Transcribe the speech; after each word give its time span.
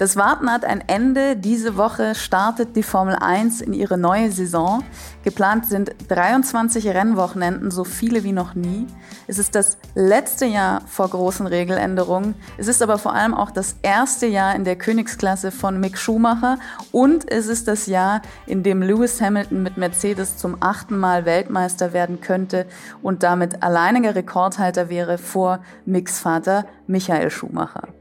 Das 0.00 0.16
Warten 0.16 0.50
hat 0.50 0.64
ein 0.64 0.82
Ende. 0.86 1.36
Diese 1.36 1.76
Woche 1.76 2.14
startet 2.14 2.74
die 2.74 2.82
Formel 2.82 3.16
1 3.16 3.60
in 3.60 3.74
ihre 3.74 3.98
neue 3.98 4.32
Saison. 4.32 4.82
Geplant 5.24 5.66
sind 5.66 5.94
23 6.08 6.88
Rennwochenenden, 6.88 7.70
so 7.70 7.84
viele 7.84 8.24
wie 8.24 8.32
noch 8.32 8.54
nie. 8.54 8.86
Es 9.26 9.38
ist 9.38 9.54
das 9.54 9.76
letzte 9.94 10.46
Jahr 10.46 10.80
vor 10.86 11.10
großen 11.10 11.46
Regeländerungen. 11.46 12.34
Es 12.56 12.66
ist 12.66 12.82
aber 12.82 12.96
vor 12.96 13.12
allem 13.12 13.34
auch 13.34 13.50
das 13.50 13.76
erste 13.82 14.24
Jahr 14.26 14.54
in 14.54 14.64
der 14.64 14.76
Königsklasse 14.76 15.50
von 15.50 15.78
Mick 15.78 15.98
Schumacher 15.98 16.58
und 16.92 17.30
es 17.30 17.46
ist 17.46 17.68
das 17.68 17.84
Jahr, 17.84 18.22
in 18.46 18.62
dem 18.62 18.80
Lewis 18.80 19.20
Hamilton 19.20 19.62
mit 19.62 19.76
Mercedes 19.76 20.38
zum 20.38 20.56
achten 20.60 20.96
Mal 20.96 21.26
Weltmeister 21.26 21.92
werden 21.92 22.22
könnte 22.22 22.64
und 23.02 23.22
damit 23.22 23.62
alleiniger 23.62 24.14
Rekordhalter 24.14 24.88
wäre 24.88 25.18
vor 25.18 25.60
Micks 25.84 26.20
Vater 26.20 26.64
Michael 26.86 27.30
Schumacher. 27.30 27.99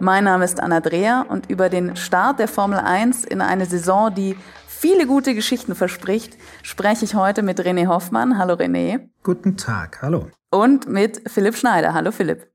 Mein 0.00 0.24
Name 0.24 0.44
ist 0.44 0.60
Anna 0.60 0.80
Dreher 0.80 1.26
und 1.28 1.48
über 1.48 1.68
den 1.68 1.94
Start 1.96 2.40
der 2.40 2.48
Formel 2.48 2.78
1 2.78 3.24
in 3.24 3.40
eine 3.40 3.64
Saison, 3.64 4.12
die 4.12 4.36
viele 4.66 5.06
gute 5.06 5.34
Geschichten 5.34 5.74
verspricht, 5.74 6.36
spreche 6.62 7.04
ich 7.04 7.14
heute 7.14 7.42
mit 7.42 7.60
René 7.60 7.86
Hoffmann. 7.86 8.36
Hallo 8.36 8.54
René. 8.54 9.08
Guten 9.22 9.56
Tag, 9.56 10.02
hallo. 10.02 10.30
Und 10.50 10.88
mit 10.88 11.30
Philipp 11.30 11.56
Schneider. 11.56 11.94
Hallo 11.94 12.10
Philipp. 12.10 12.48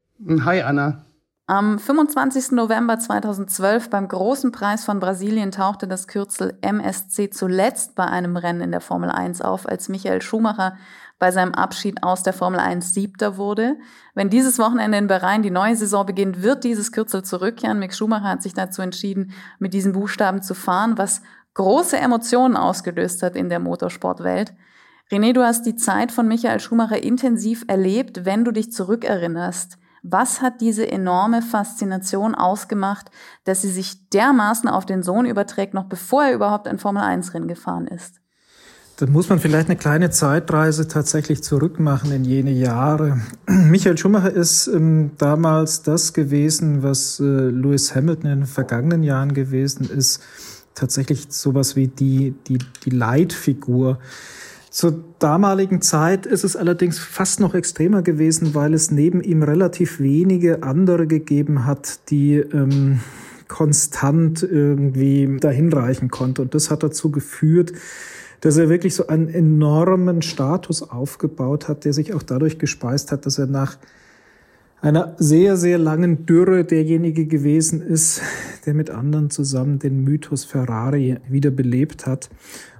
Hi 0.45 0.61
Anna. 0.61 1.05
Am 1.49 1.79
25. 1.79 2.51
November 2.51 2.99
2012 2.99 3.89
beim 3.89 4.07
Großen 4.07 4.51
Preis 4.51 4.85
von 4.85 4.99
Brasilien 4.99 5.49
tauchte 5.49 5.87
das 5.87 6.07
Kürzel 6.07 6.55
MSC 6.61 7.31
zuletzt 7.31 7.95
bei 7.95 8.05
einem 8.05 8.37
Rennen 8.37 8.61
in 8.61 8.69
der 8.69 8.81
Formel 8.81 9.09
1 9.09 9.41
auf, 9.41 9.67
als 9.67 9.89
Michael 9.89 10.21
Schumacher 10.21 10.77
bei 11.17 11.31
seinem 11.31 11.55
Abschied 11.55 12.03
aus 12.03 12.21
der 12.21 12.33
Formel 12.33 12.59
1 12.59 12.93
Siebter 12.93 13.37
wurde. 13.37 13.77
Wenn 14.13 14.29
dieses 14.29 14.59
Wochenende 14.59 14.99
in 14.99 15.07
Bahrain 15.07 15.41
die 15.41 15.49
neue 15.49 15.75
Saison 15.75 16.05
beginnt, 16.05 16.43
wird 16.43 16.63
dieses 16.63 16.91
Kürzel 16.91 17.23
zurückkehren. 17.23 17.79
Mick 17.79 17.95
Schumacher 17.95 18.29
hat 18.29 18.43
sich 18.43 18.53
dazu 18.53 18.83
entschieden, 18.83 19.31
mit 19.57 19.73
diesen 19.73 19.93
Buchstaben 19.93 20.43
zu 20.43 20.53
fahren, 20.53 20.99
was 20.99 21.23
große 21.55 21.97
Emotionen 21.97 22.57
ausgelöst 22.57 23.23
hat 23.23 23.35
in 23.35 23.49
der 23.49 23.59
Motorsportwelt. 23.59 24.53
René, 25.11 25.33
du 25.33 25.43
hast 25.43 25.65
die 25.65 25.75
Zeit 25.75 26.11
von 26.11 26.27
Michael 26.27 26.59
Schumacher 26.59 27.01
intensiv 27.01 27.65
erlebt, 27.67 28.23
wenn 28.25 28.45
du 28.45 28.51
dich 28.51 28.71
zurückerinnerst. 28.71 29.79
Was 30.03 30.41
hat 30.41 30.61
diese 30.61 30.89
enorme 30.89 31.41
Faszination 31.41 32.35
ausgemacht, 32.35 33.11
dass 33.43 33.61
sie 33.61 33.69
sich 33.69 34.09
dermaßen 34.09 34.69
auf 34.69 34.85
den 34.85 35.03
Sohn 35.03 35.25
überträgt, 35.25 35.73
noch 35.73 35.85
bevor 35.85 36.23
er 36.23 36.33
überhaupt 36.33 36.67
ein 36.67 36.79
Formel-1-Rennen 36.79 37.47
gefahren 37.47 37.87
ist? 37.87 38.19
Da 38.99 39.05
muss 39.05 39.29
man 39.29 39.39
vielleicht 39.39 39.69
eine 39.69 39.77
kleine 39.77 40.09
Zeitreise 40.09 40.89
tatsächlich 40.89 41.41
zurückmachen 41.41 42.11
in 42.11 42.25
jene 42.25 42.51
Jahre. 42.51 43.21
Michael 43.47 43.97
Schumacher 43.97 44.33
ist 44.33 44.67
ähm, 44.67 45.11
damals 45.17 45.83
das 45.83 46.11
gewesen, 46.11 46.83
was 46.83 47.17
äh, 47.21 47.23
Lewis 47.23 47.95
Hamilton 47.95 48.29
in 48.29 48.39
den 48.39 48.45
vergangenen 48.45 49.03
Jahren 49.03 49.33
gewesen 49.33 49.89
ist. 49.89 50.21
Tatsächlich 50.75 51.27
sowas 51.29 51.77
wie 51.77 51.87
die, 51.87 52.35
die, 52.47 52.57
die 52.83 52.89
Leitfigur. 52.89 53.99
Zur 54.69 55.03
damaligen 55.17 55.81
Zeit 55.81 56.27
ist 56.27 56.43
es 56.43 56.55
allerdings 56.55 56.99
fast 56.99 57.39
noch 57.39 57.55
extremer 57.55 58.03
gewesen, 58.03 58.53
weil 58.53 58.73
es 58.73 58.91
neben 58.91 59.21
ihm 59.21 59.41
relativ 59.41 59.99
wenige 59.99 60.61
andere 60.61 61.07
gegeben 61.07 61.65
hat, 61.65 62.09
die 62.11 62.35
ähm, 62.35 62.99
konstant 63.47 64.43
irgendwie 64.43 65.37
dahin 65.39 65.73
reichen 65.73 66.09
konnte. 66.09 66.43
Und 66.43 66.53
das 66.53 66.69
hat 66.69 66.83
dazu 66.83 67.09
geführt, 67.09 67.73
dass 68.41 68.57
er 68.57 68.69
wirklich 68.69 68.95
so 68.95 69.07
einen 69.07 69.27
enormen 69.27 70.21
Status 70.21 70.83
aufgebaut 70.83 71.67
hat, 71.67 71.83
der 71.83 71.93
sich 71.93 72.13
auch 72.13 72.23
dadurch 72.23 72.59
gespeist 72.59 73.11
hat, 73.11 73.25
dass 73.25 73.37
er 73.37 73.47
nach 73.47 73.77
einer 74.81 75.15
sehr, 75.17 75.57
sehr 75.57 75.77
langen 75.77 76.25
Dürre 76.25 76.63
derjenige 76.63 77.25
gewesen 77.25 77.81
ist, 77.81 78.21
der 78.65 78.73
mit 78.73 78.91
anderen 78.91 79.29
zusammen 79.29 79.79
den 79.79 80.03
Mythos 80.03 80.45
Ferrari 80.45 81.17
wiederbelebt 81.27 82.05
hat. 82.05 82.29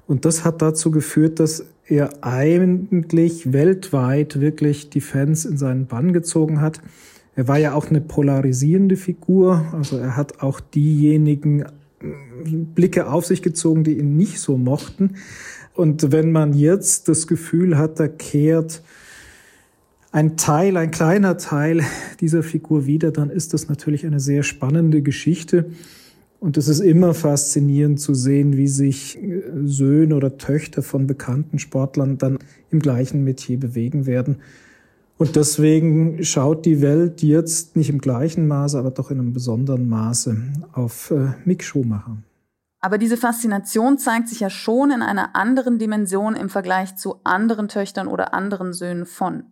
Und 0.07 0.23
das 0.23 0.45
hat 0.45 0.61
dazu 0.61 0.91
geführt, 0.91 1.39
dass 1.39 1.66
er 1.89 2.23
eigentlich 2.23 3.51
weltweit 3.51 4.39
wirklich 4.39 4.89
die 4.89 5.01
Fans 5.01 5.45
in 5.45 5.57
seinen 5.57 5.88
Bann 5.88 6.13
gezogen 6.13 6.61
hat. 6.61 6.81
Er 7.35 7.47
war 7.47 7.57
ja 7.57 7.73
auch 7.73 7.89
eine 7.89 8.01
polarisierende 8.01 8.95
Figur, 8.95 9.66
also 9.73 9.97
er 9.97 10.16
hat 10.16 10.41
auch 10.41 10.59
diejenigen 10.59 11.66
Blicke 12.75 13.11
auf 13.11 13.25
sich 13.25 13.41
gezogen, 13.41 13.83
die 13.83 13.97
ihn 13.97 14.16
nicht 14.16 14.39
so 14.39 14.57
mochten. 14.57 15.16
Und 15.73 16.11
wenn 16.11 16.31
man 16.31 16.53
jetzt 16.53 17.07
das 17.07 17.28
Gefühl 17.28 17.78
hat, 17.78 17.99
da 17.99 18.07
kehrt 18.07 18.81
ein 20.11 20.38
Teil, 20.38 20.75
ein 20.78 20.91
kleiner 20.91 21.38
Teil 21.38 21.83
dieser 22.19 22.44
Figur 22.44 22.85
wieder, 22.85 23.11
dann 23.11 23.29
ist 23.29 23.53
das 23.53 23.69
natürlich 23.69 24.05
eine 24.05 24.19
sehr 24.19 24.44
spannende 24.44 25.01
Geschichte. 25.01 25.72
Und 26.39 26.57
es 26.57 26.69
ist 26.69 26.79
immer 26.79 27.13
faszinierend 27.13 28.00
zu 28.00 28.13
sehen, 28.13 28.55
wie 28.55 28.67
sich 28.67 29.22
äh, 29.22 29.44
Söhne 29.66 30.16
oder 30.16 30.38
Töchter 30.38 30.81
von 30.81 31.05
bekannten 31.05 31.59
Sportlern 31.59 32.17
dann 32.17 32.39
im 32.72 32.79
gleichen 32.79 33.23
Metier 33.23 33.59
bewegen 33.59 34.05
werden. 34.05 34.38
Und 35.17 35.35
deswegen 35.35 36.23
schaut 36.23 36.66
die 36.66 36.81
Welt 36.81 37.22
jetzt 37.22 37.75
nicht 37.75 37.89
im 37.89 37.99
gleichen 37.99 38.47
Maße, 38.47 38.79
aber 38.79 38.91
doch 38.91 39.11
in 39.11 39.19
einem 39.19 39.33
besonderen 39.33 39.89
Maße 39.89 40.38
auf 40.72 41.11
äh, 41.11 41.33
Mick 41.44 41.61
Schumacher. 41.61 42.17
Aber 42.81 42.97
diese 42.97 43.17
Faszination 43.17 43.97
zeigt 43.97 44.29
sich 44.29 44.39
ja 44.39 44.49
schon 44.49 44.91
in 44.91 45.01
einer 45.01 45.35
anderen 45.35 45.78
Dimension 45.78 46.38
im 46.38 46.47
Vergleich 46.47 46.95
zu 46.95 47.16
anderen 47.25 47.67
Töchtern 47.67 48.07
oder 48.07 48.33
anderen 48.33 48.72
Söhnen 48.72 49.05
von. 49.05 49.44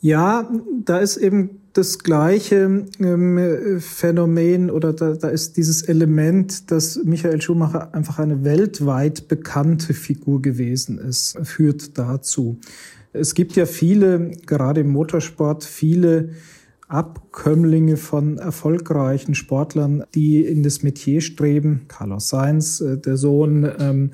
Ja, 0.00 0.50
da 0.84 0.98
ist 0.98 1.18
eben 1.18 1.60
das 1.72 1.98
gleiche 1.98 2.86
ähm, 2.98 3.80
Phänomen 3.80 4.70
oder 4.70 4.92
da, 4.92 5.12
da 5.12 5.28
ist 5.28 5.56
dieses 5.56 5.82
Element, 5.82 6.70
dass 6.70 7.00
Michael 7.04 7.40
Schumacher 7.40 7.94
einfach 7.94 8.18
eine 8.18 8.42
weltweit 8.44 9.28
bekannte 9.28 9.94
Figur 9.94 10.42
gewesen 10.42 10.98
ist, 10.98 11.38
führt 11.42 11.98
dazu. 11.98 12.58
Es 13.12 13.34
gibt 13.34 13.56
ja 13.56 13.66
viele, 13.66 14.30
gerade 14.46 14.80
im 14.80 14.88
Motorsport, 14.88 15.64
viele 15.64 16.30
Abkömmlinge 16.88 17.96
von 17.96 18.38
erfolgreichen 18.38 19.36
Sportlern, 19.36 20.04
die 20.14 20.44
in 20.44 20.64
das 20.64 20.82
Metier 20.82 21.20
streben. 21.20 21.82
Carlos 21.86 22.30
Sainz, 22.30 22.80
äh, 22.80 22.98
der 22.98 23.16
Sohn, 23.16 23.70
ähm, 23.78 24.10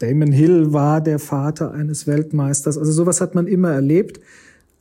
Damon 0.00 0.32
Hill 0.32 0.72
war 0.72 1.00
der 1.00 1.20
Vater 1.20 1.72
eines 1.72 2.06
Weltmeisters. 2.06 2.78
Also 2.78 2.90
sowas 2.90 3.20
hat 3.20 3.34
man 3.34 3.46
immer 3.46 3.70
erlebt. 3.70 4.20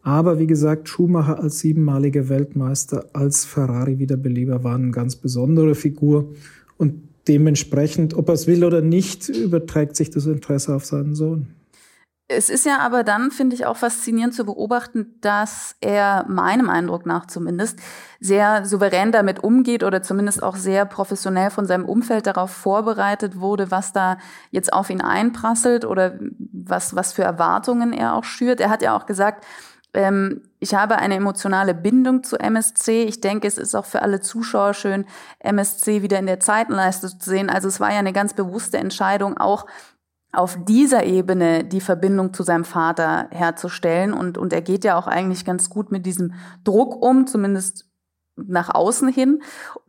Aber 0.06 0.38
wie 0.38 0.46
gesagt, 0.46 0.88
Schumacher 0.88 1.40
als 1.40 1.58
siebenmaliger 1.58 2.30
Weltmeister, 2.30 3.06
als 3.14 3.44
Ferrari-Wiederbeleber 3.44 4.64
war 4.64 4.76
eine 4.76 4.92
ganz 4.92 5.16
besondere 5.16 5.74
Figur. 5.74 6.32
Und 6.78 7.02
dementsprechend, 7.28 8.14
ob 8.14 8.30
er 8.30 8.36
es 8.36 8.46
will 8.46 8.64
oder 8.64 8.82
nicht, 8.82 9.30
überträgt 9.30 9.96
sich 9.96 10.12
das 10.12 10.28
Interesse 10.28 10.76
auf 10.76 10.86
seinen 10.86 11.16
Sohn. 11.16 11.48
Es 12.28 12.52
ist 12.52 12.68
ja 12.68 12.80
aber 12.80 13.04
dann, 13.04 13.32
finde 13.32 13.56
ich, 13.56 13.66
auch 13.66 13.78
faszinierend 13.78 14.36
zu 14.36 14.46
beobachten, 14.46 15.16
dass 15.22 15.76
er 15.82 16.26
meinem 16.28 16.70
Eindruck 16.70 17.08
nach 17.08 17.26
zumindest 17.26 17.80
sehr 18.20 18.64
souverän 18.64 19.12
damit 19.12 19.44
umgeht 19.44 19.84
oder 19.84 20.04
zumindest 20.04 20.44
auch 20.44 20.56
sehr 20.56 20.86
professionell 20.86 21.50
von 21.50 21.66
seinem 21.66 21.86
Umfeld 21.86 22.28
darauf 22.28 22.52
vorbereitet 22.52 23.40
wurde, 23.40 23.72
was 23.72 23.92
da 23.92 24.20
jetzt 24.52 24.72
auf 24.72 24.92
ihn 24.92 25.02
einprasselt 25.02 25.84
oder 25.84 26.20
was, 26.52 26.96
was 26.96 27.14
für 27.14 27.24
Erwartungen 27.24 27.92
er 27.92 28.14
auch 28.14 28.24
schürt. 28.24 28.60
Er 28.60 28.70
hat 28.70 28.84
ja 28.84 28.96
auch 28.96 29.08
gesagt, 29.08 29.46
ich 30.59 30.75
habe 30.75 30.97
eine 30.97 31.16
emotionale 31.16 31.73
Bindung 31.73 32.23
zu 32.23 32.38
MSC. 32.38 33.03
Ich 33.03 33.22
denke, 33.22 33.47
es 33.47 33.57
ist 33.57 33.75
auch 33.75 33.85
für 33.85 34.01
alle 34.01 34.19
Zuschauer 34.19 34.73
schön, 34.73 35.06
MSC 35.39 36.01
wieder 36.01 36.19
in 36.19 36.25
der 36.25 36.39
Zeitenleiste 36.39 37.07
zu 37.17 37.29
sehen. 37.29 37.50
Also 37.50 37.67
es 37.67 37.79
war 37.79 37.91
ja 37.91 38.00
eine 38.00 38.13
ganz 38.13 38.33
bewusste 38.33 38.77
Entscheidung, 38.77 39.38
auch 39.38 39.65
auf 40.33 40.57
dieser 40.65 41.06
Ebene 41.06 41.63
die 41.63 41.81
Verbindung 41.81 42.33
zu 42.33 42.44
seinem 42.44 42.65
Vater 42.65 43.27
herzustellen. 43.31 44.13
Und, 44.13 44.38
und 44.38 44.51
er 44.51 44.62
geht 44.62 44.83
ja 44.83 44.97
auch 44.97 45.07
eigentlich 45.07 45.45
ganz 45.45 45.69
gut 45.69 45.92
mit 45.92 46.06
diesem 46.06 46.33
Druck 46.63 47.01
um, 47.01 47.25
zumindest 47.25 47.86
nach 48.36 48.74
außen 48.74 49.08
hin. 49.08 49.42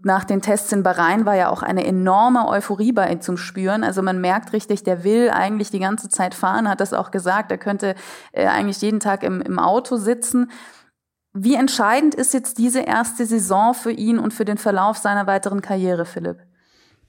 Nach 0.02 0.24
den 0.24 0.40
Tests 0.40 0.72
in 0.72 0.82
Bahrain 0.82 1.26
war 1.26 1.34
ja 1.34 1.48
auch 1.48 1.62
eine 1.62 1.84
enorme 1.84 2.48
Euphorie 2.48 2.92
bei 2.92 3.10
ihm 3.10 3.20
zum 3.20 3.36
Spüren. 3.36 3.84
Also 3.84 4.02
man 4.02 4.20
merkt 4.20 4.52
richtig, 4.52 4.84
der 4.84 5.04
will 5.04 5.30
eigentlich 5.30 5.70
die 5.70 5.80
ganze 5.80 6.08
Zeit 6.08 6.34
fahren, 6.34 6.68
hat 6.68 6.80
das 6.80 6.92
auch 6.92 7.10
gesagt. 7.10 7.50
Er 7.50 7.58
könnte 7.58 7.94
äh, 8.32 8.46
eigentlich 8.46 8.80
jeden 8.82 9.00
Tag 9.00 9.22
im, 9.22 9.40
im 9.40 9.58
Auto 9.58 9.96
sitzen. 9.96 10.50
Wie 11.32 11.54
entscheidend 11.54 12.14
ist 12.14 12.32
jetzt 12.32 12.58
diese 12.58 12.80
erste 12.80 13.26
Saison 13.26 13.74
für 13.74 13.90
ihn 13.90 14.18
und 14.18 14.32
für 14.32 14.44
den 14.44 14.58
Verlauf 14.58 14.96
seiner 14.96 15.26
weiteren 15.26 15.60
Karriere, 15.60 16.06
Philipp? 16.06 16.38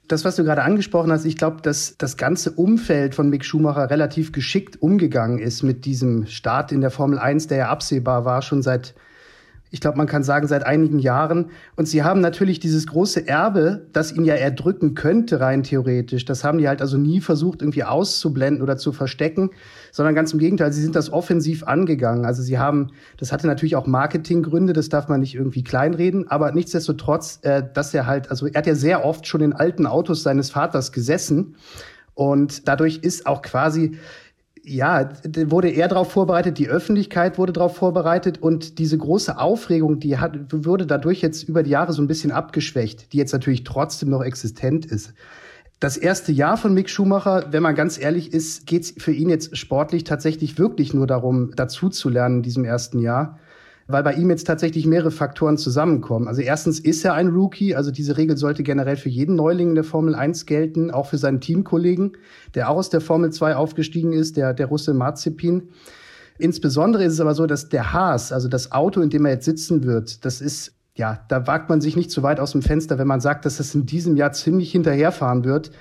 das, 0.07 0.23
was 0.23 0.35
du 0.35 0.43
gerade 0.43 0.63
angesprochen 0.63 1.11
hast, 1.11 1.25
ich 1.25 1.37
glaube, 1.37 1.61
dass 1.61 1.95
das 1.97 2.17
ganze 2.17 2.51
Umfeld 2.51 3.15
von 3.15 3.29
Mick 3.29 3.43
Schumacher 3.43 3.89
relativ 3.89 4.31
geschickt 4.31 4.81
umgegangen 4.81 5.39
ist 5.39 5.63
mit 5.63 5.85
diesem 5.85 6.25
Start 6.27 6.71
in 6.71 6.81
der 6.81 6.91
Formel 6.91 7.19
1, 7.19 7.47
der 7.47 7.57
ja 7.57 7.69
absehbar 7.69 8.25
war, 8.25 8.41
schon 8.41 8.61
seit 8.61 8.95
ich 9.69 9.81
glaube, 9.81 9.97
man 9.97 10.07
kann 10.07 10.23
sagen, 10.23 10.47
seit 10.47 10.65
einigen 10.65 10.99
Jahren. 10.99 11.51
Und 11.75 11.87
sie 11.87 12.03
haben 12.03 12.21
natürlich 12.21 12.59
dieses 12.59 12.87
große 12.87 13.27
Erbe, 13.27 13.85
das 13.91 14.13
ihn 14.13 14.23
ja 14.23 14.35
erdrücken 14.35 14.95
könnte, 14.95 15.39
rein 15.39 15.63
theoretisch. 15.63 16.23
Das 16.25 16.43
haben 16.43 16.57
die 16.57 16.67
halt 16.67 16.81
also 16.81 16.97
nie 16.97 17.19
versucht, 17.19 17.61
irgendwie 17.61 17.83
auszublenden 17.83 18.63
oder 18.63 18.77
zu 18.77 18.93
verstecken, 18.93 19.49
sondern 19.91 20.15
ganz 20.15 20.31
im 20.31 20.39
Gegenteil, 20.39 20.71
sie 20.71 20.81
sind 20.81 20.95
das 20.95 21.11
offensiv 21.11 21.63
angegangen. 21.63 22.25
Also 22.25 22.41
sie 22.41 22.57
haben, 22.57 22.91
das 23.17 23.31
hatte 23.31 23.47
natürlich 23.47 23.75
auch 23.75 23.87
Marketinggründe, 23.87 24.73
das 24.73 24.89
darf 24.89 25.09
man 25.09 25.19
nicht 25.19 25.35
irgendwie 25.35 25.63
kleinreden, 25.63 26.29
aber 26.29 26.51
nichtsdestotrotz, 26.51 27.39
äh, 27.41 27.63
dass 27.73 27.93
er 27.93 28.07
halt, 28.07 28.29
also 28.29 28.47
er 28.47 28.57
hat 28.59 28.67
ja 28.67 28.75
sehr 28.75 29.03
oft 29.03 29.27
schon 29.27 29.41
in 29.41 29.53
alten 29.53 29.85
Autos 29.85 30.23
seines 30.23 30.51
Vaters 30.51 30.91
gesessen. 30.91 31.55
Und 32.13 32.67
dadurch 32.67 32.97
ist 33.03 33.27
auch 33.27 33.43
quasi 33.43 33.97
ja, 34.67 35.09
wurde 35.23 35.69
er 35.69 35.87
darauf 35.87 36.11
vorbereitet, 36.11 36.57
die 36.57 36.67
Öffentlichkeit 36.67 37.37
wurde 37.37 37.53
darauf 37.53 37.77
vorbereitet 37.77 38.41
und 38.41 38.79
diese 38.79 38.97
große 38.97 39.37
Aufregung, 39.37 39.99
die 39.99 40.17
hat, 40.17 40.37
wurde 40.51 40.85
dadurch 40.85 41.21
jetzt 41.21 41.43
über 41.43 41.63
die 41.63 41.69
Jahre 41.69 41.93
so 41.93 42.01
ein 42.01 42.07
bisschen 42.07 42.31
abgeschwächt, 42.31 43.13
die 43.13 43.17
jetzt 43.17 43.31
natürlich 43.31 43.63
trotzdem 43.63 44.09
noch 44.09 44.21
existent 44.21 44.85
ist. 44.85 45.13
Das 45.79 45.95
erste 45.95 46.31
Jahr 46.31 46.57
von 46.57 46.73
Mick 46.73 46.89
Schumacher, 46.89 47.45
wenn 47.51 47.63
man 47.63 47.75
ganz 47.75 47.99
ehrlich 47.99 48.33
ist, 48.33 48.65
geht 48.65 48.83
es 48.83 48.93
für 48.97 49.13
ihn 49.13 49.29
jetzt 49.29 49.55
sportlich 49.55 50.03
tatsächlich 50.03 50.57
wirklich 50.57 50.93
nur 50.93 51.07
darum, 51.07 51.51
dazu 51.55 51.89
zu 51.89 52.09
lernen 52.09 52.37
in 52.37 52.43
diesem 52.43 52.65
ersten 52.65 52.99
Jahr 52.99 53.39
weil 53.87 54.03
bei 54.03 54.13
ihm 54.13 54.29
jetzt 54.29 54.45
tatsächlich 54.45 54.85
mehrere 54.85 55.11
Faktoren 55.11 55.57
zusammenkommen. 55.57 56.27
Also 56.27 56.41
erstens 56.41 56.79
ist 56.79 57.05
er 57.05 57.13
ein 57.13 57.29
Rookie, 57.29 57.73
also 57.73 57.89
diese 57.89 58.17
Regel 58.17 58.35
sollte 58.35 58.63
generell 58.63 58.97
für 58.97 59.09
jeden 59.09 59.35
Neuling 59.35 59.69
in 59.69 59.75
der 59.75 59.85
Formel 59.85 60.13
1 60.13 60.45
gelten, 60.45 60.91
auch 60.91 61.07
für 61.07 61.17
seinen 61.17 61.39
Teamkollegen, 61.39 62.17
der 62.53 62.69
auch 62.69 62.77
aus 62.77 62.89
der 62.89 63.01
Formel 63.01 63.31
2 63.31 63.55
aufgestiegen 63.55 64.11
ist, 64.11 64.35
der, 64.35 64.53
der 64.53 64.67
Russe 64.67 64.93
Marzipin. 64.93 65.69
Insbesondere 66.37 67.03
ist 67.05 67.13
es 67.13 67.21
aber 67.21 67.33
so, 67.33 67.47
dass 67.47 67.69
der 67.69 67.93
Haas, 67.93 68.31
also 68.31 68.49
das 68.49 68.71
Auto, 68.71 69.01
in 69.01 69.09
dem 69.09 69.25
er 69.25 69.31
jetzt 69.31 69.45
sitzen 69.45 69.83
wird, 69.85 70.25
das 70.25 70.41
ist, 70.41 70.73
ja, 70.95 71.21
da 71.29 71.47
wagt 71.47 71.69
man 71.69 71.79
sich 71.79 71.95
nicht 71.95 72.11
zu 72.11 72.23
weit 72.23 72.39
aus 72.39 72.51
dem 72.51 72.61
Fenster, 72.61 72.97
wenn 72.97 73.07
man 73.07 73.21
sagt, 73.21 73.45
dass 73.45 73.57
das 73.57 73.73
in 73.73 73.85
diesem 73.85 74.17
Jahr 74.17 74.33
ziemlich 74.33 74.71
hinterherfahren 74.71 75.45
wird. 75.45 75.71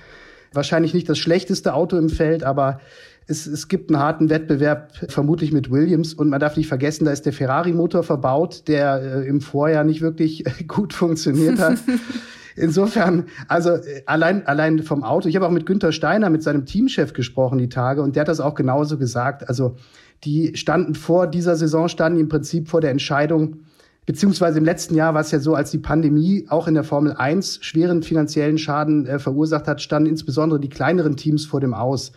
Wahrscheinlich 0.53 0.93
nicht 0.93 1.09
das 1.09 1.17
schlechteste 1.17 1.73
Auto 1.73 1.97
im 1.97 2.09
Feld, 2.09 2.43
aber 2.43 2.79
es, 3.27 3.45
es 3.45 3.67
gibt 3.67 3.89
einen 3.89 3.99
harten 3.99 4.29
Wettbewerb, 4.29 4.91
vermutlich 5.09 5.51
mit 5.51 5.69
Williams. 5.69 6.13
Und 6.13 6.29
man 6.29 6.39
darf 6.39 6.55
nicht 6.55 6.67
vergessen, 6.67 7.05
da 7.05 7.11
ist 7.11 7.25
der 7.25 7.33
Ferrari-Motor 7.33 8.03
verbaut, 8.03 8.67
der 8.67 9.01
äh, 9.01 9.27
im 9.27 9.41
Vorjahr 9.41 9.83
nicht 9.83 10.01
wirklich 10.01 10.45
gut 10.67 10.93
funktioniert 10.93 11.59
hat. 11.59 11.77
Insofern, 12.55 13.25
also 13.47 13.71
äh, 13.71 14.03
allein, 14.05 14.47
allein 14.47 14.81
vom 14.81 15.03
Auto. 15.03 15.27
Ich 15.27 15.35
habe 15.35 15.45
auch 15.45 15.51
mit 15.51 15.65
Günther 15.65 15.91
Steiner, 15.91 16.29
mit 16.29 16.41
seinem 16.41 16.65
Teamchef 16.65 17.13
gesprochen 17.13 17.57
die 17.57 17.69
Tage 17.69 18.01
und 18.01 18.15
der 18.15 18.21
hat 18.21 18.29
das 18.29 18.39
auch 18.39 18.55
genauso 18.55 18.97
gesagt. 18.97 19.47
Also 19.47 19.75
die 20.23 20.55
standen 20.55 20.95
vor 20.95 21.27
dieser 21.27 21.55
Saison, 21.55 21.89
standen 21.89 22.19
im 22.19 22.29
Prinzip 22.29 22.69
vor 22.69 22.81
der 22.81 22.91
Entscheidung, 22.91 23.57
beziehungsweise 24.07 24.57
im 24.57 24.65
letzten 24.65 24.95
Jahr 24.95 25.13
war 25.13 25.21
es 25.21 25.31
ja 25.31 25.39
so, 25.39 25.53
als 25.53 25.69
die 25.69 25.77
Pandemie 25.77 26.45
auch 26.49 26.67
in 26.67 26.73
der 26.73 26.83
Formel 26.83 27.13
1 27.13 27.59
schweren 27.61 28.01
finanziellen 28.01 28.57
Schaden 28.57 29.05
äh, 29.05 29.19
verursacht 29.19 29.67
hat, 29.67 29.81
standen 29.81 30.09
insbesondere 30.09 30.59
die 30.59 30.69
kleineren 30.69 31.17
Teams 31.17 31.45
vor 31.45 31.59
dem 31.59 31.73
Aus. 31.73 32.13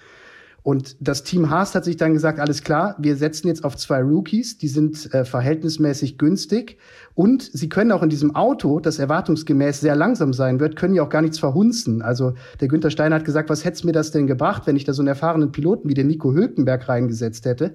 Und 0.63 0.97
das 1.01 1.23
Team 1.23 1.49
Haas 1.49 1.75
hat 1.75 1.85
sich 1.85 1.97
dann 1.97 2.13
gesagt, 2.13 2.39
alles 2.39 2.63
klar, 2.63 2.95
wir 2.99 3.17
setzen 3.17 3.49
jetzt 3.49 3.65
auf 3.65 3.77
zwei 3.77 4.03
Rookies, 4.03 4.59
die 4.59 4.69
sind 4.69 5.13
äh, 5.15 5.25
verhältnismäßig 5.25 6.19
günstig 6.19 6.77
und 7.15 7.43
sie 7.43 7.69
können 7.69 7.93
auch 7.93 8.03
in 8.03 8.11
diesem 8.11 8.35
Auto, 8.37 8.79
das 8.79 8.99
erwartungsgemäß 8.99 9.81
sehr 9.81 9.97
langsam 9.97 10.33
sein 10.33 10.61
wird, 10.61 10.77
können 10.77 10.95
ja 10.95 11.03
auch 11.03 11.09
gar 11.09 11.23
nichts 11.23 11.39
verhunzen. 11.39 12.03
Also 12.03 12.35
der 12.61 12.69
Günther 12.69 12.91
Steiner 12.91 13.17
hat 13.17 13.25
gesagt, 13.25 13.49
was 13.49 13.65
hätte 13.65 13.87
mir 13.87 13.93
das 13.93 14.11
denn 14.11 14.27
gebracht, 14.27 14.67
wenn 14.67 14.77
ich 14.77 14.85
da 14.85 14.93
so 14.93 15.01
einen 15.01 15.09
erfahrenen 15.09 15.53
Piloten 15.53 15.89
wie 15.89 15.95
den 15.95 16.09
Nico 16.09 16.33
Hülkenberg 16.35 16.89
reingesetzt 16.89 17.47
hätte? 17.47 17.73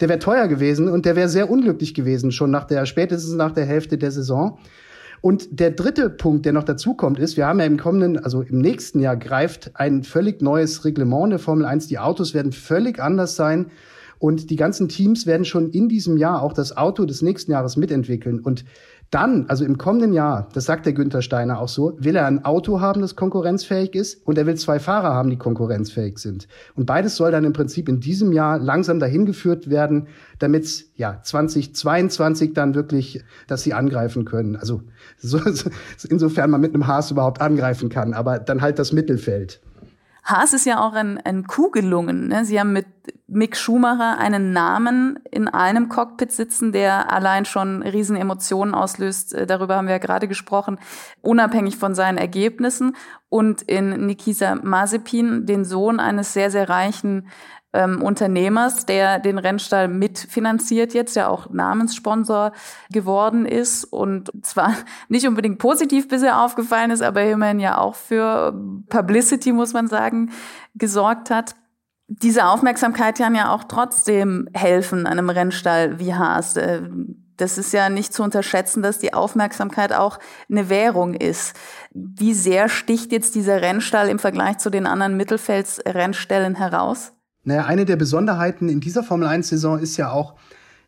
Der 0.00 0.10
wäre 0.10 0.18
teuer 0.18 0.46
gewesen 0.46 0.88
und 0.88 1.06
der 1.06 1.16
wäre 1.16 1.30
sehr 1.30 1.50
unglücklich 1.50 1.94
gewesen, 1.94 2.30
schon 2.30 2.50
nach 2.50 2.64
der, 2.64 2.84
spätestens 2.84 3.34
nach 3.34 3.52
der 3.52 3.64
Hälfte 3.64 3.96
der 3.96 4.10
Saison. 4.10 4.58
Und 5.20 5.60
der 5.60 5.70
dritte 5.70 6.10
Punkt, 6.10 6.44
der 6.44 6.52
noch 6.52 6.64
dazu 6.64 6.94
kommt, 6.94 7.18
ist, 7.18 7.36
wir 7.36 7.46
haben 7.46 7.58
ja 7.58 7.66
im 7.66 7.78
kommenden, 7.78 8.18
also 8.18 8.42
im 8.42 8.58
nächsten 8.58 9.00
Jahr 9.00 9.16
greift 9.16 9.72
ein 9.74 10.02
völlig 10.02 10.42
neues 10.42 10.84
Reglement 10.84 11.32
der 11.32 11.38
Formel 11.38 11.64
1. 11.64 11.88
Die 11.88 11.98
Autos 11.98 12.34
werden 12.34 12.52
völlig 12.52 13.00
anders 13.00 13.36
sein. 13.36 13.70
Und 14.18 14.50
die 14.50 14.56
ganzen 14.56 14.88
Teams 14.88 15.26
werden 15.26 15.44
schon 15.44 15.70
in 15.70 15.88
diesem 15.88 16.16
Jahr 16.16 16.42
auch 16.42 16.54
das 16.54 16.76
Auto 16.76 17.04
des 17.04 17.20
nächsten 17.20 17.52
Jahres 17.52 17.76
mitentwickeln. 17.76 18.40
Und 18.40 18.64
dann, 19.10 19.46
also 19.48 19.64
im 19.64 19.78
kommenden 19.78 20.12
Jahr, 20.12 20.48
das 20.52 20.64
sagt 20.64 20.84
der 20.84 20.92
Günther 20.92 21.22
Steiner 21.22 21.60
auch 21.60 21.68
so, 21.68 21.96
will 21.98 22.16
er 22.16 22.26
ein 22.26 22.44
Auto 22.44 22.80
haben, 22.80 23.00
das 23.00 23.14
konkurrenzfähig 23.14 23.94
ist 23.94 24.26
und 24.26 24.36
er 24.36 24.46
will 24.46 24.56
zwei 24.56 24.80
Fahrer 24.80 25.14
haben, 25.14 25.30
die 25.30 25.36
konkurrenzfähig 25.36 26.18
sind. 26.18 26.48
Und 26.74 26.86
beides 26.86 27.16
soll 27.16 27.30
dann 27.30 27.44
im 27.44 27.52
Prinzip 27.52 27.88
in 27.88 28.00
diesem 28.00 28.32
Jahr 28.32 28.58
langsam 28.58 28.98
dahin 28.98 29.24
geführt 29.24 29.70
werden, 29.70 30.08
damit 30.38 30.86
ja 30.96 31.20
2022 31.22 32.52
dann 32.52 32.74
wirklich, 32.74 33.22
dass 33.46 33.62
sie 33.62 33.74
angreifen 33.74 34.24
können. 34.24 34.56
Also 34.56 34.82
so, 35.18 35.40
insofern 36.08 36.50
man 36.50 36.60
mit 36.60 36.74
einem 36.74 36.86
Haas 36.86 37.10
überhaupt 37.10 37.40
angreifen 37.40 37.88
kann, 37.88 38.12
aber 38.12 38.38
dann 38.38 38.60
halt 38.60 38.78
das 38.78 38.92
Mittelfeld. 38.92 39.60
Haas 40.26 40.52
ist 40.52 40.66
ja 40.66 40.80
auch 40.80 40.94
ein, 40.94 41.20
ein 41.24 41.46
Coup 41.46 41.72
gelungen. 41.72 42.26
Ne? 42.26 42.44
Sie 42.44 42.58
haben 42.58 42.72
mit 42.72 42.86
Mick 43.28 43.56
Schumacher 43.56 44.18
einen 44.18 44.52
Namen 44.52 45.20
in 45.30 45.46
einem 45.46 45.88
Cockpit 45.88 46.32
sitzen, 46.32 46.72
der 46.72 47.12
allein 47.12 47.44
schon 47.44 47.82
riesen 47.82 48.16
Emotionen 48.16 48.74
auslöst. 48.74 49.34
Äh, 49.34 49.46
darüber 49.46 49.76
haben 49.76 49.86
wir 49.86 49.94
ja 49.94 49.98
gerade 49.98 50.26
gesprochen, 50.26 50.78
unabhängig 51.22 51.76
von 51.76 51.94
seinen 51.94 52.18
Ergebnissen. 52.18 52.96
Und 53.28 53.62
in 53.62 54.06
Nikisa 54.06 54.56
Mazepin, 54.56 55.46
den 55.46 55.64
Sohn 55.64 56.00
eines 56.00 56.32
sehr, 56.32 56.50
sehr 56.50 56.68
reichen 56.68 57.28
ähm, 57.76 58.02
Unternehmers, 58.02 58.86
der 58.86 59.18
den 59.18 59.38
Rennstall 59.38 59.88
mitfinanziert 59.88 60.94
jetzt, 60.94 61.16
der 61.16 61.30
auch 61.30 61.50
Namenssponsor 61.50 62.52
geworden 62.90 63.46
ist 63.46 63.84
und 63.84 64.30
zwar 64.44 64.74
nicht 65.08 65.26
unbedingt 65.28 65.58
positiv 65.58 66.08
bisher 66.08 66.40
aufgefallen 66.42 66.90
ist, 66.90 67.02
aber 67.02 67.22
immerhin 67.24 67.60
ja 67.60 67.78
auch 67.78 67.94
für 67.94 68.52
Publicity, 68.88 69.52
muss 69.52 69.72
man 69.72 69.88
sagen, 69.88 70.30
gesorgt 70.74 71.30
hat. 71.30 71.54
Diese 72.08 72.46
Aufmerksamkeit 72.46 73.18
kann 73.18 73.34
ja 73.34 73.52
auch 73.52 73.64
trotzdem 73.64 74.48
helfen 74.54 75.06
einem 75.06 75.28
Rennstall 75.28 75.98
wie 75.98 76.14
Haas. 76.14 76.56
Äh, 76.56 76.82
das 77.36 77.58
ist 77.58 77.72
ja 77.72 77.90
nicht 77.90 78.14
zu 78.14 78.22
unterschätzen, 78.22 78.82
dass 78.82 78.98
die 78.98 79.12
Aufmerksamkeit 79.12 79.92
auch 79.92 80.18
eine 80.50 80.68
Währung 80.68 81.14
ist. 81.14 81.54
Wie 81.92 82.32
sehr 82.32 82.68
sticht 82.68 83.12
jetzt 83.12 83.34
dieser 83.34 83.60
Rennstall 83.60 84.08
im 84.08 84.18
Vergleich 84.18 84.58
zu 84.58 84.70
den 84.70 84.86
anderen 84.86 85.16
Mittelfeldsrennstellen 85.16 86.54
heraus? 86.54 87.12
Naja, 87.46 87.64
eine 87.64 87.84
der 87.84 87.94
Besonderheiten 87.94 88.68
in 88.68 88.80
dieser 88.80 89.04
Formel 89.04 89.28
1-Saison 89.28 89.78
ist 89.78 89.96
ja 89.96 90.10
auch, 90.10 90.34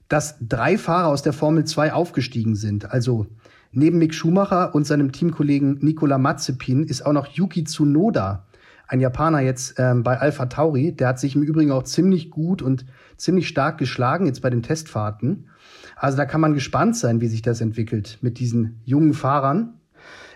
dass 0.08 0.34
drei 0.40 0.76
Fahrer 0.76 1.06
aus 1.06 1.22
der 1.22 1.32
Formel 1.32 1.64
2 1.64 1.93
aufgestiegen 1.93 2.56
sind. 2.56 2.90
Also 2.90 3.28
neben 3.70 3.99
Mick 3.99 4.12
Schumacher 4.12 4.75
und 4.75 4.84
seinem 4.84 5.12
Teamkollegen 5.12 5.78
Nicola 5.81 6.19
Mazepin 6.19 6.82
ist 6.82 7.06
auch 7.06 7.12
noch 7.12 7.28
Yuki 7.28 7.62
Tsunoda, 7.62 8.44
ein 8.88 8.99
Japaner 8.99 9.38
jetzt 9.38 9.75
ähm, 9.78 10.02
bei 10.02 10.19
Alpha 10.19 10.46
Tauri. 10.46 10.96
Der 10.96 11.06
hat 11.06 11.20
sich 11.20 11.36
im 11.36 11.43
Übrigen 11.43 11.70
auch 11.70 11.84
ziemlich 11.84 12.29
gut 12.29 12.60
und 12.60 12.86
ziemlich 13.17 13.46
stark 13.46 13.79
geschlagen 13.79 14.27
jetzt 14.27 14.43
bei 14.43 14.50
den 14.50 14.65
Testfahrten. 14.65 15.50
Also 15.94 16.17
da 16.17 16.24
kann 16.24 16.41
man 16.41 16.55
gespannt 16.55 16.96
sein, 16.96 17.20
wie 17.20 17.29
sich 17.29 17.43
das 17.43 17.60
entwickelt 17.60 18.19
mit 18.20 18.41
diesen 18.41 18.81
jungen 18.84 19.15
Fahrern 19.15 19.78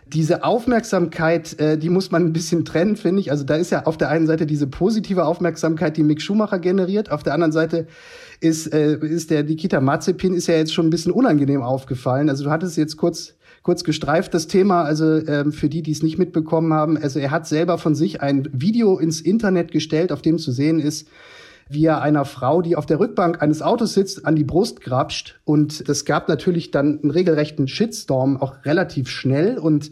diese 0.07 0.45
Aufmerksamkeit, 0.45 1.59
äh, 1.59 1.79
die 1.79 1.91
muss 1.91 2.11
man 2.11 2.25
ein 2.25 2.33
bisschen 2.33 2.65
trennen, 2.65 2.97
finde 2.97 3.21
ich. 3.21 3.31
Also 3.31 3.45
da 3.45 3.57
ist 3.57 3.71
ja 3.71 3.87
auf 3.87 3.97
der 3.97 4.09
einen 4.09 4.27
Seite 4.27 4.47
diese 4.47 4.67
positive 4.67 5.25
Aufmerksamkeit, 5.25 5.97
die 5.97 6.03
Mick 6.03 6.21
Schumacher 6.21 6.59
generiert, 6.59 7.11
auf 7.11 7.23
der 7.23 7.35
anderen 7.35 7.53
Seite 7.53 7.87
ist, 8.41 8.73
äh, 8.73 8.97
ist 8.99 9.31
der 9.31 9.45
Nikita 9.45 9.81
Mazepin 9.81 10.35
ist 10.35 10.49
ja 10.49 10.55
jetzt 10.55 10.75
schon 10.75 10.87
ein 10.87 10.91
bisschen 10.91 11.13
unangenehm 11.13 11.63
aufgefallen. 11.63 12.29
Also 12.29 12.45
du 12.45 12.51
hattest 12.51 12.77
jetzt 12.77 12.97
kurz 12.97 13.35
kurz 13.63 13.85
gestreift 13.85 14.35
das 14.35 14.49
Thema, 14.49 14.83
also 14.83 15.25
ähm, 15.27 15.53
für 15.53 15.69
die, 15.69 15.83
die 15.83 15.93
es 15.93 16.03
nicht 16.03 16.19
mitbekommen 16.19 16.73
haben, 16.73 16.99
also 16.99 17.19
er 17.19 17.31
hat 17.31 17.47
selber 17.47 17.79
von 17.79 17.95
sich 17.95 18.21
ein 18.21 18.49
Video 18.53 18.99
ins 18.99 19.21
Internet 19.21 19.71
gestellt, 19.71 20.13
auf 20.13 20.23
dem 20.23 20.39
zu 20.39 20.51
sehen 20.51 20.81
ist, 20.81 21.07
wie 21.69 21.87
er 21.87 22.03
einer 22.03 22.25
Frau, 22.25 22.63
die 22.63 22.77
auf 22.77 22.87
der 22.87 23.01
Rückbank 23.01 23.43
eines 23.43 23.63
Autos 23.63 23.95
sitzt, 23.95 24.27
an 24.27 24.37
die 24.37 24.45
Brust 24.45 24.81
grapscht. 24.81 25.41
Und 25.45 25.89
es 25.89 26.05
gab 26.05 26.29
natürlich 26.29 26.71
dann 26.71 27.01
einen 27.03 27.11
regelrechten 27.11 27.69
Shitstorm, 27.69 28.37
auch 28.37 28.65
relativ 28.65 29.09
schnell. 29.09 29.59
Und 29.59 29.91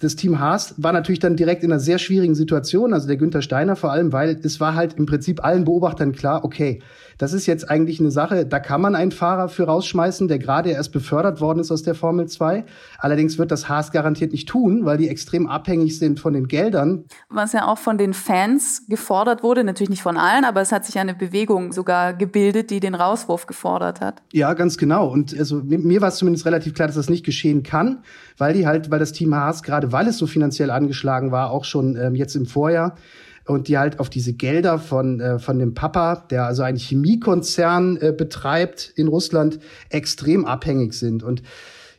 das 0.00 0.16
Team 0.16 0.38
Haas 0.38 0.74
war 0.76 0.92
natürlich 0.92 1.18
dann 1.18 1.36
direkt 1.36 1.64
in 1.64 1.72
einer 1.72 1.80
sehr 1.80 1.98
schwierigen 1.98 2.34
Situation, 2.34 2.92
also 2.92 3.06
der 3.06 3.16
Günther 3.16 3.42
Steiner 3.42 3.76
vor 3.76 3.92
allem, 3.92 4.12
weil 4.12 4.38
es 4.42 4.60
war 4.60 4.74
halt 4.74 4.94
im 4.94 5.06
Prinzip 5.06 5.44
allen 5.44 5.64
Beobachtern 5.64 6.12
klar, 6.12 6.44
okay, 6.44 6.80
das 7.18 7.32
ist 7.32 7.46
jetzt 7.46 7.68
eigentlich 7.68 7.98
eine 7.98 8.12
Sache, 8.12 8.46
da 8.46 8.60
kann 8.60 8.80
man 8.80 8.94
einen 8.94 9.10
Fahrer 9.10 9.48
für 9.48 9.64
rausschmeißen, 9.64 10.28
der 10.28 10.38
gerade 10.38 10.70
erst 10.70 10.92
befördert 10.92 11.40
worden 11.40 11.58
ist 11.58 11.72
aus 11.72 11.82
der 11.82 11.96
Formel 11.96 12.28
2. 12.28 12.64
Allerdings 12.98 13.38
wird 13.38 13.50
das 13.50 13.68
Haas 13.68 13.90
garantiert 13.90 14.30
nicht 14.30 14.48
tun, 14.48 14.84
weil 14.84 14.98
die 14.98 15.08
extrem 15.08 15.48
abhängig 15.48 15.98
sind 15.98 16.20
von 16.20 16.32
den 16.32 16.46
Geldern. 16.46 17.04
Was 17.28 17.52
ja 17.52 17.66
auch 17.66 17.78
von 17.78 17.98
den 17.98 18.14
Fans 18.14 18.86
gefordert 18.88 19.42
wurde, 19.42 19.64
natürlich 19.64 19.90
nicht 19.90 20.02
von 20.02 20.16
allen, 20.16 20.44
aber 20.44 20.60
es 20.60 20.70
hat 20.70 20.86
sich 20.86 20.98
eine 20.98 21.12
Bewegung 21.12 21.72
sogar 21.72 22.14
gebildet, 22.14 22.70
die 22.70 22.78
den 22.78 22.94
Rauswurf 22.94 23.46
gefordert 23.46 24.00
hat. 24.00 24.22
Ja, 24.32 24.54
ganz 24.54 24.78
genau. 24.78 25.08
Und 25.08 25.36
also 25.36 25.60
mir 25.64 26.00
war 26.00 26.08
es 26.08 26.16
zumindest 26.16 26.46
relativ 26.46 26.74
klar, 26.74 26.86
dass 26.86 26.96
das 26.96 27.10
nicht 27.10 27.26
geschehen 27.26 27.64
kann, 27.64 28.04
weil 28.36 28.54
die 28.54 28.64
halt, 28.64 28.92
weil 28.92 29.00
das 29.00 29.10
Team 29.10 29.34
Haas 29.34 29.64
gerade, 29.64 29.87
weil 29.92 30.08
es 30.08 30.18
so 30.18 30.26
finanziell 30.26 30.70
angeschlagen 30.70 31.32
war, 31.32 31.50
auch 31.50 31.64
schon 31.64 31.96
ähm, 31.96 32.14
jetzt 32.14 32.34
im 32.36 32.46
Vorjahr, 32.46 32.96
und 33.46 33.68
die 33.68 33.78
halt 33.78 33.98
auf 33.98 34.10
diese 34.10 34.34
Gelder 34.34 34.78
von, 34.78 35.20
äh, 35.20 35.38
von 35.38 35.58
dem 35.58 35.74
Papa, 35.74 36.26
der 36.30 36.46
also 36.46 36.62
einen 36.62 36.78
Chemiekonzern 36.78 37.96
äh, 37.96 38.12
betreibt 38.16 38.92
in 38.94 39.08
Russland, 39.08 39.58
extrem 39.88 40.44
abhängig 40.44 40.92
sind. 40.92 41.22
Und 41.22 41.42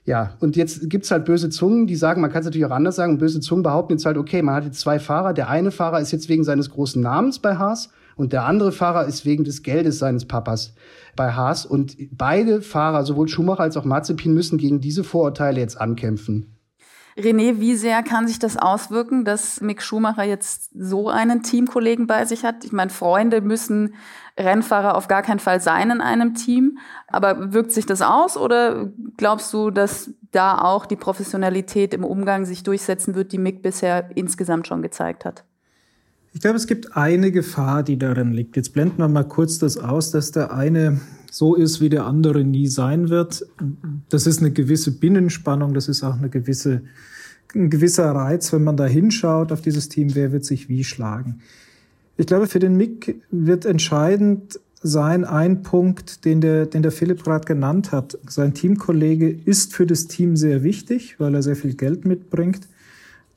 ja, 0.05 0.35
und 0.39 0.55
jetzt 0.55 0.89
gibt's 0.89 1.11
halt 1.11 1.25
böse 1.25 1.49
Zungen, 1.49 1.85
die 1.85 1.95
sagen, 1.95 2.21
man 2.21 2.31
kann 2.31 2.41
es 2.41 2.45
natürlich 2.45 2.65
auch 2.65 2.71
anders 2.71 2.95
sagen, 2.95 3.17
böse 3.17 3.41
Zungen 3.41 3.63
behaupten 3.63 3.93
jetzt 3.93 4.05
halt, 4.05 4.17
okay, 4.17 4.41
man 4.41 4.55
hat 4.55 4.65
jetzt 4.65 4.79
zwei 4.79 4.99
Fahrer, 4.99 5.33
der 5.33 5.49
eine 5.49 5.71
Fahrer 5.71 5.99
ist 5.99 6.11
jetzt 6.11 6.29
wegen 6.29 6.43
seines 6.43 6.69
großen 6.69 7.01
Namens 7.01 7.39
bei 7.39 7.57
Haas 7.57 7.89
und 8.15 8.33
der 8.33 8.45
andere 8.45 8.71
Fahrer 8.71 9.05
ist 9.05 9.25
wegen 9.25 9.43
des 9.43 9.63
Geldes 9.63 9.99
seines 9.99 10.25
Papas 10.25 10.73
bei 11.15 11.31
Haas. 11.31 11.65
Und 11.65 11.95
beide 12.11 12.61
Fahrer, 12.61 13.05
sowohl 13.05 13.27
Schumacher 13.27 13.61
als 13.61 13.77
auch 13.77 13.85
Mazepin, 13.85 14.33
müssen 14.33 14.57
gegen 14.57 14.81
diese 14.81 15.03
Vorurteile 15.03 15.59
jetzt 15.59 15.79
ankämpfen. 15.79 16.58
René, 17.17 17.59
wie 17.59 17.75
sehr 17.75 18.03
kann 18.03 18.27
sich 18.27 18.39
das 18.39 18.57
auswirken, 18.57 19.25
dass 19.25 19.61
Mick 19.61 19.81
Schumacher 19.81 20.23
jetzt 20.23 20.71
so 20.73 21.09
einen 21.09 21.43
Teamkollegen 21.43 22.07
bei 22.07 22.25
sich 22.25 22.43
hat? 22.43 22.63
Ich 22.63 22.71
meine, 22.71 22.89
Freunde 22.89 23.41
müssen 23.41 23.95
Rennfahrer 24.37 24.95
auf 24.95 25.07
gar 25.07 25.21
keinen 25.21 25.39
Fall 25.39 25.59
sein 25.59 25.91
in 25.91 26.01
einem 26.01 26.33
Team. 26.33 26.77
Aber 27.07 27.53
wirkt 27.53 27.71
sich 27.71 27.85
das 27.85 28.01
aus 28.01 28.37
oder 28.37 28.89
glaubst 29.17 29.53
du, 29.53 29.69
dass 29.69 30.11
da 30.31 30.59
auch 30.59 30.85
die 30.85 30.95
Professionalität 30.95 31.93
im 31.93 32.03
Umgang 32.03 32.45
sich 32.45 32.63
durchsetzen 32.63 33.15
wird, 33.15 33.31
die 33.31 33.37
Mick 33.37 33.61
bisher 33.61 34.09
insgesamt 34.15 34.67
schon 34.67 34.81
gezeigt 34.81 35.25
hat? 35.25 35.43
Ich 36.31 36.41
glaube, 36.41 36.57
es 36.57 36.67
gibt 36.67 36.95
eine 36.95 37.31
Gefahr, 37.31 37.83
die 37.83 37.97
darin 37.97 38.31
liegt. 38.31 38.55
Jetzt 38.55 38.73
blenden 38.73 38.99
wir 38.99 39.07
mal 39.07 39.27
kurz 39.27 39.57
das 39.57 39.77
aus, 39.77 40.11
dass 40.11 40.31
der 40.31 40.53
eine 40.53 41.01
so 41.31 41.55
ist, 41.55 41.81
wie 41.81 41.89
der 41.89 42.05
andere 42.05 42.43
nie 42.43 42.67
sein 42.67 43.09
wird. 43.09 43.45
Das 44.09 44.27
ist 44.27 44.39
eine 44.39 44.51
gewisse 44.51 44.91
Binnenspannung, 44.91 45.73
das 45.73 45.87
ist 45.87 46.03
auch 46.03 46.17
eine 46.17 46.29
gewisse, 46.29 46.81
ein 47.55 47.69
gewisser 47.69 48.11
Reiz, 48.11 48.51
wenn 48.53 48.63
man 48.63 48.77
da 48.77 48.85
hinschaut 48.85 49.51
auf 49.51 49.61
dieses 49.61 49.89
Team, 49.89 50.15
wer 50.15 50.31
wird 50.31 50.45
sich 50.45 50.69
wie 50.69 50.83
schlagen. 50.83 51.41
Ich 52.17 52.25
glaube, 52.25 52.47
für 52.47 52.59
den 52.59 52.75
Mick 52.75 53.21
wird 53.31 53.65
entscheidend 53.65 54.59
sein 54.81 55.25
ein 55.25 55.61
Punkt, 55.61 56.25
den 56.25 56.41
der, 56.41 56.65
den 56.65 56.83
der 56.83 56.91
Philipp 56.91 57.23
gerade 57.23 57.45
genannt 57.45 57.91
hat. 57.91 58.17
Sein 58.27 58.53
Teamkollege 58.53 59.29
ist 59.29 59.73
für 59.73 59.85
das 59.85 60.07
Team 60.07 60.37
sehr 60.37 60.63
wichtig, 60.63 61.19
weil 61.19 61.35
er 61.35 61.43
sehr 61.43 61.55
viel 61.55 61.75
Geld 61.75 62.05
mitbringt. 62.05 62.67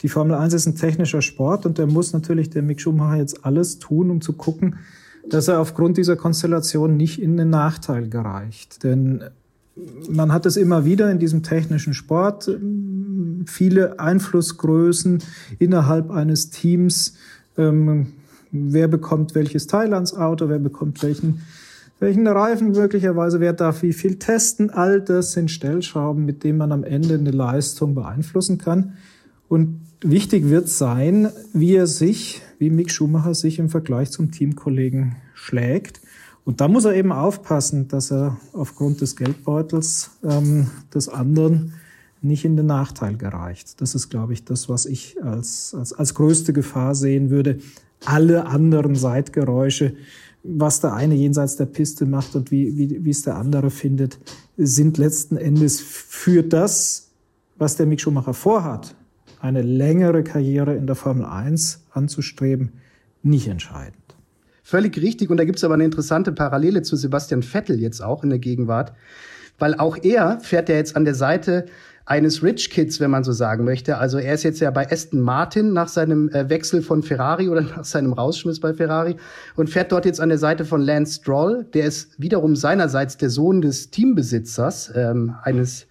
Die 0.03 0.09
Formel 0.09 0.35
1 0.37 0.55
ist 0.55 0.67
ein 0.67 0.77
technischer 0.77 1.23
Sport 1.23 1.67
und 1.67 1.79
der 1.79 1.87
muss 1.87 2.13
natürlich 2.13 2.51
der 2.51 2.63
Mick 2.63 2.81
Schumacher 2.81 3.19
jetzt 3.19 3.45
alles 3.45 3.79
tun, 3.79 4.11
um 4.11 4.21
zu 4.21 4.33
gucken, 4.33 4.77
dass 5.29 5.49
er 5.49 5.61
aufgrund 5.61 5.97
dieser 5.97 6.17
Konstellation 6.17 6.97
nicht 6.97 7.21
in 7.21 7.37
den 7.37 7.51
Nachteil 7.51 8.09
gereicht. 8.09 8.83
Denn 8.83 9.25
man 10.09 10.33
hat 10.33 10.47
es 10.47 10.57
immer 10.57 10.85
wieder 10.85 11.11
in 11.11 11.19
diesem 11.19 11.43
technischen 11.43 11.95
Sport, 11.95 12.51
viele 13.47 13.99
Einflussgrößen 13.99 15.23
innerhalb 15.59 16.11
eines 16.11 16.51
Teams. 16.51 17.15
Ähm, 17.57 18.15
wer 18.51 18.89
bekommt 18.89 19.35
welches 19.35 19.67
Teil 19.67 19.95
ans 19.95 20.15
Auto, 20.15 20.49
wer 20.49 20.59
bekommt 20.59 21.03
welchen, 21.03 21.43
welchen 22.01 22.27
Reifen 22.27 22.73
möglicherweise, 22.73 23.41
wer 23.41 23.53
darf 23.53 23.83
wie 23.83 23.93
viel 23.93 24.19
testen. 24.19 24.71
All 24.71 25.01
das 25.01 25.33
sind 25.33 25.51
Stellschrauben, 25.51 26.25
mit 26.25 26.45
denen 26.45 26.59
man 26.59 26.73
am 26.73 26.85
Ende 26.85 27.15
eine 27.15 27.31
Leistung 27.31 27.95
beeinflussen 27.95 28.59
kann. 28.59 28.95
Und 29.49 29.81
wichtig 30.03 30.49
wird 30.49 30.69
sein, 30.69 31.31
wie 31.53 31.75
er 31.75 31.87
sich, 31.87 32.43
wie 32.59 32.71
Mick 32.71 32.91
Schumacher 32.91 33.35
sich 33.35 33.59
im 33.59 33.69
Vergleich 33.69 34.11
zum 34.11 34.31
Teamkollegen 34.31 35.17
schlägt. 35.35 36.01
Und 36.45 36.61
da 36.61 36.69
muss 36.69 36.85
er 36.85 36.95
eben 36.95 37.13
aufpassen, 37.13 37.89
dass 37.89 38.11
er 38.11 38.37
aufgrund 38.53 39.01
des 39.01 39.17
Geldbeutels 39.17 40.11
ähm, 40.25 40.69
des 40.93 41.09
anderen 41.09 41.75
nicht 42.21 42.45
in 42.45 42.57
den 42.57 42.67
Nachteil 42.67 43.17
gereicht. 43.17 43.81
Das 43.81 43.95
ist, 43.95 44.09
glaube 44.09 44.33
ich, 44.33 44.45
das, 44.45 44.69
was 44.69 44.87
ich 44.87 45.23
als, 45.23 45.75
als, 45.77 45.93
als 45.93 46.15
größte 46.15 46.53
Gefahr 46.53 46.95
sehen 46.95 47.31
würde. 47.31 47.59
Alle 48.05 48.47
anderen 48.47 48.95
Seitgeräusche, 48.95 49.95
was 50.43 50.81
der 50.81 50.95
eine 50.95 51.15
jenseits 51.15 51.57
der 51.57 51.67
Piste 51.67 52.07
macht 52.07 52.35
und 52.35 52.51
wie, 52.51 52.77
wie, 52.77 53.05
wie 53.05 53.11
es 53.11 53.23
der 53.23 53.37
andere 53.37 53.71
findet, 53.71 54.19
sind 54.57 54.99
letzten 54.99 55.37
Endes 55.37 55.81
für 55.81 56.43
das, 56.43 57.11
was 57.59 57.77
der 57.77 57.87
Mick 57.87 58.01
Schumacher 58.01 58.35
vorhat, 58.35 58.97
eine 59.43 59.61
längere 59.61 60.23
Karriere 60.23 60.75
in 60.75 60.87
der 60.87 60.95
Formel 60.95 61.27
1 61.27 61.85
anzustreben, 61.91 62.73
nicht 63.23 63.49
entscheidend. 63.49 63.97
Völlig 64.63 64.97
richtig. 64.99 65.31
Und 65.31 65.37
da 65.37 65.45
gibt 65.45 65.59
es 65.59 65.65
aber 65.65 65.75
eine 65.75 65.85
interessante 65.85 66.33
Parallele 66.33 66.83
zu 66.83 66.97
Sebastian 66.97 67.43
Vettel 67.43 67.81
jetzt 67.81 68.03
auch 68.03 68.23
in 68.23 68.31
der 68.31 68.39
Gegenwart. 68.39 68.93
Weil 69.59 69.75
auch 69.75 69.99
er 70.03 70.39
fährt 70.41 70.69
ja 70.69 70.77
jetzt 70.77 70.97
an 70.97 71.05
der 71.05 71.15
Seite 71.15 71.67
eines 72.05 72.43
Rich 72.43 72.71
Kids, 72.71 73.01
wenn 73.01 73.11
man 73.11 73.25
so 73.25 73.33
sagen 73.33 73.65
möchte. 73.65 73.99
Also 73.99 74.19
er 74.19 74.35
ist 74.35 74.45
jetzt 74.45 74.61
ja 74.61 74.71
bei 74.71 74.91
Aston 74.91 75.21
Martin 75.21 75.73
nach 75.73 75.89
seinem 75.89 76.29
äh, 76.31 76.49
Wechsel 76.49 76.81
von 76.81 77.03
Ferrari 77.03 77.49
oder 77.49 77.61
nach 77.77 77.85
seinem 77.85 78.13
Rausschmiss 78.13 78.61
bei 78.61 78.75
Ferrari 78.75 79.17
und 79.57 79.71
fährt 79.71 79.91
dort 79.91 80.05
jetzt 80.05 80.21
an 80.21 80.29
der 80.29 80.39
Seite 80.39 80.65
von 80.65 80.81
Lance 80.81 81.21
Stroll. 81.21 81.67
Der 81.75 81.87
ist 81.87 82.21
wiederum 82.21 82.55
seinerseits 82.55 83.17
der 83.17 83.31
Sohn 83.31 83.61
des 83.61 83.91
Teambesitzers, 83.91 84.93
ähm, 84.95 85.35
eines 85.43 85.87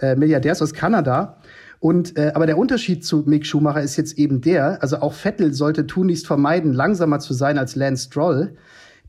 äh, 0.00 0.16
Milliardärs 0.16 0.60
aus 0.62 0.74
Kanada. 0.74 1.39
Und 1.80 2.18
äh, 2.18 2.32
aber 2.34 2.46
der 2.46 2.58
Unterschied 2.58 3.04
zu 3.04 3.24
Mick 3.26 3.46
Schumacher 3.46 3.82
ist 3.82 3.96
jetzt 3.96 4.18
eben 4.18 4.42
der, 4.42 4.82
also 4.82 4.98
auch 4.98 5.14
Vettel 5.14 5.54
sollte 5.54 5.86
tunlichst 5.86 6.26
vermeiden, 6.26 6.74
langsamer 6.74 7.20
zu 7.20 7.32
sein 7.32 7.58
als 7.58 7.74
Lance 7.74 8.06
Stroll, 8.06 8.54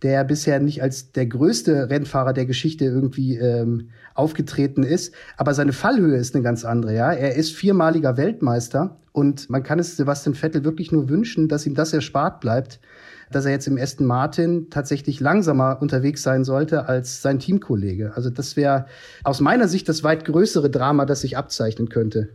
der 0.02 0.24
bisher 0.24 0.60
nicht 0.62 0.82
als 0.82 1.12
der 1.12 1.28
größte 1.28 1.90
Rennfahrer 1.90 2.32
der 2.32 2.46
Geschichte 2.46 2.86
irgendwie 2.86 3.36
ähm, 3.36 3.90
aufgetreten 4.16 4.84
ist. 4.84 5.14
Aber 5.36 5.54
seine 5.54 5.74
Fallhöhe 5.74 6.16
ist 6.16 6.34
eine 6.34 6.44
ganz 6.44 6.64
andere. 6.64 6.96
Ja, 6.96 7.12
er 7.12 7.36
ist 7.36 7.54
viermaliger 7.54 8.16
Weltmeister 8.16 8.98
und 9.12 9.50
man 9.50 9.64
kann 9.64 9.78
es 9.78 9.98
Sebastian 9.98 10.34
Vettel 10.34 10.64
wirklich 10.64 10.94
nur 10.94 11.10
wünschen, 11.10 11.50
dass 11.50 11.66
ihm 11.66 11.76
das 11.76 11.92
erspart 11.92 12.40
bleibt, 12.40 12.80
dass 13.32 13.46
er 13.46 13.52
jetzt 13.52 13.68
im 13.68 13.78
Aston 13.78 14.08
Martin 14.08 14.70
tatsächlich 14.70 15.20
langsamer 15.20 15.78
unterwegs 15.82 16.24
sein 16.24 16.46
sollte 16.46 16.88
als 16.88 17.22
sein 17.22 17.40
Teamkollege. 17.40 18.14
Also 18.16 18.30
das 18.30 18.56
wäre 18.56 18.86
aus 19.26 19.42
meiner 19.42 19.68
Sicht 19.68 19.90
das 19.90 20.04
weit 20.04 20.24
größere 20.24 20.70
Drama, 20.70 21.06
das 21.06 21.22
sich 21.22 21.38
abzeichnen 21.38 21.90
könnte. 21.90 22.30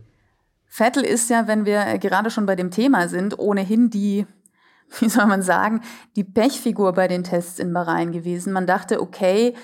Vettel 0.67 1.03
ist 1.03 1.29
ja, 1.29 1.47
wenn 1.47 1.65
wir 1.65 1.97
gerade 1.97 2.29
schon 2.29 2.45
bei 2.45 2.55
dem 2.55 2.71
Thema 2.71 3.07
sind, 3.07 3.39
ohnehin 3.39 3.89
die, 3.89 4.27
wie 4.99 5.09
soll 5.09 5.25
man 5.25 5.41
sagen, 5.41 5.81
die 6.15 6.23
Pechfigur 6.23 6.93
bei 6.93 7.07
den 7.07 7.23
Tests 7.23 7.59
in 7.59 7.73
Bahrain 7.73 8.11
gewesen. 8.11 8.53
Man 8.53 8.67
dachte, 8.67 9.01
okay, 9.01 9.55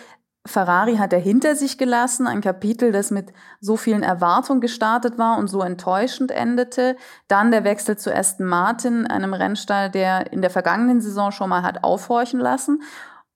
Ferrari 0.46 0.98
hat 0.98 1.14
er 1.14 1.20
hinter 1.20 1.56
sich 1.56 1.78
gelassen, 1.78 2.28
ein 2.28 2.42
Kapitel, 2.42 2.92
das 2.92 3.12
mit 3.12 3.32
so 3.62 3.78
vielen 3.78 4.04
Erwartungen 4.04 4.60
gestartet 4.60 5.18
war 5.18 5.38
und 5.38 5.48
so 5.48 5.62
enttäuschend 5.62 6.32
endete. 6.32 6.98
Dann 7.30 7.52
der 7.52 7.64
Wechsel 7.64 7.98
zu 7.98 8.14
Aston 8.14 8.46
Martin, 8.46 9.08
einem 9.08 9.34
Rennstall, 9.34 9.90
der 9.90 10.34
in 10.34 10.42
der 10.42 10.50
vergangenen 10.50 11.00
Saison 11.00 11.32
schon 11.32 11.50
mal 11.50 11.64
hat 11.64 11.86
aufhorchen 11.86 12.42
lassen. 12.42 12.82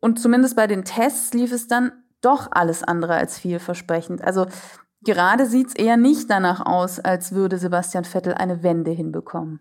Und 0.01 0.19
zumindest 0.19 0.57
bei 0.57 0.67
den 0.67 0.83
Tests 0.83 1.33
lief 1.33 1.53
es 1.53 1.67
dann 1.67 1.93
doch 2.19 2.49
alles 2.51 2.83
andere 2.83 3.15
als 3.15 3.39
vielversprechend. 3.39 4.21
Also 4.21 4.47
Gerade 5.03 5.45
sieht 5.45 5.67
es 5.67 5.75
eher 5.75 5.97
nicht 5.97 6.29
danach 6.29 6.65
aus, 6.65 6.99
als 6.99 7.31
würde 7.31 7.57
Sebastian 7.57 8.03
Vettel 8.03 8.33
eine 8.33 8.63
Wende 8.63 8.91
hinbekommen. 8.91 9.59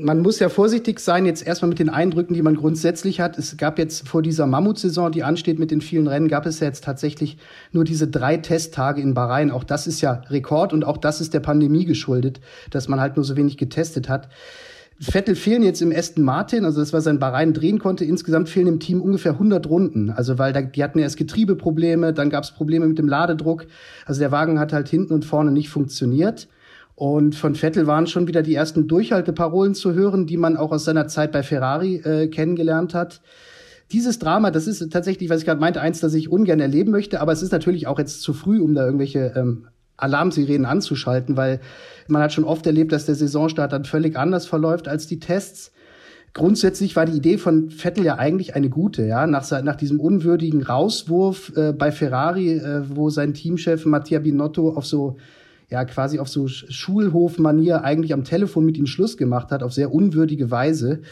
Man 0.00 0.20
muss 0.20 0.38
ja 0.38 0.48
vorsichtig 0.48 1.00
sein, 1.00 1.26
jetzt 1.26 1.44
erstmal 1.44 1.70
mit 1.70 1.80
den 1.80 1.88
Eindrücken, 1.88 2.32
die 2.32 2.42
man 2.42 2.54
grundsätzlich 2.54 3.20
hat. 3.20 3.36
Es 3.36 3.56
gab 3.56 3.80
jetzt 3.80 4.06
vor 4.06 4.22
dieser 4.22 4.46
Mammutsaison, 4.46 5.10
die 5.10 5.24
ansteht 5.24 5.58
mit 5.58 5.72
den 5.72 5.80
vielen 5.80 6.06
Rennen, 6.06 6.28
gab 6.28 6.46
es 6.46 6.60
ja 6.60 6.68
jetzt 6.68 6.84
tatsächlich 6.84 7.36
nur 7.72 7.82
diese 7.82 8.06
drei 8.06 8.36
Testtage 8.36 9.00
in 9.00 9.14
Bahrain. 9.14 9.50
Auch 9.50 9.64
das 9.64 9.88
ist 9.88 10.00
ja 10.00 10.22
Rekord 10.28 10.72
und 10.72 10.84
auch 10.84 10.98
das 10.98 11.20
ist 11.20 11.34
der 11.34 11.40
Pandemie 11.40 11.84
geschuldet, 11.84 12.40
dass 12.70 12.86
man 12.86 13.00
halt 13.00 13.16
nur 13.16 13.24
so 13.24 13.36
wenig 13.36 13.56
getestet 13.56 14.08
hat. 14.08 14.28
Vettel 15.00 15.36
fehlen 15.36 15.62
jetzt 15.62 15.80
im 15.80 15.92
Aston 15.94 16.24
Martin, 16.24 16.64
also 16.64 16.80
das, 16.80 16.92
was 16.92 17.06
er 17.06 17.12
in 17.12 17.20
Bahrain 17.20 17.52
drehen 17.52 17.78
konnte. 17.78 18.04
Insgesamt 18.04 18.48
fehlen 18.48 18.66
im 18.66 18.80
Team 18.80 19.00
ungefähr 19.00 19.32
100 19.32 19.68
Runden. 19.68 20.10
Also 20.10 20.38
weil 20.38 20.52
da, 20.52 20.60
die 20.60 20.82
hatten 20.82 20.98
erst 20.98 21.16
Getriebeprobleme, 21.16 22.12
dann 22.12 22.30
gab 22.30 22.42
es 22.42 22.50
Probleme 22.50 22.86
mit 22.86 22.98
dem 22.98 23.08
Ladedruck. 23.08 23.66
Also 24.06 24.20
der 24.20 24.32
Wagen 24.32 24.58
hat 24.58 24.72
halt 24.72 24.88
hinten 24.88 25.14
und 25.14 25.24
vorne 25.24 25.52
nicht 25.52 25.68
funktioniert. 25.68 26.48
Und 26.96 27.36
von 27.36 27.54
Vettel 27.54 27.86
waren 27.86 28.08
schon 28.08 28.26
wieder 28.26 28.42
die 28.42 28.56
ersten 28.56 28.88
Durchhalteparolen 28.88 29.74
zu 29.76 29.94
hören, 29.94 30.26
die 30.26 30.36
man 30.36 30.56
auch 30.56 30.72
aus 30.72 30.84
seiner 30.84 31.06
Zeit 31.06 31.30
bei 31.30 31.44
Ferrari 31.44 31.96
äh, 31.96 32.26
kennengelernt 32.26 32.92
hat. 32.92 33.20
Dieses 33.92 34.18
Drama, 34.18 34.50
das 34.50 34.66
ist 34.66 34.92
tatsächlich, 34.92 35.30
was 35.30 35.40
ich 35.40 35.46
gerade 35.46 35.60
meinte, 35.60 35.80
eins, 35.80 36.00
das 36.00 36.12
ich 36.14 36.28
ungern 36.28 36.58
erleben 36.58 36.90
möchte, 36.90 37.20
aber 37.20 37.32
es 37.32 37.40
ist 37.40 37.52
natürlich 37.52 37.86
auch 37.86 38.00
jetzt 38.00 38.20
zu 38.20 38.34
früh, 38.34 38.60
um 38.60 38.74
da 38.74 38.84
irgendwelche 38.84 39.32
ähm, 39.36 39.68
Alarmsirenen 39.98 40.64
anzuschalten, 40.64 41.36
weil 41.36 41.60
man 42.06 42.22
hat 42.22 42.32
schon 42.32 42.44
oft 42.44 42.66
erlebt, 42.66 42.92
dass 42.92 43.06
der 43.06 43.14
Saisonstart 43.14 43.72
dann 43.72 43.84
völlig 43.84 44.16
anders 44.16 44.46
verläuft 44.46 44.88
als 44.88 45.06
die 45.06 45.18
Tests. 45.18 45.72
Grundsätzlich 46.32 46.94
war 46.96 47.04
die 47.04 47.16
Idee 47.16 47.36
von 47.36 47.70
Vettel 47.70 48.04
ja 48.04 48.16
eigentlich 48.16 48.54
eine 48.54 48.70
gute, 48.70 49.04
ja. 49.04 49.26
Nach, 49.26 49.50
nach 49.62 49.76
diesem 49.76 49.98
unwürdigen 49.98 50.62
Rauswurf 50.62 51.52
äh, 51.56 51.72
bei 51.72 51.90
Ferrari, 51.90 52.52
äh, 52.52 52.82
wo 52.88 53.10
sein 53.10 53.34
Teamchef 53.34 53.84
Mattia 53.86 54.20
Binotto 54.20 54.70
auf 54.70 54.86
so 54.86 55.16
ja 55.70 55.84
quasi 55.84 56.18
auf 56.18 56.28
so 56.28 56.48
Schulhofmanier 56.48 57.84
eigentlich 57.84 58.14
am 58.14 58.24
Telefon 58.24 58.64
mit 58.64 58.78
ihm 58.78 58.86
Schluss 58.86 59.16
gemacht 59.16 59.50
hat, 59.50 59.62
auf 59.62 59.72
sehr 59.72 59.92
unwürdige 59.92 60.50
Weise, 60.50 61.02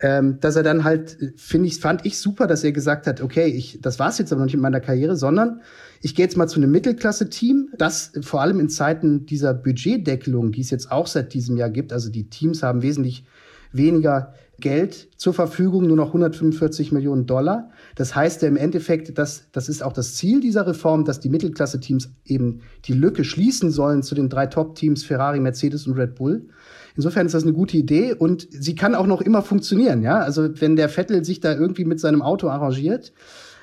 ähm, 0.00 0.38
dass 0.40 0.54
er 0.54 0.62
dann 0.62 0.84
halt, 0.84 1.20
äh, 1.20 1.32
finde 1.36 1.68
ich, 1.68 1.80
fand 1.80 2.06
ich 2.06 2.18
super, 2.18 2.46
dass 2.46 2.62
er 2.62 2.72
gesagt 2.72 3.06
hat, 3.06 3.20
okay, 3.20 3.46
ich, 3.46 3.80
das 3.80 3.98
war's 3.98 4.18
jetzt 4.18 4.32
aber 4.32 4.40
noch 4.40 4.46
nicht 4.46 4.54
in 4.54 4.60
meiner 4.60 4.80
Karriere, 4.80 5.16
sondern 5.16 5.60
ich 6.02 6.14
gehe 6.14 6.24
jetzt 6.24 6.36
mal 6.36 6.46
zu 6.46 6.60
einem 6.60 6.70
Mittelklasse-Team, 6.70 7.70
das 7.78 8.12
vor 8.20 8.42
allem 8.42 8.60
in 8.60 8.68
Zeiten 8.68 9.26
dieser 9.26 9.54
Budgetdeckelung, 9.54 10.52
die 10.52 10.60
es 10.60 10.70
jetzt 10.70 10.92
auch 10.92 11.08
seit 11.08 11.34
diesem 11.34 11.56
Jahr 11.56 11.70
gibt, 11.70 11.92
also 11.92 12.10
die 12.10 12.28
Teams 12.28 12.62
haben 12.62 12.82
wesentlich 12.82 13.24
weniger 13.72 14.34
Geld 14.58 15.08
zur 15.16 15.34
Verfügung, 15.34 15.86
nur 15.86 15.96
noch 15.96 16.08
145 16.08 16.90
Millionen 16.92 17.26
Dollar. 17.26 17.70
Das 17.94 18.14
heißt 18.14 18.42
ja 18.42 18.48
im 18.48 18.56
Endeffekt, 18.56 19.18
dass, 19.18 19.50
das 19.52 19.68
ist 19.68 19.82
auch 19.82 19.92
das 19.92 20.14
Ziel 20.14 20.40
dieser 20.40 20.66
Reform, 20.66 21.04
dass 21.04 21.20
die 21.20 21.28
Mittelklasse-Teams 21.28 22.10
eben 22.24 22.60
die 22.86 22.94
Lücke 22.94 23.24
schließen 23.24 23.70
sollen 23.70 24.02
zu 24.02 24.14
den 24.14 24.28
drei 24.28 24.46
Top-Teams 24.46 25.04
Ferrari, 25.04 25.40
Mercedes 25.40 25.86
und 25.86 25.94
Red 25.98 26.14
Bull. 26.14 26.48
Insofern 26.96 27.26
ist 27.26 27.34
das 27.34 27.42
eine 27.42 27.52
gute 27.52 27.76
Idee 27.76 28.14
und 28.14 28.48
sie 28.50 28.74
kann 28.74 28.94
auch 28.94 29.06
noch 29.06 29.20
immer 29.20 29.42
funktionieren, 29.42 30.02
ja. 30.02 30.18
Also 30.18 30.48
wenn 30.60 30.76
der 30.76 30.88
Vettel 30.88 31.24
sich 31.24 31.40
da 31.40 31.54
irgendwie 31.54 31.84
mit 31.84 32.00
seinem 32.00 32.22
Auto 32.22 32.48
arrangiert. 32.48 33.12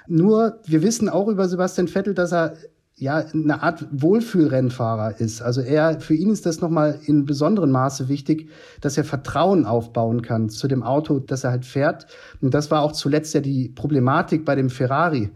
Nur, 0.07 0.59
wir 0.65 0.83
wissen 0.83 1.09
auch 1.09 1.27
über 1.27 1.47
Sebastian 1.47 1.87
Vettel, 1.87 2.13
dass 2.13 2.33
er 2.33 2.55
ja 2.95 3.17
eine 3.17 3.63
Art 3.63 3.85
Wohlfühlrennfahrer 3.91 5.19
ist. 5.19 5.41
Also 5.41 5.61
er, 5.61 5.99
für 5.99 6.13
ihn 6.13 6.29
ist 6.29 6.45
das 6.45 6.61
nochmal 6.61 6.99
in 7.05 7.25
besonderem 7.25 7.71
Maße 7.71 8.07
wichtig, 8.07 8.49
dass 8.81 8.97
er 8.97 9.03
Vertrauen 9.03 9.65
aufbauen 9.65 10.21
kann 10.21 10.49
zu 10.49 10.67
dem 10.67 10.83
Auto, 10.83 11.19
das 11.19 11.43
er 11.43 11.51
halt 11.51 11.65
fährt. 11.65 12.07
Und 12.41 12.53
das 12.53 12.71
war 12.71 12.81
auch 12.81 12.91
zuletzt 12.91 13.33
ja 13.33 13.41
die 13.41 13.69
Problematik 13.69 14.45
bei 14.45 14.55
dem 14.55 14.69
Ferrari, 14.69 15.31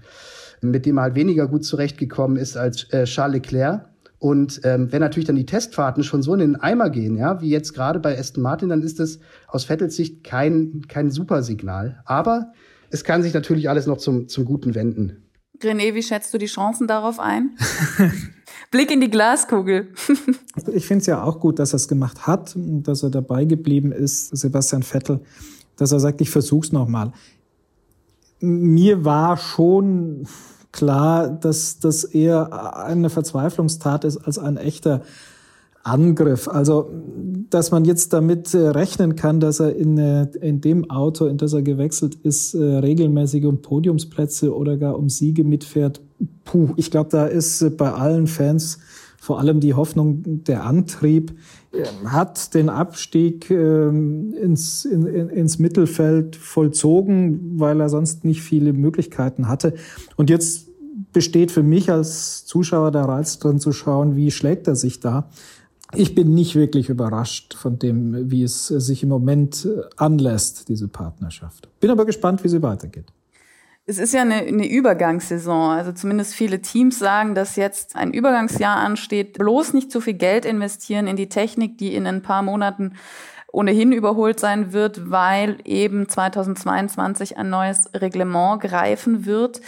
mit 0.61 0.85
dem 0.85 0.97
er 0.97 1.03
halt 1.03 1.15
weniger 1.15 1.47
gut 1.47 1.65
zurechtgekommen 1.65 2.37
ist 2.37 2.57
als 2.57 2.83
äh, 2.91 3.05
Charles 3.05 3.41
Leclerc. 3.41 3.85
Und 4.19 4.61
ähm, 4.63 4.91
wenn 4.91 5.01
natürlich 5.01 5.27
dann 5.27 5.35
die 5.35 5.45
Testfahrten 5.45 6.03
schon 6.03 6.23
so 6.23 6.33
in 6.33 6.39
den 6.39 6.55
Eimer 6.55 6.89
gehen, 6.89 7.17
ja, 7.17 7.39
wie 7.41 7.49
jetzt 7.49 7.73
gerade 7.73 7.99
bei 7.99 8.17
Aston 8.17 8.41
Martin, 8.41 8.69
dann 8.69 8.81
ist 8.81 8.99
das 8.99 9.19
aus 9.47 9.65
Vettels 9.65 9.95
Sicht 9.95 10.23
kein, 10.23 10.83
kein 10.87 11.11
Supersignal. 11.11 12.01
Aber 12.05 12.51
es 12.89 13.03
kann 13.03 13.21
sich 13.21 13.33
natürlich 13.33 13.69
alles 13.69 13.85
noch 13.85 13.97
zum, 13.97 14.27
zum 14.27 14.45
Guten 14.45 14.73
wenden. 14.73 15.26
René, 15.61 15.93
wie 15.93 16.03
schätzt 16.03 16.33
du 16.33 16.37
die 16.37 16.45
Chancen 16.45 16.87
darauf 16.87 17.19
ein? 17.19 17.57
Blick 18.71 18.91
in 18.91 19.01
die 19.01 19.09
Glaskugel. 19.09 19.93
ich 20.73 20.85
finde 20.85 21.01
es 21.01 21.07
ja 21.07 21.23
auch 21.23 21.39
gut, 21.39 21.59
dass 21.59 21.73
er 21.73 21.77
es 21.77 21.87
gemacht 21.87 22.27
hat, 22.27 22.53
dass 22.55 23.03
er 23.03 23.09
dabei 23.09 23.45
geblieben 23.45 23.91
ist, 23.91 24.35
Sebastian 24.35 24.83
Vettel, 24.83 25.21
dass 25.77 25.91
er 25.91 25.99
sagt, 25.99 26.21
ich 26.21 26.29
versuch's 26.29 26.71
nochmal. 26.71 27.13
Mir 28.39 29.05
war 29.05 29.37
schon 29.37 30.27
klar, 30.71 31.29
dass 31.29 31.79
das 31.79 32.03
eher 32.03 32.77
eine 32.77 33.09
Verzweiflungstat 33.09 34.03
ist 34.03 34.17
als 34.17 34.37
ein 34.37 34.57
echter 34.57 35.01
Angriff. 35.87 36.47
Also, 36.47 36.89
dass 37.49 37.71
man 37.71 37.85
jetzt 37.85 38.13
damit 38.13 38.53
äh, 38.53 38.69
rechnen 38.69 39.15
kann, 39.15 39.39
dass 39.39 39.59
er 39.59 39.75
in, 39.75 39.97
äh, 39.97 40.27
in 40.41 40.61
dem 40.61 40.89
Auto, 40.89 41.25
in 41.25 41.37
das 41.37 41.53
er 41.53 41.61
gewechselt 41.61 42.15
ist, 42.15 42.53
äh, 42.53 42.61
regelmäßig 42.61 43.45
um 43.45 43.61
Podiumsplätze 43.61 44.55
oder 44.55 44.77
gar 44.77 44.97
um 44.97 45.09
Siege 45.09 45.43
mitfährt. 45.43 46.01
Puh, 46.43 46.69
ich 46.75 46.91
glaube, 46.91 47.09
da 47.09 47.25
ist 47.25 47.77
bei 47.77 47.91
allen 47.91 48.27
Fans 48.27 48.79
vor 49.19 49.39
allem 49.39 49.59
die 49.59 49.73
Hoffnung, 49.73 50.43
der 50.45 50.63
Antrieb 50.63 51.33
hat 52.05 52.53
den 52.53 52.69
Abstieg 52.69 53.51
ähm, 53.51 54.33
ins, 54.33 54.85
in, 54.85 55.05
ins 55.05 55.59
Mittelfeld 55.59 56.35
vollzogen, 56.35 57.59
weil 57.59 57.81
er 57.81 57.89
sonst 57.89 58.23
nicht 58.23 58.41
viele 58.41 58.73
Möglichkeiten 58.73 59.47
hatte. 59.47 59.73
Und 60.15 60.29
jetzt 60.29 60.69
besteht 61.13 61.51
für 61.51 61.63
mich 61.63 61.91
als 61.91 62.45
Zuschauer 62.45 62.91
der 62.91 63.03
Reiz 63.03 63.39
drin 63.39 63.59
zu 63.59 63.71
schauen, 63.71 64.15
wie 64.15 64.31
schlägt 64.31 64.67
er 64.67 64.75
sich 64.75 64.99
da 64.99 65.29
ich 65.93 66.15
bin 66.15 66.33
nicht 66.33 66.55
wirklich 66.55 66.89
überrascht 66.89 67.53
von 67.53 67.79
dem, 67.79 68.29
wie 68.31 68.43
es 68.43 68.67
sich 68.67 69.03
im 69.03 69.09
Moment 69.09 69.67
anlässt, 69.95 70.69
diese 70.69 70.87
Partnerschaft. 70.87 71.69
Bin 71.79 71.89
aber 71.89 72.05
gespannt, 72.05 72.43
wie 72.43 72.49
sie 72.49 72.61
weitergeht. 72.61 73.05
Es 73.89 73.99
ist 73.99 74.13
ja 74.13 74.21
eine, 74.21 74.35
eine 74.35 74.69
Übergangssaison. 74.69 75.71
Also 75.71 75.93
zumindest 75.93 76.33
viele 76.33 76.61
Teams 76.61 76.99
sagen, 76.99 77.35
dass 77.35 77.55
jetzt 77.55 77.95
ein 77.95 78.11
Übergangsjahr 78.11 78.75
ansteht. 78.75 79.37
Bloß 79.37 79.73
nicht 79.73 79.91
zu 79.93 80.01
viel 80.01 80.15
Geld 80.15 80.43
investieren 80.43 81.07
in 81.07 81.15
die 81.15 81.29
Technik, 81.29 81.77
die 81.77 81.95
in 81.95 82.05
ein 82.05 82.21
paar 82.21 82.41
Monaten 82.41 82.95
ohnehin 83.49 83.93
überholt 83.93 84.41
sein 84.41 84.73
wird, 84.73 85.09
weil 85.09 85.59
eben 85.63 86.09
2022 86.09 87.37
ein 87.37 87.49
neues 87.49 87.89
Reglement 87.93 88.59
greifen 88.59 89.25
wird. 89.25 89.61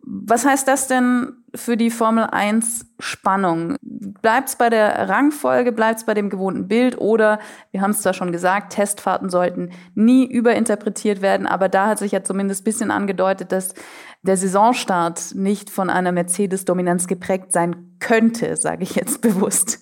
Was 0.00 0.44
heißt 0.44 0.66
das 0.68 0.86
denn 0.86 1.32
für 1.54 1.76
die 1.76 1.90
Formel 1.90 2.24
1 2.24 2.86
Spannung? 2.98 3.76
Bleibt 3.82 4.48
es 4.48 4.56
bei 4.56 4.70
der 4.70 5.08
Rangfolge, 5.08 5.72
bleibt 5.72 5.98
es 5.98 6.06
bei 6.06 6.14
dem 6.14 6.30
gewohnten 6.30 6.68
Bild 6.68 6.98
oder, 6.98 7.40
wir 7.72 7.80
haben 7.80 7.90
es 7.90 8.02
zwar 8.02 8.14
schon 8.14 8.32
gesagt, 8.32 8.72
Testfahrten 8.72 9.28
sollten 9.28 9.70
nie 9.94 10.24
überinterpretiert 10.24 11.20
werden, 11.20 11.46
aber 11.46 11.68
da 11.68 11.88
hat 11.88 11.98
sich 11.98 12.12
ja 12.12 12.22
zumindest 12.22 12.64
bisschen 12.64 12.90
angedeutet, 12.90 13.52
dass 13.52 13.74
der 14.22 14.36
Saisonstart 14.36 15.34
nicht 15.34 15.68
von 15.68 15.90
einer 15.90 16.12
Mercedes-Dominanz 16.12 17.06
geprägt 17.06 17.52
sein 17.52 17.96
könnte, 17.98 18.56
sage 18.56 18.84
ich 18.84 18.94
jetzt 18.94 19.20
bewusst. 19.20 19.80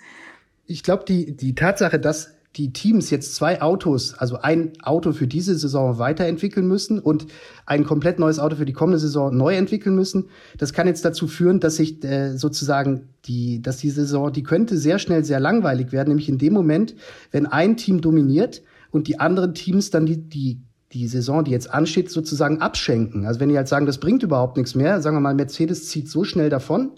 Ich 0.64 0.82
glaube, 0.82 1.04
die, 1.06 1.36
die 1.36 1.54
Tatsache, 1.54 2.00
dass 2.00 2.35
die 2.56 2.72
Teams 2.72 3.10
jetzt 3.10 3.34
zwei 3.34 3.60
Autos, 3.60 4.14
also 4.14 4.38
ein 4.38 4.72
Auto 4.82 5.12
für 5.12 5.26
diese 5.26 5.54
Saison 5.56 5.98
weiterentwickeln 5.98 6.66
müssen 6.66 6.98
und 6.98 7.26
ein 7.66 7.84
komplett 7.84 8.18
neues 8.18 8.38
Auto 8.38 8.56
für 8.56 8.64
die 8.64 8.72
kommende 8.72 8.98
Saison 8.98 9.36
neu 9.36 9.54
entwickeln 9.54 9.94
müssen, 9.94 10.30
das 10.56 10.72
kann 10.72 10.86
jetzt 10.86 11.04
dazu 11.04 11.26
führen, 11.26 11.60
dass 11.60 11.76
sich 11.76 12.02
äh, 12.02 12.36
sozusagen 12.36 13.08
die, 13.26 13.60
dass 13.60 13.76
die 13.76 13.90
Saison, 13.90 14.32
die 14.32 14.42
könnte 14.42 14.78
sehr 14.78 14.98
schnell 14.98 15.24
sehr 15.24 15.40
langweilig 15.40 15.92
werden, 15.92 16.08
nämlich 16.08 16.28
in 16.28 16.38
dem 16.38 16.54
Moment, 16.54 16.94
wenn 17.30 17.46
ein 17.46 17.76
Team 17.76 18.00
dominiert 18.00 18.62
und 18.90 19.06
die 19.08 19.20
anderen 19.20 19.52
Teams 19.52 19.90
dann 19.90 20.06
die, 20.06 20.16
die 20.16 20.62
die 20.92 21.08
Saison, 21.08 21.44
die 21.44 21.50
jetzt 21.50 21.74
ansteht, 21.74 22.10
sozusagen 22.10 22.60
abschenken. 22.60 23.26
Also 23.26 23.40
wenn 23.40 23.48
die 23.48 23.56
halt 23.56 23.68
sagen, 23.68 23.86
das 23.86 23.98
bringt 23.98 24.22
überhaupt 24.22 24.56
nichts 24.56 24.74
mehr, 24.74 25.02
sagen 25.02 25.16
wir 25.16 25.20
mal, 25.20 25.34
Mercedes 25.34 25.88
zieht 25.88 26.08
so 26.08 26.24
schnell 26.24 26.48
davon, 26.48 26.92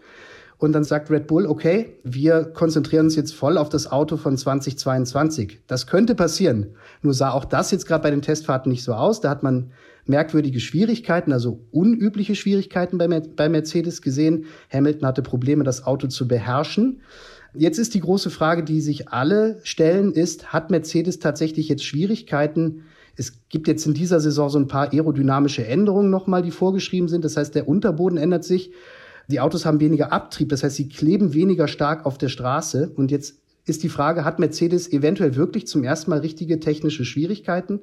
und 0.59 0.73
dann 0.73 0.85
sagt 0.85 1.11
Red 1.11 1.29
Bull, 1.29 1.47
okay, 1.47 1.97
wir 2.03 2.44
konzentrieren 2.44 3.07
uns 3.07 3.16
jetzt 3.16 3.33
voll 3.33 3.57
auf 3.57 3.68
das 3.68 3.90
Auto 3.90 4.16
von 4.16 4.37
2022. 4.37 5.61
Das 5.68 5.87
könnte 5.87 6.16
passieren. 6.16 6.75
Nur 7.01 7.14
sah 7.14 7.31
auch 7.31 7.44
das 7.44 7.71
jetzt 7.71 7.87
gerade 7.87 8.03
bei 8.03 8.11
den 8.11 8.23
Testfahrten 8.23 8.71
nicht 8.71 8.83
so 8.83 8.92
aus. 8.92 9.21
Da 9.21 9.31
hat 9.31 9.44
man 9.44 9.71
merkwürdige 10.07 10.59
Schwierigkeiten, 10.59 11.33
also 11.33 11.61
unübliche 11.71 12.35
Schwierigkeiten 12.35 12.99
bei, 12.99 13.07
bei 13.09 13.49
Mercedes 13.49 14.03
gesehen. 14.03 14.47
Hamilton 14.73 15.07
hatte 15.07 15.23
Probleme, 15.23 15.62
das 15.62 15.85
Auto 15.87 16.09
zu 16.09 16.27
beherrschen. 16.27 17.03
Jetzt 17.55 17.79
ist 17.79 17.94
die 17.94 18.01
große 18.01 18.31
Frage, 18.31 18.64
die 18.64 18.81
sich 18.81 19.09
alle 19.09 19.61
stellen, 19.62 20.12
ist, 20.12 20.53
hat 20.53 20.71
Mercedes 20.71 21.18
tatsächlich 21.18 21.68
jetzt 21.68 21.85
Schwierigkeiten, 21.85 22.83
es 23.18 23.33
gibt 23.49 23.66
jetzt 23.66 23.85
in 23.85 23.94
dieser 23.94 24.21
Saison 24.21 24.49
so 24.49 24.59
ein 24.61 24.68
paar 24.68 24.92
aerodynamische 24.92 25.66
Änderungen 25.66 26.09
nochmal, 26.09 26.42
die 26.42 26.53
vorgeschrieben 26.53 27.09
sind. 27.09 27.25
Das 27.25 27.37
heißt, 27.37 27.53
der 27.53 27.66
Unterboden 27.66 28.16
ändert 28.16 28.44
sich. 28.44 28.71
Die 29.29 29.41
Autos 29.41 29.67
haben 29.67 29.81
weniger 29.81 30.12
Abtrieb, 30.12 30.49
das 30.49 30.62
heißt, 30.62 30.77
sie 30.77 30.88
kleben 30.88 31.35
weniger 31.35 31.69
stark 31.69 32.07
auf 32.07 32.19
der 32.19 32.29
Straße. 32.29 32.91
Und 32.97 33.11
jetzt 33.11 33.37
ist 33.67 33.83
die 33.83 33.91
Frage, 33.91 34.25
hat 34.25 34.38
Mercedes 34.38 34.91
eventuell 34.91 35.37
wirklich 35.37 35.67
zum 35.67 35.85
ersten 35.85 36.11
Mal 36.11 36.21
richtige 36.21 36.61
technische 36.61 37.05
Schwierigkeiten? 37.05 37.81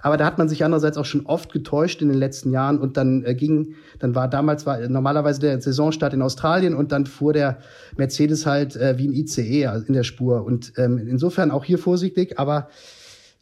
Aber 0.00 0.16
da 0.16 0.24
hat 0.24 0.38
man 0.38 0.48
sich 0.48 0.64
andererseits 0.64 0.98
auch 0.98 1.04
schon 1.04 1.26
oft 1.26 1.52
getäuscht 1.52 2.02
in 2.02 2.08
den 2.08 2.18
letzten 2.18 2.50
Jahren 2.52 2.78
und 2.78 2.96
dann 2.96 3.24
äh, 3.24 3.34
ging, 3.34 3.74
dann 3.98 4.14
war 4.14 4.28
damals 4.28 4.66
war 4.66 4.78
normalerweise 4.88 5.40
der 5.40 5.60
Saisonstart 5.60 6.14
in 6.14 6.22
Australien 6.22 6.74
und 6.74 6.92
dann 6.92 7.06
fuhr 7.06 7.32
der 7.32 7.58
Mercedes 7.96 8.46
halt 8.46 8.76
äh, 8.76 8.98
wie 8.98 9.08
ein 9.08 9.12
ICE 9.12 9.84
in 9.86 9.94
der 9.94 10.04
Spur. 10.04 10.44
Und 10.44 10.74
ähm, 10.76 10.98
insofern 10.98 11.50
auch 11.50 11.64
hier 11.64 11.78
vorsichtig, 11.78 12.38
aber 12.38 12.68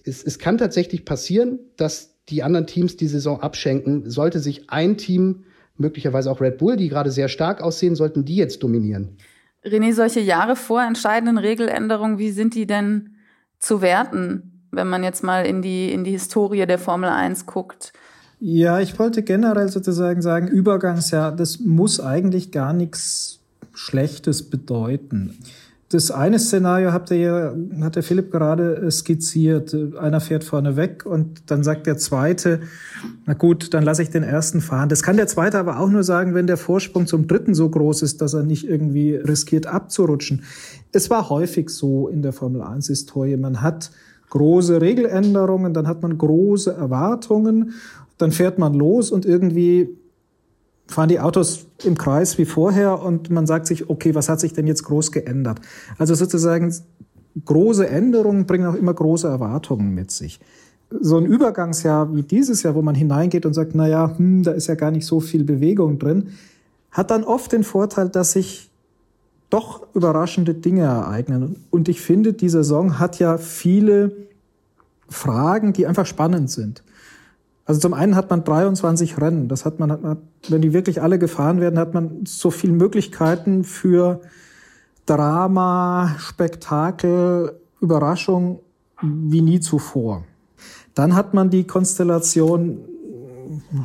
es, 0.05 0.23
es 0.23 0.39
kann 0.39 0.59
tatsächlich 0.59 1.05
passieren, 1.05 1.59
dass 1.77 2.15
die 2.29 2.43
anderen 2.43 2.67
Teams 2.67 2.97
die 2.97 3.09
Saison 3.09 3.41
abschenken. 3.41 4.09
Sollte 4.09 4.39
sich 4.41 4.71
ein 4.71 4.97
Team 4.97 5.45
möglicherweise 5.77 6.31
auch 6.31 6.41
Red 6.41 6.59
Bull, 6.59 6.77
die 6.77 6.89
gerade 6.89 7.11
sehr 7.11 7.29
stark 7.29 7.61
aussehen, 7.61 7.97
sollten 7.97 8.25
die 8.25 8.37
jetzt 8.37 8.63
dominieren. 8.63 9.17
René, 9.65 9.95
solche 9.95 10.21
Jahre 10.21 10.57
vor 10.57 10.83
entscheidenden 10.83 11.39
Regeländerungen, 11.39 12.19
wie 12.19 12.31
sind 12.31 12.55
die 12.55 12.67
denn 12.67 13.17
zu 13.59 13.81
werten, 13.81 14.67
wenn 14.71 14.89
man 14.89 15.03
jetzt 15.03 15.25
mal 15.25 15.47
in 15.47 15.63
die, 15.63 15.91
in 15.93 16.05
die 16.05 16.11
Historie 16.13 16.67
der 16.67 16.79
Formel 16.79 17.09
1 17.09 17.47
guckt? 17.47 17.93
Ja, 18.41 18.81
ich 18.81 18.99
wollte 18.99 19.23
generell 19.23 19.69
sozusagen 19.69 20.21
sagen, 20.21 20.49
Übergangsjahr, 20.49 21.33
das 21.35 21.61
muss 21.61 21.99
eigentlich 21.99 22.53
gar 22.53 22.73
nichts 22.73 23.41
Schlechtes 23.73 24.51
bedeuten. 24.51 25.39
Das 25.95 26.11
eine 26.11 26.41
Szenario 26.41 26.93
habt 26.93 27.13
ihr 27.13 27.19
ja, 27.19 27.55
hat 27.85 27.95
der 27.95 28.03
Philipp 28.03 28.33
gerade 28.33 28.79
äh, 28.79 28.91
skizziert. 28.91 29.77
Einer 29.97 30.21
fährt 30.21 30.43
vorne 30.43 30.75
weg 30.75 31.07
und 31.07 31.49
dann 31.53 31.63
sagt 31.63 31.87
der 31.87 31.97
zweite, 31.99 32.63
na 33.27 33.35
gut, 33.35 33.73
dann 33.75 33.85
lasse 33.85 34.03
ich 34.03 34.11
den 34.11 34.25
ersten 34.25 34.61
fahren. 34.61 34.89
Das 34.89 35.05
kann 35.05 35.17
der 35.17 35.29
zweite 35.29 35.57
aber 35.57 35.79
auch 35.79 35.89
nur 35.89 36.03
sagen, 36.03 36.35
wenn 36.35 36.49
der 36.49 36.57
Vorsprung 36.57 37.07
zum 37.07 37.29
dritten 37.29 37.55
so 37.55 37.69
groß 37.69 38.03
ist, 38.03 38.21
dass 38.21 38.35
er 38.35 38.43
nicht 38.43 38.67
irgendwie 38.67 39.15
riskiert 39.15 39.69
abzurutschen. 39.69 40.43
Es 40.91 41.11
war 41.11 41.31
häufig 41.31 41.71
so 41.71 42.09
in 42.09 42.23
der 42.23 42.33
Formel 42.33 42.63
1 42.63 42.89
Historie. 42.89 43.37
Man 43.37 43.63
hat 43.63 43.93
große 44.31 44.81
Regeländerungen, 44.81 45.75
dann 45.75 45.87
hat 45.87 46.03
man 46.03 46.19
große 46.19 46.73
Erwartungen, 46.73 47.75
dann 48.19 48.33
fährt 48.33 48.59
man 48.59 48.75
los 48.75 49.13
und 49.13 49.27
irgendwie 49.27 49.97
fahren 50.87 51.09
die 51.09 51.21
Autos 51.21 51.67
im 51.85 51.97
Kreis 51.97 52.39
wie 52.39 52.45
vorher 52.45 53.03
und 53.03 53.31
man 53.31 53.47
sagt 53.47 53.67
sich, 53.67 53.89
okay, 53.89 54.15
was 54.15 54.29
hat 54.29 54.41
sich 54.41 54.53
denn 54.53 54.67
jetzt 54.67 54.85
groß 54.85 55.13
geändert? 55.13 55.61
Also 55.99 56.15
sozusagen 56.15 56.75
große 57.45 57.89
Änderungen 57.89 58.47
bringen 58.47 58.67
auch 58.67 58.75
immer 58.75 58.95
große 58.95 59.27
Erwartungen 59.27 59.95
mit 59.95 60.11
sich. 60.11 60.41
So 60.91 61.17
ein 61.17 61.27
Übergangsjahr 61.27 62.15
wie 62.15 62.23
dieses 62.23 62.63
Jahr, 62.63 62.75
wo 62.75 62.83
man 62.83 62.95
hineingeht 62.95 63.47
und 63.47 63.55
sagt, 63.55 63.75
na 63.75 63.89
ja, 63.89 64.17
hm, 64.17 64.43
da 64.43 64.53
ist 64.53 64.67
ja 64.67 64.75
gar 64.75 64.91
nicht 64.91 65.07
so 65.07 65.21
viel 65.21 65.45
Bewegung 65.45 65.99
drin, 65.99 66.29
hat 66.91 67.11
dann 67.11 67.25
oft 67.25 67.51
den 67.53 67.65
Vorteil, 67.65 68.09
dass 68.09 68.33
sich 68.33 68.71
doch 69.51 69.87
überraschende 69.95 70.55
Dinge 70.55 70.83
ereignen. 70.83 71.57
Und 71.71 71.89
ich 71.89 72.01
finde, 72.01 72.33
die 72.33 72.49
Saison 72.49 72.99
hat 72.99 73.19
ja 73.19 73.39
viele 73.39 74.13
Fragen, 75.09 75.73
die 75.73 75.87
einfach 75.87 76.07
spannend 76.07 76.51
sind. 76.51 76.83
Also 77.67 77.81
zum 77.81 77.95
einen 77.95 78.15
hat 78.15 78.31
man 78.31 78.45
23 78.45 79.21
Rennen. 79.21 79.49
Das 79.49 79.65
hat 79.65 79.81
man, 79.81 79.91
hat 79.91 80.03
man, 80.03 80.19
wenn 80.49 80.61
die 80.61 80.73
wirklich 80.73 81.01
alle 81.01 81.19
gefahren 81.19 81.61
werden, 81.61 81.79
hat 81.79 81.95
man 81.95 82.25
so 82.27 82.51
viele 82.51 82.75
Möglichkeiten 82.75 83.65
für 83.65 84.21
Drama, 85.07 86.15
Spektakel, 86.19 87.59
Überraschung 87.81 88.61
wie 89.03 89.43
nie 89.43 89.61
zuvor. 89.61 90.25
Dann 90.95 91.15
hat 91.15 91.35
man 91.35 91.51
die 91.51 91.65
Konstellation, 91.65 92.79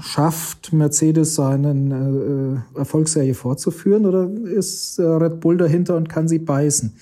schafft 0.01 0.71
Mercedes 0.71 1.35
seinen 1.35 2.63
äh, 2.75 2.79
Erfolgsserie 2.79 3.33
fortzuführen 3.33 4.05
oder 4.05 4.29
ist 4.29 4.99
äh, 4.99 5.03
Red 5.03 5.39
Bull 5.39 5.57
dahinter 5.57 5.97
und 5.97 6.07
kann 6.07 6.27
sie 6.27 6.39
beißen? 6.39 6.93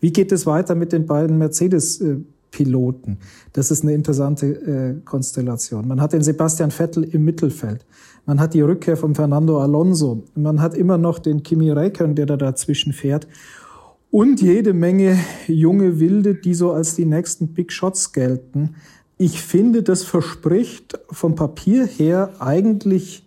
Wie 0.00 0.12
geht 0.12 0.32
es 0.32 0.46
weiter 0.46 0.74
mit 0.74 0.92
den 0.92 1.06
beiden 1.06 1.38
Mercedes-Piloten? 2.48 3.18
Das 3.52 3.70
ist 3.70 3.82
eine 3.82 3.94
interessante 3.94 4.46
äh, 4.46 5.00
Konstellation. 5.04 5.86
Man 5.86 6.00
hat 6.00 6.12
den 6.12 6.22
Sebastian 6.22 6.70
Vettel 6.70 7.04
im 7.04 7.24
Mittelfeld. 7.24 7.84
Man 8.26 8.40
hat 8.40 8.54
die 8.54 8.60
Rückkehr 8.60 8.96
von 8.96 9.14
Fernando 9.14 9.60
Alonso. 9.60 10.24
Man 10.34 10.60
hat 10.60 10.74
immer 10.74 10.98
noch 10.98 11.18
den 11.18 11.42
Kimi 11.42 11.70
Räikkönen, 11.70 12.14
der 12.14 12.26
da 12.26 12.36
dazwischen 12.36 12.92
fährt. 12.92 13.26
Und 14.10 14.40
jede 14.40 14.72
Menge 14.72 15.18
junge 15.46 16.00
Wilde, 16.00 16.34
die 16.34 16.54
so 16.54 16.72
als 16.72 16.94
die 16.94 17.04
nächsten 17.04 17.48
Big 17.48 17.72
Shots 17.72 18.12
gelten. 18.12 18.76
Ich 19.18 19.42
finde, 19.42 19.82
das 19.82 20.04
verspricht 20.04 20.98
vom 21.10 21.34
Papier 21.34 21.86
her 21.86 22.32
eigentlich 22.38 23.26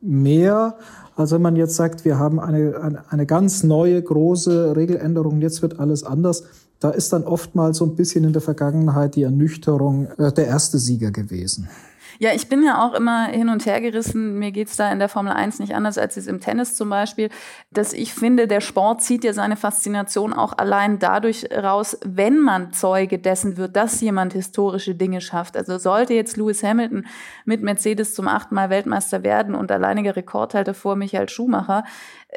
mehr, 0.00 0.76
als 1.16 1.32
wenn 1.32 1.42
man 1.42 1.56
jetzt 1.56 1.76
sagt, 1.76 2.04
wir 2.04 2.18
haben 2.18 2.40
eine, 2.40 2.80
eine, 2.80 3.04
eine 3.10 3.26
ganz 3.26 3.62
neue 3.62 4.02
große 4.02 4.74
Regeländerung, 4.76 5.40
jetzt 5.40 5.62
wird 5.62 5.78
alles 5.78 6.04
anders. 6.04 6.44
Da 6.80 6.90
ist 6.90 7.12
dann 7.12 7.24
oftmals 7.24 7.78
so 7.78 7.86
ein 7.86 7.94
bisschen 7.94 8.24
in 8.24 8.32
der 8.32 8.42
Vergangenheit 8.42 9.14
die 9.14 9.22
Ernüchterung 9.22 10.08
äh, 10.18 10.32
der 10.32 10.46
erste 10.46 10.78
Sieger 10.78 11.10
gewesen. 11.10 11.68
Ja, 12.18 12.32
ich 12.32 12.48
bin 12.48 12.62
ja 12.62 12.84
auch 12.84 12.94
immer 12.94 13.26
hin 13.26 13.48
und 13.48 13.66
her 13.66 13.80
gerissen. 13.80 14.38
Mir 14.38 14.52
geht's 14.52 14.76
da 14.76 14.90
in 14.90 14.98
der 14.98 15.08
Formel 15.08 15.32
1 15.32 15.58
nicht 15.58 15.74
anders 15.74 15.98
als 15.98 16.16
es 16.16 16.26
im 16.26 16.40
Tennis 16.40 16.74
zum 16.76 16.90
Beispiel, 16.90 17.28
dass 17.70 17.92
ich 17.92 18.14
finde, 18.14 18.46
der 18.46 18.60
Sport 18.60 19.02
zieht 19.02 19.24
ja 19.24 19.32
seine 19.32 19.56
Faszination 19.56 20.32
auch 20.32 20.56
allein 20.56 20.98
dadurch 20.98 21.48
raus, 21.50 21.98
wenn 22.04 22.38
man 22.40 22.72
Zeuge 22.72 23.18
dessen 23.18 23.56
wird, 23.56 23.76
dass 23.76 24.00
jemand 24.00 24.32
historische 24.32 24.94
Dinge 24.94 25.20
schafft. 25.20 25.56
Also 25.56 25.78
sollte 25.78 26.14
jetzt 26.14 26.36
Lewis 26.36 26.62
Hamilton 26.62 27.06
mit 27.44 27.62
Mercedes 27.62 28.14
zum 28.14 28.28
achten 28.28 28.54
Mal 28.54 28.70
Weltmeister 28.70 29.22
werden 29.22 29.54
und 29.54 29.72
alleiniger 29.72 30.16
Rekordhalter 30.16 30.74
vor 30.74 30.96
Michael 30.96 31.28
Schumacher, 31.28 31.84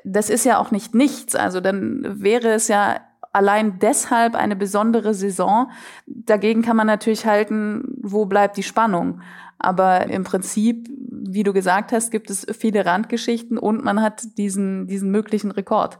das 0.04 0.30
ist 0.30 0.46
ja 0.46 0.60
auch 0.60 0.72
nicht 0.72 0.96
nichts. 0.96 1.36
Also 1.36 1.60
dann 1.60 2.22
wäre 2.22 2.50
es 2.50 2.68
ja 2.68 3.02
allein 3.34 3.80
deshalb 3.80 4.36
eine 4.36 4.56
besondere 4.56 5.14
Saison. 5.14 5.70
Dagegen 6.06 6.62
kann 6.62 6.78
man 6.78 6.88
natürlich 6.88 7.26
halten, 7.26 7.84
wo 8.02 8.26
bleibt 8.26 8.58
die 8.58 8.64
Spannung. 8.64 9.22
Aber 9.60 10.08
im 10.08 10.24
Prinzip, 10.24 10.88
wie 11.10 11.44
du 11.44 11.54
gesagt 11.54 11.92
hast, 11.92 12.12
gibt 12.12 12.30
es 12.30 12.46
viele 12.58 12.86
Randgeschichten 12.86 13.58
und 13.58 13.84
man 13.84 14.02
hat 14.02 14.38
diesen, 14.38 14.88
diesen 14.88 15.12
möglichen 15.12 15.52
Rekord. 15.52 16.00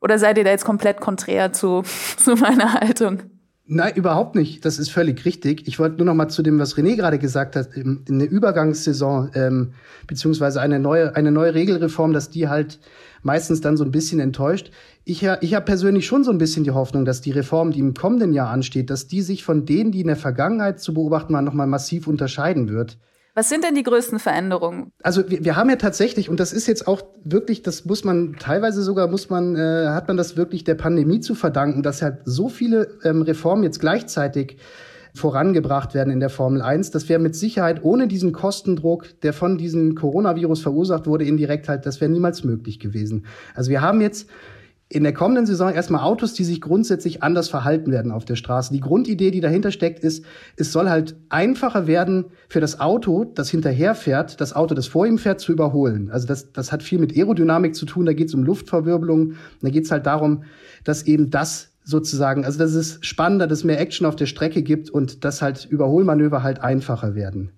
Oder 0.00 0.18
seid 0.18 0.36
ihr 0.36 0.44
da 0.44 0.50
jetzt 0.50 0.66
komplett 0.66 1.00
konträr 1.00 1.52
zu, 1.52 1.82
zu 2.16 2.36
meiner 2.36 2.74
Haltung? 2.74 3.22
Nein, 3.66 3.94
überhaupt 3.94 4.34
nicht. 4.34 4.66
Das 4.66 4.78
ist 4.78 4.90
völlig 4.90 5.24
richtig. 5.24 5.66
Ich 5.66 5.78
wollte 5.78 5.96
nur 5.96 6.04
noch 6.04 6.14
mal 6.14 6.28
zu 6.28 6.42
dem, 6.42 6.58
was 6.58 6.76
René 6.76 6.96
gerade 6.96 7.18
gesagt 7.18 7.56
hat, 7.56 7.74
in 7.74 8.18
der 8.18 8.30
Übergangssaison 8.30 9.30
ähm, 9.34 9.72
beziehungsweise 10.06 10.60
eine 10.60 10.78
neue 10.78 11.16
eine 11.16 11.32
neue 11.32 11.54
Regelreform, 11.54 12.12
dass 12.12 12.28
die 12.28 12.48
halt 12.48 12.78
meistens 13.22 13.62
dann 13.62 13.78
so 13.78 13.84
ein 13.84 13.90
bisschen 13.90 14.20
enttäuscht. 14.20 14.70
Ich, 15.06 15.22
ich 15.22 15.54
habe 15.54 15.64
persönlich 15.64 16.06
schon 16.06 16.24
so 16.24 16.30
ein 16.30 16.38
bisschen 16.38 16.64
die 16.64 16.70
Hoffnung, 16.70 17.04
dass 17.04 17.20
die 17.20 17.30
Reform, 17.30 17.72
die 17.72 17.80
im 17.80 17.92
kommenden 17.92 18.32
Jahr 18.32 18.48
ansteht, 18.48 18.88
dass 18.88 19.06
die 19.06 19.20
sich 19.20 19.44
von 19.44 19.66
denen, 19.66 19.92
die 19.92 20.00
in 20.00 20.06
der 20.06 20.16
Vergangenheit 20.16 20.80
zu 20.80 20.94
beobachten 20.94 21.34
waren, 21.34 21.44
nochmal 21.44 21.66
massiv 21.66 22.06
unterscheiden 22.06 22.68
wird. 22.70 22.98
Was 23.34 23.48
sind 23.48 23.64
denn 23.64 23.74
die 23.74 23.82
größten 23.82 24.20
Veränderungen? 24.20 24.92
Also 25.02 25.28
wir, 25.28 25.44
wir 25.44 25.56
haben 25.56 25.68
ja 25.68 25.76
tatsächlich, 25.76 26.30
und 26.30 26.38
das 26.38 26.52
ist 26.52 26.68
jetzt 26.68 26.86
auch 26.86 27.02
wirklich, 27.24 27.62
das 27.62 27.84
muss 27.84 28.04
man 28.04 28.36
teilweise 28.38 28.82
sogar, 28.82 29.08
muss 29.08 29.28
man, 29.28 29.56
äh, 29.56 29.88
hat 29.88 30.06
man 30.06 30.16
das 30.16 30.36
wirklich 30.36 30.62
der 30.62 30.76
Pandemie 30.76 31.20
zu 31.20 31.34
verdanken, 31.34 31.82
dass 31.82 32.00
halt 32.00 32.18
so 32.24 32.48
viele 32.48 32.96
ähm, 33.02 33.22
Reformen 33.22 33.64
jetzt 33.64 33.80
gleichzeitig 33.80 34.56
vorangebracht 35.16 35.94
werden 35.94 36.12
in 36.12 36.20
der 36.20 36.30
Formel 36.30 36.62
1. 36.62 36.92
Das 36.92 37.08
wäre 37.08 37.20
mit 37.20 37.36
Sicherheit 37.36 37.84
ohne 37.84 38.08
diesen 38.08 38.32
Kostendruck, 38.32 39.20
der 39.22 39.32
von 39.32 39.58
diesem 39.58 39.96
Coronavirus 39.96 40.62
verursacht 40.62 41.06
wurde, 41.06 41.24
indirekt 41.24 41.68
halt, 41.68 41.86
das 41.86 42.00
wäre 42.00 42.10
niemals 42.10 42.44
möglich 42.44 42.80
gewesen. 42.80 43.26
Also 43.54 43.70
wir 43.70 43.80
haben 43.80 44.00
jetzt 44.00 44.28
in 44.94 45.02
der 45.02 45.12
kommenden 45.12 45.44
Saison 45.44 45.74
erstmal 45.74 46.04
Autos, 46.04 46.34
die 46.34 46.44
sich 46.44 46.60
grundsätzlich 46.60 47.20
anders 47.20 47.48
verhalten 47.48 47.90
werden 47.90 48.12
auf 48.12 48.24
der 48.24 48.36
Straße. 48.36 48.72
Die 48.72 48.78
Grundidee, 48.78 49.32
die 49.32 49.40
dahinter 49.40 49.72
steckt, 49.72 50.04
ist, 50.04 50.24
es 50.56 50.70
soll 50.70 50.88
halt 50.88 51.16
einfacher 51.30 51.88
werden 51.88 52.26
für 52.48 52.60
das 52.60 52.78
Auto, 52.78 53.24
das 53.24 53.50
hinterherfährt, 53.50 54.40
das 54.40 54.54
Auto, 54.54 54.72
das 54.76 54.86
vor 54.86 55.04
ihm 55.04 55.18
fährt, 55.18 55.40
zu 55.40 55.50
überholen. 55.50 56.10
Also 56.12 56.28
das, 56.28 56.52
das 56.52 56.70
hat 56.70 56.84
viel 56.84 57.00
mit 57.00 57.16
Aerodynamik 57.16 57.74
zu 57.74 57.86
tun, 57.86 58.06
da 58.06 58.12
geht 58.12 58.28
es 58.28 58.34
um 58.34 58.44
Luftverwirbelung, 58.44 59.32
da 59.62 59.68
geht 59.68 59.84
es 59.84 59.90
halt 59.90 60.06
darum, 60.06 60.44
dass 60.84 61.02
eben 61.02 61.28
das 61.28 61.72
sozusagen, 61.82 62.44
also 62.44 62.60
dass 62.60 62.74
es 62.74 62.98
spannender, 63.00 63.48
dass 63.48 63.58
es 63.58 63.64
mehr 63.64 63.80
Action 63.80 64.06
auf 64.06 64.14
der 64.14 64.26
Strecke 64.26 64.62
gibt 64.62 64.90
und 64.90 65.24
dass 65.24 65.42
halt 65.42 65.66
Überholmanöver 65.68 66.44
halt 66.44 66.60
einfacher 66.60 67.16
werden. 67.16 67.50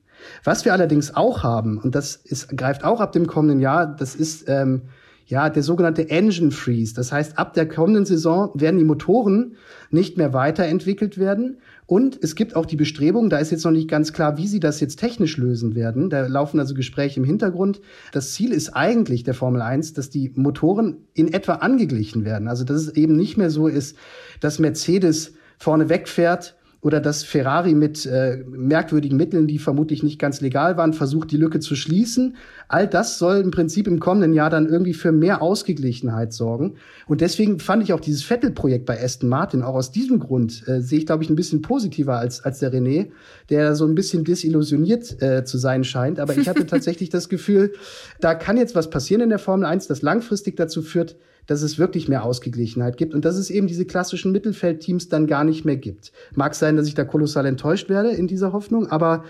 Was 0.42 0.64
wir 0.64 0.72
allerdings 0.72 1.14
auch 1.14 1.42
haben, 1.42 1.76
und 1.76 1.94
das 1.94 2.16
ist, 2.16 2.56
greift 2.56 2.82
auch 2.82 3.02
ab 3.02 3.12
dem 3.12 3.26
kommenden 3.26 3.60
Jahr, 3.60 3.94
das 3.94 4.14
ist 4.14 4.48
ähm, 4.48 4.82
ja 5.26 5.50
der 5.50 5.62
sogenannte 5.62 6.08
Engine 6.08 6.50
Freeze. 6.50 6.94
Das 6.94 7.12
heißt, 7.12 7.38
ab 7.38 7.54
der 7.54 7.68
kommenden 7.68 8.06
Saison 8.06 8.50
werden 8.54 8.78
die 8.78 8.84
Motoren 8.84 9.56
nicht 9.90 10.16
mehr 10.16 10.32
weiterentwickelt 10.32 11.18
werden, 11.18 11.58
und 11.86 12.18
es 12.20 12.34
gibt 12.34 12.56
auch 12.56 12.66
die 12.66 12.76
Bestrebung, 12.76 13.30
da 13.30 13.38
ist 13.38 13.52
jetzt 13.52 13.64
noch 13.64 13.70
nicht 13.70 13.88
ganz 13.88 14.12
klar, 14.12 14.36
wie 14.36 14.48
sie 14.48 14.58
das 14.58 14.80
jetzt 14.80 14.98
technisch 14.98 15.36
lösen 15.36 15.76
werden. 15.76 16.10
Da 16.10 16.26
laufen 16.26 16.58
also 16.58 16.74
Gespräche 16.74 17.20
im 17.20 17.24
Hintergrund. 17.24 17.80
Das 18.10 18.32
Ziel 18.32 18.52
ist 18.52 18.70
eigentlich 18.70 19.22
der 19.22 19.34
Formel 19.34 19.62
1, 19.62 19.92
dass 19.92 20.10
die 20.10 20.32
Motoren 20.34 20.96
in 21.14 21.32
etwa 21.32 21.54
angeglichen 21.54 22.24
werden. 22.24 22.48
Also 22.48 22.64
dass 22.64 22.78
es 22.78 22.88
eben 22.96 23.14
nicht 23.14 23.36
mehr 23.36 23.50
so 23.50 23.68
ist, 23.68 23.96
dass 24.40 24.58
Mercedes 24.58 25.34
vorne 25.58 25.88
wegfährt 25.88 26.55
oder 26.86 27.00
dass 27.00 27.24
Ferrari 27.24 27.74
mit 27.74 28.06
äh, 28.06 28.44
merkwürdigen 28.48 29.16
Mitteln, 29.16 29.48
die 29.48 29.58
vermutlich 29.58 30.04
nicht 30.04 30.20
ganz 30.20 30.40
legal 30.40 30.76
waren, 30.76 30.92
versucht, 30.92 31.32
die 31.32 31.36
Lücke 31.36 31.58
zu 31.58 31.74
schließen. 31.74 32.36
All 32.68 32.86
das 32.86 33.18
soll 33.18 33.38
im 33.38 33.50
Prinzip 33.50 33.88
im 33.88 33.98
kommenden 33.98 34.32
Jahr 34.32 34.50
dann 34.50 34.68
irgendwie 34.68 34.94
für 34.94 35.10
mehr 35.10 35.42
Ausgeglichenheit 35.42 36.32
sorgen. 36.32 36.74
Und 37.08 37.22
deswegen 37.22 37.58
fand 37.58 37.82
ich 37.82 37.92
auch 37.92 37.98
dieses 37.98 38.22
Vettel-Projekt 38.22 38.86
bei 38.86 39.02
Aston 39.02 39.28
Martin, 39.28 39.62
auch 39.62 39.74
aus 39.74 39.90
diesem 39.90 40.20
Grund, 40.20 40.62
äh, 40.68 40.80
sehe 40.80 41.00
ich, 41.00 41.06
glaube 41.06 41.24
ich, 41.24 41.28
ein 41.28 41.34
bisschen 41.34 41.60
positiver 41.60 42.18
als, 42.18 42.44
als 42.44 42.60
der 42.60 42.72
René, 42.72 43.08
der 43.50 43.74
so 43.74 43.84
ein 43.84 43.96
bisschen 43.96 44.22
desillusioniert 44.22 45.20
äh, 45.20 45.42
zu 45.42 45.58
sein 45.58 45.82
scheint. 45.82 46.20
Aber 46.20 46.38
ich 46.38 46.48
hatte 46.48 46.66
tatsächlich 46.68 47.10
das 47.10 47.28
Gefühl, 47.28 47.72
da 48.20 48.36
kann 48.36 48.56
jetzt 48.56 48.76
was 48.76 48.90
passieren 48.90 49.22
in 49.22 49.30
der 49.30 49.40
Formel 49.40 49.66
1, 49.66 49.88
das 49.88 50.02
langfristig 50.02 50.56
dazu 50.56 50.82
führt, 50.82 51.16
dass 51.46 51.62
es 51.62 51.78
wirklich 51.78 52.08
mehr 52.08 52.24
Ausgeglichenheit 52.24 52.96
gibt 52.96 53.14
und 53.14 53.24
dass 53.24 53.36
es 53.36 53.50
eben 53.50 53.66
diese 53.66 53.84
klassischen 53.84 54.32
Mittelfeldteams 54.32 55.08
dann 55.08 55.26
gar 55.26 55.44
nicht 55.44 55.64
mehr 55.64 55.76
gibt. 55.76 56.12
Mag 56.34 56.54
sein, 56.54 56.76
dass 56.76 56.88
ich 56.88 56.94
da 56.94 57.04
kolossal 57.04 57.46
enttäuscht 57.46 57.88
werde 57.88 58.10
in 58.10 58.26
dieser 58.26 58.52
Hoffnung, 58.52 58.88
aber 58.88 59.24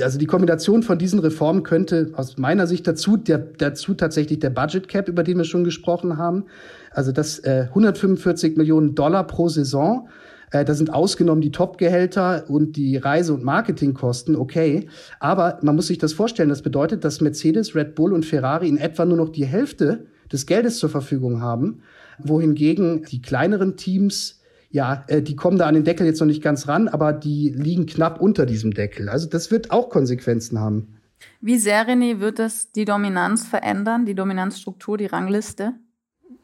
also 0.00 0.18
die 0.18 0.26
Kombination 0.26 0.82
von 0.82 0.98
diesen 0.98 1.18
Reformen 1.18 1.64
könnte 1.64 2.12
aus 2.14 2.38
meiner 2.38 2.66
Sicht 2.66 2.86
dazu, 2.86 3.18
der, 3.18 3.38
dazu 3.38 3.92
tatsächlich 3.92 4.38
der 4.38 4.50
Budget 4.50 4.88
Cap, 4.88 5.08
über 5.08 5.22
den 5.22 5.36
wir 5.36 5.44
schon 5.44 5.64
gesprochen 5.64 6.16
haben. 6.16 6.44
Also 6.92 7.12
das 7.12 7.40
äh, 7.40 7.66
145 7.68 8.56
Millionen 8.56 8.94
Dollar 8.94 9.26
pro 9.26 9.48
Saison. 9.48 10.08
Äh, 10.50 10.64
da 10.64 10.72
sind 10.72 10.94
ausgenommen 10.94 11.42
die 11.42 11.50
Top-Gehälter 11.50 12.44
und 12.48 12.76
die 12.76 12.96
Reise- 12.96 13.34
und 13.34 13.44
Marketingkosten, 13.44 14.34
okay. 14.34 14.88
Aber 15.20 15.58
man 15.62 15.76
muss 15.76 15.88
sich 15.88 15.98
das 15.98 16.14
vorstellen, 16.14 16.48
das 16.48 16.62
bedeutet, 16.62 17.04
dass 17.04 17.20
Mercedes, 17.20 17.74
Red 17.74 17.94
Bull 17.94 18.14
und 18.14 18.24
Ferrari 18.24 18.68
in 18.68 18.78
etwa 18.78 19.04
nur 19.04 19.18
noch 19.18 19.28
die 19.28 19.46
Hälfte 19.46 20.06
des 20.32 20.46
Geldes 20.46 20.78
zur 20.78 20.90
Verfügung 20.90 21.40
haben, 21.40 21.82
wohingegen 22.18 23.04
die 23.04 23.22
kleineren 23.22 23.76
Teams 23.76 24.40
ja, 24.72 25.04
äh, 25.06 25.22
die 25.22 25.36
kommen 25.36 25.58
da 25.58 25.66
an 25.66 25.74
den 25.74 25.84
Deckel 25.84 26.06
jetzt 26.06 26.18
noch 26.20 26.26
nicht 26.26 26.42
ganz 26.42 26.66
ran, 26.66 26.88
aber 26.88 27.12
die 27.12 27.50
liegen 27.50 27.86
knapp 27.86 28.20
unter 28.20 28.46
diesem 28.46 28.72
Deckel. 28.72 29.08
Also 29.08 29.28
das 29.28 29.50
wird 29.50 29.70
auch 29.70 29.90
Konsequenzen 29.90 30.58
haben. 30.58 30.96
Wie 31.40 31.58
sehr, 31.58 31.86
René, 31.86 32.20
wird 32.20 32.38
das 32.38 32.72
die 32.72 32.84
Dominanz 32.84 33.46
verändern, 33.46 34.06
die 34.06 34.14
Dominanzstruktur, 34.14 34.96
die 34.96 35.06
Rangliste? 35.06 35.74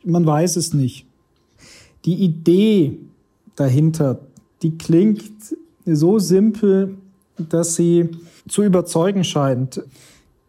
Man 0.04 0.26
weiß 0.26 0.56
es 0.56 0.74
nicht. 0.74 1.06
Die 2.04 2.14
Idee 2.14 2.98
dahinter, 3.56 4.20
die 4.62 4.76
klingt 4.76 5.56
so 5.84 6.18
simpel, 6.18 6.96
dass 7.38 7.74
sie 7.74 8.10
zu 8.46 8.62
überzeugen 8.62 9.24
scheint. 9.24 9.82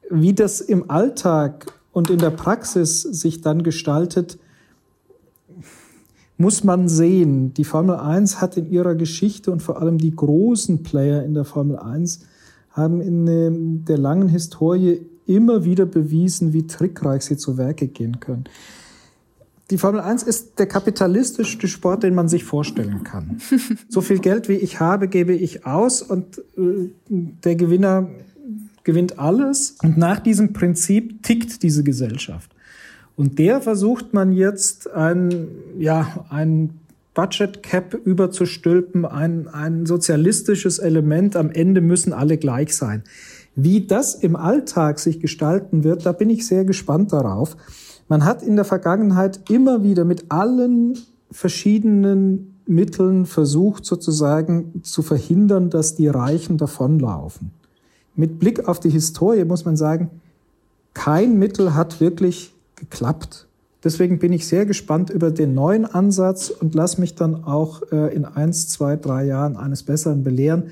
Wie 0.10 0.34
das 0.34 0.62
im 0.62 0.92
Alltag 0.92 1.79
und 1.92 2.10
in 2.10 2.20
der 2.20 2.30
Praxis 2.30 3.02
sich 3.02 3.42
dann 3.42 3.64
gestaltet, 3.64 4.38
muss 6.38 6.64
man 6.64 6.88
sehen. 6.88 7.54
Die 7.54 7.66
Formel 7.66 7.98
1 7.98 8.40
hat 8.40 8.56
in 8.56 8.72
ihrer 8.72 8.96
Geschichte 8.96 9.52
und 9.52 9.62
vor 9.62 9.82
allem 9.82 9.98
die 9.98 10.16
großen 10.16 10.84
Player 10.84 11.24
in 11.24 11.34
der 11.34 11.46
Formel 11.46 11.78
1 11.78 12.22
haben 12.72 13.02
in 13.02 13.28
ähm, 13.28 13.86
der 13.86 13.98
langen 13.98 14.30
Historie 14.30 15.02
immer 15.26 15.66
wieder 15.66 15.86
bewiesen, 15.86 16.54
wie 16.54 16.66
trickreich 16.66 17.24
sie 17.24 17.38
zu 17.38 17.58
Werke 17.58 17.88
gehen 17.88 18.20
können. 18.20 18.46
die 19.70 19.78
Formel 19.78 20.02
1 20.02 20.24
ist 20.24 20.58
der 20.58 20.66
kapitalistischste 20.66 21.68
Sport, 21.68 22.04
den 22.04 22.16
man 22.16 22.30
sich 22.30 22.44
vorstellen 22.46 23.04
kann. 23.04 23.40
so 23.90 24.02
viel 24.02 24.20
Geld 24.20 24.48
wie 24.48 24.56
ich 24.56 24.80
habe, 24.80 25.08
gebe 25.10 25.34
ich 25.34 25.66
aus 25.66 26.02
und 26.02 26.40
äh, 26.58 26.90
der 27.10 27.56
Gewinner 27.56 28.10
gewinnt 28.84 29.20
alles. 29.20 29.78
Und 29.84 29.98
nach 29.98 30.20
diesem 30.20 30.54
Prinzip 30.54 31.24
tickt 31.24 31.64
diese 31.64 31.84
Gesellschaft. 31.84 32.52
Und 33.16 33.38
der 33.38 33.62
versucht 33.62 34.14
man 34.14 34.32
jetzt 34.32 34.90
ein, 34.92 35.48
ja, 35.78 36.26
ein 36.30 36.80
Budget 37.14 37.64
Cap 37.64 37.94
überzustülpen, 37.94 39.06
ein, 39.06 39.50
ein 39.50 39.86
sozialistisches 39.86 40.80
Element. 40.80 41.36
Am 41.36 41.52
Ende 41.52 41.82
müssen 41.82 42.14
alle 42.14 42.38
gleich 42.38 42.76
sein. 42.76 43.04
Wie 43.56 43.86
das 43.86 44.16
im 44.16 44.38
Alltag 44.38 45.00
sich 45.00 45.20
gestalten 45.20 45.84
wird, 45.84 46.06
da 46.06 46.14
bin 46.14 46.30
ich 46.30 46.48
sehr 46.48 46.64
gespannt 46.64 47.12
darauf. 47.12 47.58
Man 48.08 48.24
hat 48.24 48.42
in 48.42 48.56
der 48.56 48.64
Vergangenheit 48.64 49.50
immer 49.50 49.84
wieder 49.84 50.06
mit 50.06 50.32
allen 50.32 50.98
verschiedenen 51.30 52.56
Mitteln 52.66 53.26
versucht, 53.26 53.86
sozusagen 53.86 54.82
zu 54.84 55.02
verhindern, 55.02 55.70
dass 55.70 55.96
die 55.96 56.08
Reichen 56.08 56.58
davonlaufen. 56.58 57.52
Mit 58.20 58.38
Blick 58.38 58.68
auf 58.68 58.82
die 58.82 58.90
Historie 58.90 59.46
muss 59.46 59.64
man 59.64 59.78
sagen, 59.78 60.10
kein 60.94 61.40
Mittel 61.40 61.74
hat 61.74 62.02
wirklich 62.02 62.54
geklappt. 62.76 63.48
Deswegen 63.82 64.20
bin 64.20 64.34
ich 64.34 64.46
sehr 64.46 64.66
gespannt 64.66 65.10
über 65.10 65.32
den 65.32 65.54
neuen 65.54 65.86
Ansatz 65.86 66.50
und 66.50 66.76
lasse 66.76 67.00
mich 67.00 67.16
dann 67.16 67.46
auch 67.46 67.82
äh, 67.94 68.14
in 68.14 68.26
eins, 68.26 68.68
zwei, 68.68 68.98
drei 68.98 69.24
Jahren 69.24 69.56
eines 69.56 69.84
Besseren 69.84 70.26
belehren. 70.26 70.72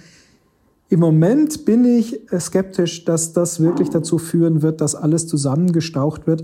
Im 0.90 1.00
Moment 1.00 1.64
bin 1.64 1.86
ich 1.86 2.20
skeptisch, 2.38 3.06
dass 3.06 3.32
das 3.32 3.62
wirklich 3.62 3.92
dazu 3.92 4.18
führen 4.18 4.62
wird, 4.62 4.82
dass 4.82 4.94
alles 4.94 5.26
zusammengestaucht 5.26 6.28
wird 6.28 6.44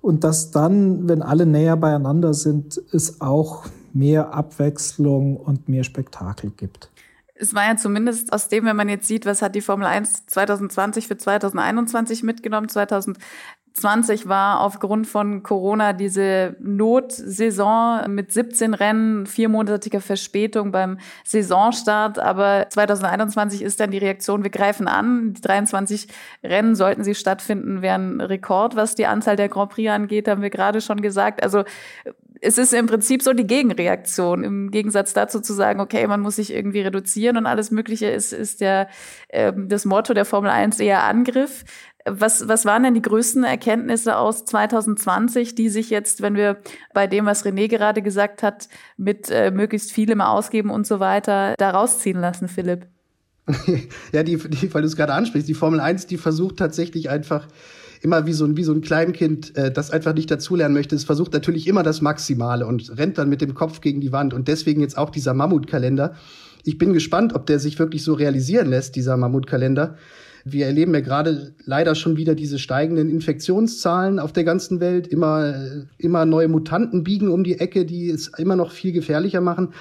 und 0.00 0.24
dass 0.24 0.50
dann, 0.50 1.10
wenn 1.10 1.20
alle 1.20 1.44
näher 1.44 1.76
beieinander 1.76 2.32
sind, 2.32 2.80
es 2.90 3.20
auch 3.20 3.66
mehr 3.92 4.32
Abwechslung 4.32 5.36
und 5.36 5.68
mehr 5.68 5.84
Spektakel 5.84 6.52
gibt. 6.56 6.88
Es 7.40 7.54
war 7.54 7.66
ja 7.66 7.76
zumindest 7.76 8.32
aus 8.32 8.48
dem, 8.48 8.64
wenn 8.64 8.76
man 8.76 8.88
jetzt 8.88 9.06
sieht, 9.06 9.24
was 9.24 9.42
hat 9.42 9.54
die 9.54 9.60
Formel 9.60 9.86
1 9.86 10.26
2020 10.26 11.06
für 11.06 11.16
2021 11.16 12.24
mitgenommen. 12.24 12.68
2020 12.68 14.26
war 14.26 14.60
aufgrund 14.60 15.06
von 15.06 15.44
Corona 15.44 15.92
diese 15.92 16.56
Notsaison 16.58 18.12
mit 18.12 18.32
17 18.32 18.74
Rennen, 18.74 19.26
viermonatiger 19.26 20.00
Verspätung 20.00 20.72
beim 20.72 20.98
Saisonstart. 21.24 22.18
Aber 22.18 22.66
2021 22.70 23.62
ist 23.62 23.78
dann 23.78 23.92
die 23.92 23.98
Reaktion, 23.98 24.42
wir 24.42 24.50
greifen 24.50 24.88
an. 24.88 25.34
Die 25.34 25.40
23 25.40 26.08
Rennen 26.42 26.74
sollten 26.74 27.04
sie 27.04 27.14
stattfinden, 27.14 27.82
wären 27.82 28.20
Rekord, 28.20 28.74
was 28.74 28.96
die 28.96 29.06
Anzahl 29.06 29.36
der 29.36 29.48
Grand 29.48 29.70
Prix 29.70 29.90
angeht, 29.90 30.26
haben 30.26 30.42
wir 30.42 30.50
gerade 30.50 30.80
schon 30.80 31.00
gesagt. 31.00 31.42
Also 31.42 31.62
es 32.40 32.58
ist 32.58 32.72
im 32.72 32.86
Prinzip 32.86 33.22
so 33.22 33.32
die 33.32 33.46
Gegenreaktion. 33.46 34.44
Im 34.44 34.70
Gegensatz 34.70 35.12
dazu 35.12 35.40
zu 35.40 35.52
sagen, 35.52 35.80
okay, 35.80 36.06
man 36.06 36.20
muss 36.20 36.36
sich 36.36 36.52
irgendwie 36.52 36.80
reduzieren 36.80 37.36
und 37.36 37.46
alles 37.46 37.70
Mögliche 37.70 38.06
ist, 38.06 38.32
ist 38.32 38.60
der, 38.60 38.88
äh, 39.28 39.52
das 39.56 39.84
Motto 39.84 40.14
der 40.14 40.24
Formel 40.24 40.50
1 40.50 40.80
eher 40.80 41.04
Angriff. 41.04 41.64
Was, 42.04 42.48
was 42.48 42.64
waren 42.64 42.84
denn 42.84 42.94
die 42.94 43.02
größten 43.02 43.44
Erkenntnisse 43.44 44.16
aus 44.16 44.44
2020, 44.44 45.54
die 45.54 45.68
sich 45.68 45.90
jetzt, 45.90 46.22
wenn 46.22 46.36
wir 46.36 46.58
bei 46.94 47.06
dem, 47.06 47.26
was 47.26 47.44
René 47.44 47.68
gerade 47.68 48.02
gesagt 48.02 48.42
hat, 48.42 48.68
mit 48.96 49.30
äh, 49.30 49.50
möglichst 49.50 49.92
vielem 49.92 50.20
ausgeben 50.20 50.70
und 50.70 50.86
so 50.86 51.00
weiter, 51.00 51.54
da 51.58 51.70
rausziehen 51.70 52.20
lassen, 52.20 52.48
Philipp? 52.48 52.86
ja, 54.12 54.22
die, 54.22 54.36
die, 54.36 54.72
weil 54.72 54.82
du 54.82 54.88
es 54.88 54.96
gerade 54.96 55.14
ansprichst, 55.14 55.48
die 55.48 55.54
Formel 55.54 55.80
1, 55.80 56.06
die 56.06 56.18
versucht 56.18 56.56
tatsächlich 56.56 57.10
einfach 57.10 57.48
immer 58.02 58.26
wie 58.26 58.32
so 58.32 58.44
ein, 58.44 58.56
wie 58.56 58.64
so 58.64 58.72
ein 58.72 58.80
Kleinkind, 58.80 59.56
äh, 59.56 59.70
das 59.70 59.90
einfach 59.90 60.14
nicht 60.14 60.30
dazulernen 60.30 60.74
möchte. 60.74 60.96
Es 60.96 61.04
versucht 61.04 61.32
natürlich 61.32 61.66
immer 61.66 61.82
das 61.82 62.00
Maximale 62.00 62.66
und 62.66 62.96
rennt 62.98 63.18
dann 63.18 63.28
mit 63.28 63.40
dem 63.40 63.54
Kopf 63.54 63.80
gegen 63.80 64.00
die 64.00 64.12
Wand. 64.12 64.34
Und 64.34 64.48
deswegen 64.48 64.80
jetzt 64.80 64.98
auch 64.98 65.10
dieser 65.10 65.34
Mammutkalender. 65.34 66.14
Ich 66.64 66.78
bin 66.78 66.92
gespannt, 66.92 67.34
ob 67.34 67.46
der 67.46 67.58
sich 67.58 67.78
wirklich 67.78 68.02
so 68.02 68.14
realisieren 68.14 68.68
lässt, 68.68 68.96
dieser 68.96 69.16
Mammutkalender. 69.16 69.96
Wir 70.44 70.66
erleben 70.66 70.94
ja 70.94 71.00
gerade 71.00 71.52
leider 71.64 71.94
schon 71.94 72.16
wieder 72.16 72.34
diese 72.34 72.58
steigenden 72.58 73.10
Infektionszahlen 73.10 74.18
auf 74.18 74.32
der 74.32 74.44
ganzen 74.44 74.80
Welt. 74.80 75.06
Immer, 75.06 75.54
immer 75.98 76.24
neue 76.24 76.48
Mutanten 76.48 77.04
biegen 77.04 77.28
um 77.28 77.44
die 77.44 77.58
Ecke, 77.58 77.84
die 77.84 78.10
es 78.10 78.28
immer 78.38 78.56
noch 78.56 78.72
viel 78.72 78.92
gefährlicher 78.92 79.40
machen. 79.40 79.74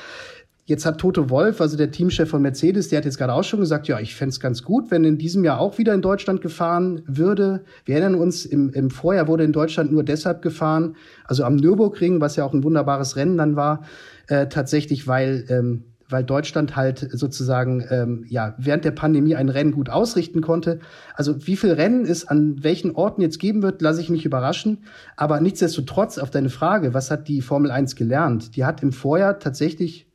Jetzt 0.68 0.86
hat 0.86 0.98
Toto 0.98 1.30
Wolf, 1.30 1.62
also 1.62 1.78
der 1.78 1.92
Teamchef 1.92 2.30
von 2.30 2.42
Mercedes, 2.42 2.90
der 2.90 2.98
hat 2.98 3.06
jetzt 3.06 3.18
gerade 3.18 3.32
auch 3.34 3.46
schon 3.46 3.62
gesagt, 3.62 3.88
ja, 3.88 4.02
ich 4.02 4.16
fände 4.16 4.32
es 4.32 4.42
ganz 4.42 4.64
gut, 4.64 4.92
wenn 4.92 5.06
in 5.06 5.18
diesem 5.18 5.46
Jahr 5.46 5.62
auch 5.62 5.78
wieder 5.78 5.94
in 5.94 6.02
Deutschland 6.02 6.42
gefahren 6.42 7.04
würde. 7.08 7.64
Wir 7.86 7.96
erinnern 7.96 8.16
uns, 8.16 8.46
im, 8.46 8.72
im 8.72 8.90
Vorjahr 8.90 9.30
wurde 9.30 9.46
in 9.46 9.54
Deutschland 9.54 9.94
nur 9.94 10.04
deshalb 10.04 10.42
gefahren, 10.42 10.98
also 11.24 11.46
am 11.46 11.56
Nürburgring, 11.56 12.20
was 12.20 12.36
ja 12.36 12.44
auch 12.44 12.54
ein 12.54 12.66
wunderbares 12.66 13.16
Rennen 13.16 13.38
dann 13.38 13.56
war, 13.56 13.84
äh, 14.28 14.48
tatsächlich, 14.48 15.08
weil 15.08 15.46
ähm, 15.48 15.86
weil 16.10 16.24
Deutschland 16.24 16.76
halt 16.76 17.06
sozusagen 17.12 17.86
ähm, 17.90 18.26
ja 18.30 18.56
während 18.58 18.86
der 18.86 18.92
Pandemie 18.92 19.36
ein 19.36 19.50
Rennen 19.50 19.74
gut 19.74 19.90
ausrichten 19.90 20.42
konnte. 20.42 20.80
Also 21.16 21.48
wie 21.48 21.58
viel 21.58 21.74
Rennen 21.74 22.06
es 22.06 22.26
an 22.28 22.64
welchen 22.64 22.92
Orten 22.92 23.22
jetzt 23.22 23.40
geben 23.40 23.62
wird, 23.62 23.82
lasse 23.82 24.02
ich 24.02 24.10
mich 24.10 24.26
überraschen. 24.26 24.84
Aber 25.16 25.42
nichtsdestotrotz 25.42 26.18
auf 26.18 26.32
deine 26.32 26.50
Frage, 26.50 26.94
was 26.94 27.12
hat 27.12 27.28
die 27.28 27.42
Formel 27.42 27.72
1 27.72 27.96
gelernt? 27.96 28.56
Die 28.56 28.64
hat 28.64 28.84
im 28.84 28.94
Vorjahr 28.94 29.40
tatsächlich 29.40 30.07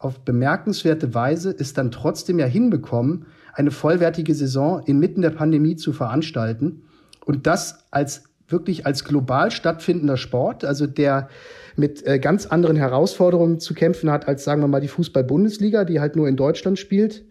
auf 0.00 0.20
bemerkenswerte 0.20 1.14
Weise 1.14 1.54
es 1.56 1.74
dann 1.74 1.90
trotzdem 1.90 2.38
ja 2.38 2.46
hinbekommen, 2.46 3.26
eine 3.52 3.70
vollwertige 3.70 4.34
Saison 4.34 4.82
inmitten 4.86 5.22
der 5.22 5.30
Pandemie 5.30 5.76
zu 5.76 5.92
veranstalten. 5.92 6.82
Und 7.26 7.46
das 7.46 7.84
als 7.90 8.24
wirklich 8.48 8.86
als 8.86 9.04
global 9.04 9.50
stattfindender 9.50 10.16
Sport, 10.16 10.64
also 10.64 10.86
der 10.86 11.28
mit 11.76 12.04
äh, 12.06 12.18
ganz 12.18 12.46
anderen 12.46 12.76
Herausforderungen 12.76 13.60
zu 13.60 13.74
kämpfen 13.74 14.10
hat, 14.10 14.26
als 14.26 14.42
sagen 14.42 14.62
wir 14.62 14.68
mal 14.68 14.80
die 14.80 14.88
Fußball-Bundesliga, 14.88 15.84
die 15.84 16.00
halt 16.00 16.16
nur 16.16 16.26
in 16.28 16.36
Deutschland 16.36 16.78
spielt. 16.78 17.24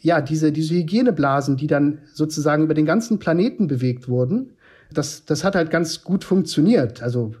Ja, 0.00 0.20
diese, 0.20 0.52
diese 0.52 0.74
Hygieneblasen, 0.74 1.56
die 1.56 1.66
dann 1.66 2.00
sozusagen 2.12 2.64
über 2.64 2.74
den 2.74 2.86
ganzen 2.86 3.18
Planeten 3.18 3.66
bewegt 3.66 4.08
wurden, 4.08 4.52
das, 4.92 5.24
das 5.24 5.42
hat 5.42 5.54
halt 5.54 5.70
ganz 5.70 6.04
gut 6.04 6.22
funktioniert. 6.22 7.02
Also 7.02 7.34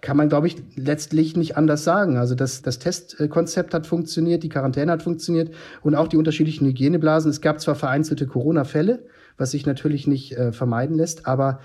kann 0.00 0.16
man, 0.16 0.28
glaube 0.28 0.46
ich, 0.46 0.56
letztlich 0.76 1.36
nicht 1.36 1.56
anders 1.56 1.84
sagen. 1.84 2.16
Also 2.16 2.34
das, 2.34 2.62
das 2.62 2.78
Testkonzept 2.78 3.74
hat 3.74 3.86
funktioniert, 3.86 4.42
die 4.42 4.48
Quarantäne 4.48 4.92
hat 4.92 5.02
funktioniert 5.02 5.54
und 5.82 5.94
auch 5.94 6.08
die 6.08 6.16
unterschiedlichen 6.16 6.66
Hygieneblasen. 6.66 7.30
Es 7.30 7.40
gab 7.40 7.60
zwar 7.60 7.74
vereinzelte 7.74 8.26
Corona-Fälle, 8.26 9.04
was 9.36 9.50
sich 9.50 9.66
natürlich 9.66 10.06
nicht 10.06 10.32
äh, 10.32 10.52
vermeiden 10.52 10.96
lässt, 10.96 11.26
aber 11.26 11.60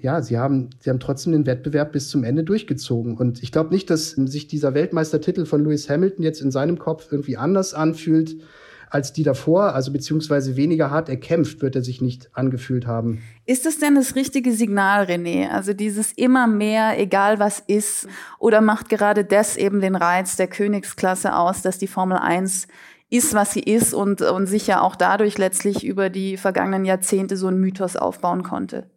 ja, 0.00 0.20
sie 0.22 0.38
haben, 0.38 0.70
sie 0.80 0.90
haben 0.90 1.00
trotzdem 1.00 1.32
den 1.32 1.46
Wettbewerb 1.46 1.92
bis 1.92 2.10
zum 2.10 2.24
Ende 2.24 2.42
durchgezogen. 2.42 3.16
Und 3.16 3.42
ich 3.42 3.52
glaube 3.52 3.72
nicht, 3.72 3.90
dass 3.90 4.10
sich 4.10 4.48
dieser 4.48 4.74
Weltmeistertitel 4.74 5.44
von 5.44 5.62
Lewis 5.62 5.88
Hamilton 5.88 6.24
jetzt 6.24 6.40
in 6.40 6.50
seinem 6.50 6.78
Kopf 6.78 7.08
irgendwie 7.10 7.36
anders 7.36 7.74
anfühlt 7.74 8.36
als 8.94 9.12
die 9.12 9.24
davor, 9.24 9.74
also 9.74 9.90
beziehungsweise 9.90 10.54
weniger 10.54 10.88
hart 10.88 11.08
erkämpft, 11.08 11.62
wird 11.62 11.74
er 11.74 11.82
sich 11.82 12.00
nicht 12.00 12.30
angefühlt 12.32 12.86
haben. 12.86 13.22
Ist 13.44 13.66
es 13.66 13.80
denn 13.80 13.96
das 13.96 14.14
richtige 14.14 14.52
Signal, 14.52 15.06
René? 15.06 15.48
Also 15.48 15.72
dieses 15.72 16.12
immer 16.12 16.46
mehr, 16.46 16.96
egal 16.96 17.40
was 17.40 17.58
ist, 17.58 18.06
oder 18.38 18.60
macht 18.60 18.88
gerade 18.88 19.24
das 19.24 19.56
eben 19.56 19.80
den 19.80 19.96
Reiz 19.96 20.36
der 20.36 20.46
Königsklasse 20.46 21.34
aus, 21.34 21.60
dass 21.60 21.78
die 21.78 21.88
Formel 21.88 22.18
1 22.18 22.68
ist, 23.10 23.34
was 23.34 23.52
sie 23.52 23.64
ist 23.64 23.94
und, 23.94 24.22
und 24.22 24.46
sich 24.46 24.68
ja 24.68 24.80
auch 24.80 24.94
dadurch 24.94 25.38
letztlich 25.38 25.84
über 25.84 26.08
die 26.08 26.36
vergangenen 26.36 26.84
Jahrzehnte 26.84 27.36
so 27.36 27.48
ein 27.48 27.58
Mythos 27.58 27.96
aufbauen 27.96 28.44
konnte? 28.44 28.88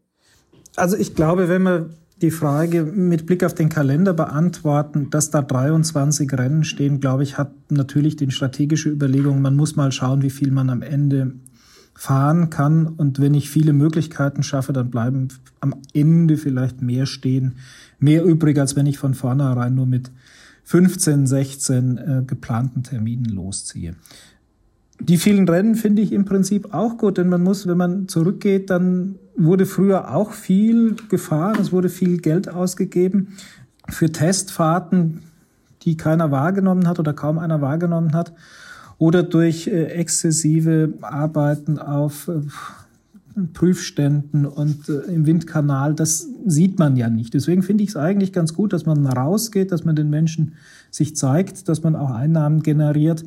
Also 0.75 0.95
ich 0.95 1.15
glaube, 1.15 1.49
wenn 1.49 1.63
man 1.63 1.95
die 2.21 2.31
Frage 2.31 2.83
mit 2.83 3.25
Blick 3.25 3.43
auf 3.43 3.53
den 3.53 3.69
Kalender 3.69 4.13
beantworten, 4.13 5.09
dass 5.09 5.29
da 5.29 5.41
23 5.41 6.31
Rennen 6.33 6.63
stehen, 6.63 6.99
glaube 6.99 7.23
ich, 7.23 7.37
hat 7.37 7.51
natürlich 7.69 8.15
die 8.15 8.31
strategische 8.31 8.89
Überlegung, 8.89 9.41
man 9.41 9.55
muss 9.55 9.75
mal 9.75 9.91
schauen, 9.91 10.23
wie 10.23 10.31
viel 10.31 10.51
man 10.51 10.69
am 10.69 10.81
Ende 10.81 11.33
fahren 11.93 12.49
kann. 12.49 12.87
Und 12.87 13.19
wenn 13.19 13.33
ich 13.33 13.49
viele 13.49 13.73
Möglichkeiten 13.73 14.43
schaffe, 14.43 14.73
dann 14.73 14.89
bleiben 14.89 15.27
am 15.59 15.75
Ende 15.93 16.37
vielleicht 16.37 16.81
mehr 16.81 17.05
stehen, 17.05 17.53
mehr 17.99 18.23
übrig, 18.23 18.57
als 18.59 18.75
wenn 18.75 18.85
ich 18.85 18.97
von 18.97 19.13
vornherein 19.13 19.75
nur 19.75 19.87
mit 19.87 20.11
15, 20.63 21.27
16 21.27 21.97
äh, 21.97 22.23
geplanten 22.25 22.83
Terminen 22.83 23.25
losziehe. 23.25 23.95
Die 24.99 25.17
vielen 25.17 25.47
Rennen 25.47 25.75
finde 25.75 26.01
ich 26.01 26.11
im 26.11 26.25
Prinzip 26.25 26.73
auch 26.73 26.97
gut, 26.97 27.17
denn 27.17 27.29
man 27.29 27.43
muss, 27.43 27.67
wenn 27.67 27.77
man 27.77 28.07
zurückgeht, 28.07 28.69
dann 28.69 29.15
wurde 29.35 29.65
früher 29.65 30.13
auch 30.15 30.31
viel 30.31 30.95
gefahren, 31.09 31.57
es 31.61 31.71
wurde 31.71 31.89
viel 31.89 32.17
Geld 32.17 32.49
ausgegeben 32.49 33.37
für 33.87 34.11
Testfahrten, 34.11 35.21
die 35.83 35.95
keiner 35.95 36.31
wahrgenommen 36.31 36.87
hat 36.87 36.99
oder 36.99 37.13
kaum 37.13 37.37
einer 37.37 37.61
wahrgenommen 37.61 38.13
hat, 38.13 38.33
oder 38.97 39.21
durch 39.21 39.67
äh, 39.67 39.85
exzessive 39.85 40.93
Arbeiten 41.01 41.77
auf 41.77 42.27
äh, 42.27 42.41
Prüfständen 43.53 44.47
und 44.47 44.89
äh, 44.89 45.13
im 45.13 45.27
Windkanal, 45.27 45.93
das 45.93 46.27
sieht 46.47 46.79
man 46.79 46.97
ja 46.97 47.09
nicht. 47.09 47.35
Deswegen 47.35 47.61
finde 47.61 47.83
ich 47.83 47.91
es 47.91 47.95
eigentlich 47.95 48.33
ganz 48.33 48.55
gut, 48.55 48.73
dass 48.73 48.87
man 48.87 49.05
rausgeht, 49.05 49.71
dass 49.71 49.85
man 49.85 49.95
den 49.95 50.09
Menschen 50.09 50.53
sich 50.89 51.15
zeigt, 51.15 51.69
dass 51.69 51.83
man 51.83 51.95
auch 51.95 52.09
Einnahmen 52.09 52.63
generiert 52.63 53.23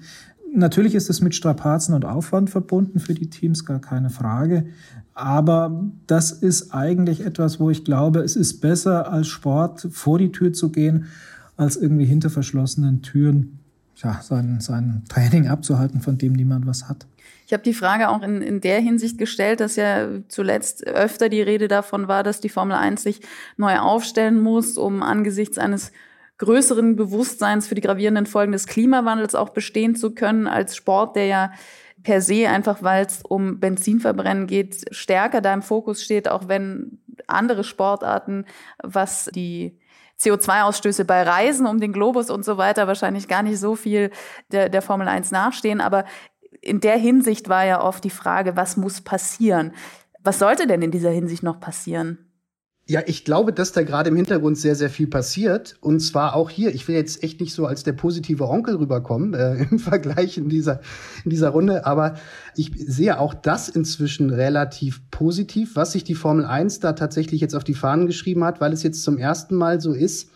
Natürlich 0.52 0.94
ist 0.94 1.10
es 1.10 1.20
mit 1.20 1.34
Strapazen 1.34 1.94
und 1.94 2.04
Aufwand 2.04 2.50
verbunden 2.50 2.98
für 2.98 3.14
die 3.14 3.30
Teams, 3.30 3.64
gar 3.64 3.80
keine 3.80 4.10
Frage. 4.10 4.66
Aber 5.14 5.84
das 6.06 6.32
ist 6.32 6.74
eigentlich 6.74 7.24
etwas, 7.24 7.60
wo 7.60 7.70
ich 7.70 7.84
glaube, 7.84 8.20
es 8.20 8.36
ist 8.36 8.60
besser 8.60 9.12
als 9.12 9.28
Sport 9.28 9.88
vor 9.90 10.18
die 10.18 10.32
Tür 10.32 10.52
zu 10.52 10.70
gehen, 10.70 11.06
als 11.56 11.76
irgendwie 11.76 12.06
hinter 12.06 12.30
verschlossenen 12.30 13.02
Türen 13.02 13.58
ja, 13.96 14.20
sein, 14.22 14.60
sein 14.60 15.02
Training 15.08 15.48
abzuhalten, 15.48 16.00
von 16.00 16.16
dem 16.16 16.32
niemand 16.32 16.66
was 16.66 16.88
hat. 16.88 17.06
Ich 17.46 17.52
habe 17.52 17.62
die 17.62 17.74
Frage 17.74 18.08
auch 18.08 18.22
in, 18.22 18.42
in 18.42 18.60
der 18.60 18.80
Hinsicht 18.80 19.18
gestellt, 19.18 19.60
dass 19.60 19.76
ja 19.76 20.08
zuletzt 20.28 20.86
öfter 20.86 21.28
die 21.28 21.42
Rede 21.42 21.68
davon 21.68 22.08
war, 22.08 22.22
dass 22.22 22.40
die 22.40 22.48
Formel 22.48 22.76
1 22.76 23.02
sich 23.02 23.20
neu 23.56 23.78
aufstellen 23.78 24.40
muss, 24.40 24.78
um 24.78 25.02
angesichts 25.02 25.58
eines 25.58 25.92
größeren 26.40 26.96
Bewusstseins 26.96 27.68
für 27.68 27.74
die 27.74 27.83
gravierenden 27.83 28.26
Folgen 28.26 28.53
des 28.53 28.66
Klimawandels 28.66 29.35
auch 29.35 29.50
bestehen 29.50 29.94
zu 29.94 30.14
können 30.14 30.46
als 30.46 30.74
Sport, 30.74 31.14
der 31.14 31.26
ja 31.26 31.53
per 32.03 32.22
se 32.22 32.48
einfach, 32.48 32.83
weil 32.83 33.05
es 33.05 33.22
um 33.22 33.61
Benzinverbrennen 33.61 34.46
geht, 34.46 34.87
stärker 34.90 35.42
da 35.42 35.53
im 35.53 35.61
Fokus 35.61 36.03
steht, 36.03 36.29
auch 36.29 36.48
wenn 36.48 36.98
andere 37.26 37.62
Sportarten, 37.62 38.46
was 38.83 39.31
die 39.35 39.79
CO2-Ausstöße 40.18 41.05
bei 41.05 41.22
Reisen 41.22 41.66
um 41.66 41.79
den 41.79 41.92
Globus 41.92 42.31
und 42.31 42.42
so 42.42 42.57
weiter 42.57 42.87
wahrscheinlich 42.87 43.29
gar 43.29 43.42
nicht 43.42 43.59
so 43.59 43.76
viel 43.76 44.11
der, 44.50 44.70
der 44.70 44.81
Formel 44.81 45.09
1 45.09 45.31
nachstehen. 45.31 45.83
Aber 45.83 46.07
in 46.62 46.81
der 46.81 46.96
Hinsicht 46.96 47.50
war 47.50 47.66
ja 47.66 47.83
oft 47.83 48.03
die 48.03 48.11
Frage, 48.11 48.57
was 48.57 48.79
muss 48.79 49.03
passieren? 49.03 49.72
Was 50.22 50.38
sollte 50.38 50.66
denn 50.66 50.81
in 50.81 50.90
dieser 50.90 51.11
Hinsicht 51.11 51.42
noch 51.42 51.61
passieren? 51.61 52.29
Ja, 52.90 53.03
ich 53.07 53.24
glaube, 53.24 53.53
dass 53.53 53.70
da 53.70 53.85
gerade 53.85 54.11
im 54.11 54.16
Hintergrund 54.16 54.59
sehr, 54.59 54.74
sehr 54.74 54.90
viel 54.90 55.07
passiert. 55.07 55.76
Und 55.81 56.00
zwar 56.00 56.35
auch 56.35 56.50
hier. 56.50 56.74
Ich 56.74 56.88
will 56.88 56.96
jetzt 56.96 57.22
echt 57.22 57.40
nicht 57.40 57.55
so 57.55 57.66
als 57.66 57.85
der 57.85 57.92
positive 57.92 58.48
Onkel 58.48 58.74
rüberkommen 58.74 59.33
äh, 59.33 59.64
im 59.70 59.79
Vergleich 59.79 60.37
in 60.37 60.48
dieser, 60.48 60.81
in 61.24 61.31
dieser 61.31 61.50
Runde. 61.50 61.87
Aber 61.87 62.16
ich 62.57 62.72
sehe 62.74 63.20
auch 63.20 63.33
das 63.33 63.68
inzwischen 63.68 64.31
relativ 64.31 65.09
positiv, 65.12 65.76
was 65.76 65.92
sich 65.92 66.03
die 66.03 66.16
Formel 66.16 66.44
1 66.44 66.81
da 66.81 66.94
tatsächlich 66.94 67.40
jetzt 67.40 67.55
auf 67.55 67.62
die 67.62 67.74
Fahnen 67.74 68.09
geschrieben 68.09 68.42
hat, 68.42 68.61
weil 68.61 68.72
es 68.72 68.83
jetzt 68.83 69.05
zum 69.05 69.18
ersten 69.18 69.55
Mal 69.55 69.81
so 69.81 69.92
ist. 69.92 70.29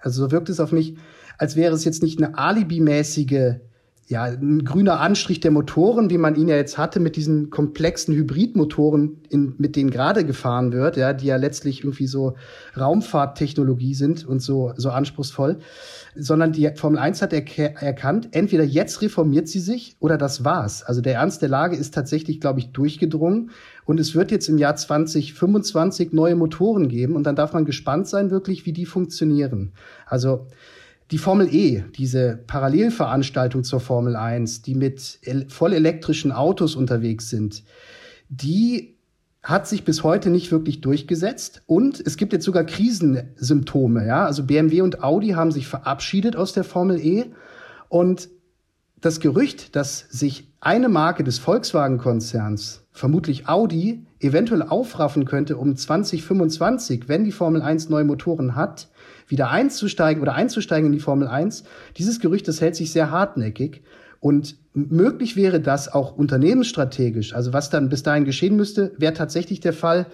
Also 0.00 0.24
so 0.24 0.32
wirkt 0.32 0.48
es 0.48 0.58
auf 0.58 0.72
mich, 0.72 0.96
als 1.38 1.54
wäre 1.54 1.72
es 1.72 1.84
jetzt 1.84 2.02
nicht 2.02 2.20
eine 2.20 2.36
alibimäßige 2.36 3.60
ja, 4.12 4.24
ein 4.24 4.62
grüner 4.62 5.00
Anstrich 5.00 5.40
der 5.40 5.50
Motoren, 5.50 6.10
wie 6.10 6.18
man 6.18 6.36
ihn 6.36 6.46
ja 6.46 6.56
jetzt 6.56 6.76
hatte 6.76 7.00
mit 7.00 7.16
diesen 7.16 7.48
komplexen 7.48 8.14
Hybridmotoren, 8.14 9.22
in, 9.30 9.54
mit 9.56 9.74
denen 9.74 9.88
gerade 9.88 10.26
gefahren 10.26 10.70
wird, 10.70 10.98
ja, 10.98 11.14
die 11.14 11.26
ja 11.26 11.36
letztlich 11.36 11.82
irgendwie 11.82 12.06
so 12.06 12.34
Raumfahrttechnologie 12.78 13.94
sind 13.94 14.26
und 14.26 14.40
so, 14.40 14.74
so 14.76 14.90
anspruchsvoll, 14.90 15.60
sondern 16.14 16.52
die 16.52 16.70
Formel 16.76 16.98
1 16.98 17.22
hat 17.22 17.32
erk 17.32 17.58
erkannt, 17.58 18.28
entweder 18.32 18.64
jetzt 18.64 19.00
reformiert 19.00 19.48
sie 19.48 19.60
sich 19.60 19.96
oder 19.98 20.18
das 20.18 20.44
war's. 20.44 20.82
Also 20.82 21.00
der 21.00 21.14
Ernst 21.14 21.40
der 21.40 21.48
Lage 21.48 21.74
ist 21.74 21.94
tatsächlich, 21.94 22.38
glaube 22.38 22.60
ich, 22.60 22.70
durchgedrungen 22.70 23.50
und 23.86 23.98
es 23.98 24.14
wird 24.14 24.30
jetzt 24.30 24.46
im 24.50 24.58
Jahr 24.58 24.76
2025 24.76 26.12
neue 26.12 26.36
Motoren 26.36 26.88
geben 26.88 27.16
und 27.16 27.24
dann 27.24 27.34
darf 27.34 27.54
man 27.54 27.64
gespannt 27.64 28.08
sein, 28.08 28.30
wirklich, 28.30 28.66
wie 28.66 28.74
die 28.74 28.84
funktionieren. 28.84 29.72
Also 30.04 30.48
die 31.12 31.18
Formel 31.18 31.54
E, 31.54 31.84
diese 31.94 32.42
Parallelveranstaltung 32.46 33.64
zur 33.64 33.80
Formel 33.80 34.16
1, 34.16 34.62
die 34.62 34.74
mit 34.74 35.20
vollelektrischen 35.48 36.32
Autos 36.32 36.74
unterwegs 36.74 37.28
sind, 37.28 37.64
die 38.30 38.96
hat 39.42 39.66
sich 39.68 39.84
bis 39.84 40.04
heute 40.04 40.30
nicht 40.30 40.50
wirklich 40.50 40.80
durchgesetzt 40.80 41.62
und 41.66 42.00
es 42.00 42.16
gibt 42.16 42.32
jetzt 42.32 42.46
sogar 42.46 42.64
Krisensymptome, 42.64 44.06
ja? 44.06 44.24
Also 44.24 44.44
BMW 44.44 44.80
und 44.80 45.02
Audi 45.02 45.30
haben 45.30 45.50
sich 45.50 45.66
verabschiedet 45.66 46.34
aus 46.34 46.54
der 46.54 46.64
Formel 46.64 46.98
E 46.98 47.26
und 47.88 48.30
das 49.00 49.20
Gerücht, 49.20 49.76
dass 49.76 50.06
sich 50.08 50.48
eine 50.60 50.88
Marke 50.88 51.24
des 51.24 51.38
Volkswagen-Konzerns, 51.40 52.86
vermutlich 52.92 53.48
Audi, 53.48 54.06
eventuell 54.20 54.62
aufraffen 54.62 55.24
könnte 55.24 55.56
um 55.58 55.76
2025, 55.76 57.08
wenn 57.08 57.24
die 57.24 57.32
Formel 57.32 57.60
1 57.60 57.88
neue 57.90 58.04
Motoren 58.04 58.54
hat, 58.54 58.88
wieder 59.28 59.50
einzusteigen 59.50 60.22
oder 60.22 60.34
einzusteigen 60.34 60.86
in 60.86 60.92
die 60.92 61.00
Formel 61.00 61.28
1, 61.28 61.64
dieses 61.96 62.20
Gerücht, 62.20 62.48
das 62.48 62.60
hält 62.60 62.76
sich 62.76 62.92
sehr 62.92 63.10
hartnäckig. 63.10 63.82
Und 64.20 64.56
möglich 64.72 65.34
wäre 65.36 65.60
das 65.60 65.92
auch 65.92 66.16
unternehmensstrategisch. 66.16 67.34
Also 67.34 67.52
was 67.52 67.70
dann 67.70 67.88
bis 67.88 68.02
dahin 68.02 68.24
geschehen 68.24 68.56
müsste, 68.56 68.92
wäre 68.96 69.14
tatsächlich 69.14 69.60
der 69.60 69.72
Fall, 69.72 70.06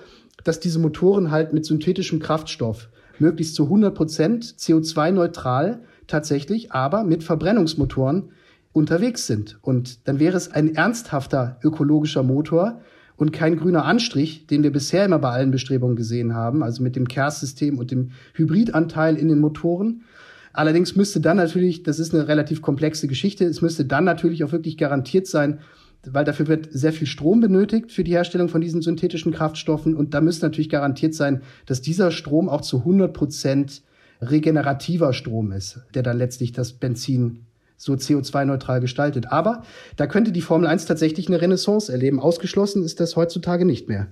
dass 0.45 0.61
diese 0.61 0.79
Motoren 0.79 1.31
halt 1.31 1.53
mit 1.53 1.67
synthetischem 1.67 2.21
Kraftstoff 2.21 2.89
möglichst 3.19 3.55
zu 3.55 3.65
100 3.65 3.95
Prozent 3.95 4.45
CO2-neutral 4.45 5.81
tatsächlich, 6.07 6.73
aber 6.73 7.05
mit 7.05 7.23
Verbrennungsmotoren 7.23 8.31
unterwegs 8.73 9.27
sind. 9.27 9.59
Und 9.63 10.07
dann 10.09 10.19
wäre 10.21 10.37
es 10.37 10.53
ein 10.53 10.75
ernsthafter 10.75 11.59
ökologischer 11.63 12.23
Motor, 12.23 12.81
und 13.19 13.33
kein 13.33 13.57
grüner 13.57 13.85
Anstrich, 13.85 14.47
den 14.47 14.63
wir 14.63 14.73
bisher 14.73 15.05
immer 15.05 15.19
bei 15.19 15.31
allen 15.31 15.51
Bestrebungen 15.51 15.97
gesehen 15.97 16.35
haben, 16.35 16.63
also 16.63 16.83
mit 16.83 16.97
dem 16.97 17.09
KERS-System 17.09 17.79
und 17.79 17.91
dem 17.91 18.13
Hybridanteil 18.35 19.17
in 19.17 19.29
den 19.29 19.41
Motoren. 19.41 20.05
Allerdings 20.53 20.97
müsste 20.97 21.21
dann 21.21 21.37
natürlich, 21.37 21.83
das 21.83 21.99
ist 21.99 22.15
eine 22.15 22.29
relativ 22.29 22.63
komplexe 22.63 23.09
Geschichte, 23.09 23.45
es 23.45 23.61
müsste 23.61 23.85
dann 23.85 24.05
natürlich 24.05 24.45
auch 24.45 24.53
wirklich 24.53 24.79
garantiert 24.79 25.27
sein, 25.27 25.59
weil 26.07 26.25
dafür 26.25 26.47
wird 26.47 26.69
sehr 26.71 26.93
viel 26.93 27.09
Strom 27.09 27.41
benötigt 27.41 27.91
für 27.91 28.05
die 28.05 28.13
Herstellung 28.13 28.49
von 28.49 28.61
diesen 28.61 28.83
synthetischen 28.83 29.33
Kraftstoffen 29.33 29.97
und 29.97 30.15
da 30.15 30.21
müsste 30.21 30.47
natürlich 30.47 30.71
garantiert 30.71 31.15
sein, 31.15 31.43
dass 31.67 31.83
dieser 31.83 32.13
Strom 32.13 32.49
auch 32.49 32.61
zu 32.61 32.79
100 32.79 33.13
Prozent 33.13 33.83
regenerativer 34.23 35.13
Strom 35.13 35.51
ist, 35.51 35.81
der 35.95 36.05
dann 36.05 36.19
letztlich 36.19 36.53
das 36.53 36.73
Benzin 36.73 37.48
so 37.79 37.95
CO2-neutral 37.95 38.81
gestaltet. 38.81 39.33
Aber 39.33 39.63
da 39.97 40.07
könnte 40.07 40.33
die 40.33 40.43
Formel 40.43 40.67
1 40.67 40.85
tatsächlich 40.85 41.29
eine 41.29 41.41
Renaissance 41.41 41.91
erleben. 41.91 42.21
Ausgeschlossen 42.21 42.85
ist 42.85 43.01
das 43.01 43.17
heutzutage 43.17 43.65
nicht 43.65 43.89
mehr. 43.89 44.09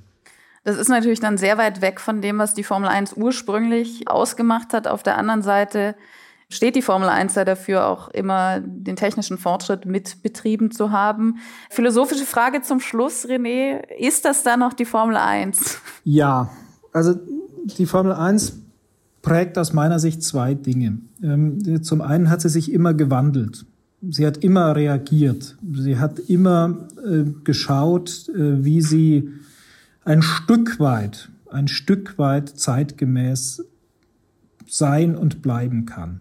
Das 0.65 0.79
ist 0.79 0.89
natürlich 0.89 1.21
dann 1.21 1.37
sehr 1.37 1.59
weit 1.59 1.83
weg 1.83 2.01
von 2.01 2.23
dem, 2.23 2.39
was 2.39 2.55
die 2.55 2.65
Formel 2.65 2.89
1 2.89 3.15
ursprünglich 3.17 4.09
ausgemacht 4.09 4.73
hat. 4.73 4.89
Auf 4.89 5.03
der 5.03 5.19
anderen 5.19 5.43
Seite 5.43 5.95
steht 6.49 6.77
die 6.77 6.83
Formel 6.83 7.09
1 7.09 7.35
ja 7.35 7.45
dafür, 7.45 7.87
auch 7.87 8.09
immer 8.09 8.61
den 8.61 8.97
technischen 8.97 9.39
Fortschritt 9.39 9.85
mitbetrieben 9.85 10.71
zu 10.71 10.91
haben. 10.91 11.37
Philosophische 11.71 12.25
Frage 12.25 12.63
zum 12.63 12.81
Schluss, 12.81 13.27
René. 13.27 13.85
Ist 13.99 14.25
das 14.25 14.43
dann 14.43 14.61
noch 14.61 14.73
die 14.73 14.85
Formel 14.85 15.17
1? 15.17 15.81
Ja, 16.05 16.51
also 16.93 17.15
die 17.65 17.87
Formel 17.87 18.13
1 18.13 18.66
prägt 19.27 19.59
aus 19.59 19.73
meiner 19.73 19.99
Sicht 19.99 20.23
zwei 20.23 20.55
Dinge. 20.55 20.99
Ähm, 21.21 21.83
zum 21.83 22.01
einen 22.01 22.31
hat 22.31 22.41
sie 22.41 22.49
sich 22.49 22.71
immer 22.73 22.95
gewandelt. 22.95 23.67
Sie 24.09 24.25
hat 24.25 24.39
immer 24.39 24.77
reagiert. 24.77 25.57
Sie 25.75 25.99
hat 25.99 26.21
immer 26.21 26.87
äh, 27.05 27.25
geschaut, 27.43 28.29
äh, 28.29 28.65
wie 28.65 28.81
sie 28.81 29.31
ein 30.05 30.23
Stück 30.23 30.79
weit, 30.79 31.29
ein 31.51 31.67
Stück 31.67 32.19
weit 32.19 32.51
zeitgemäß 32.51 33.65
sein 34.69 35.17
und 35.17 35.43
bleiben 35.43 35.87
kann. 35.87 36.21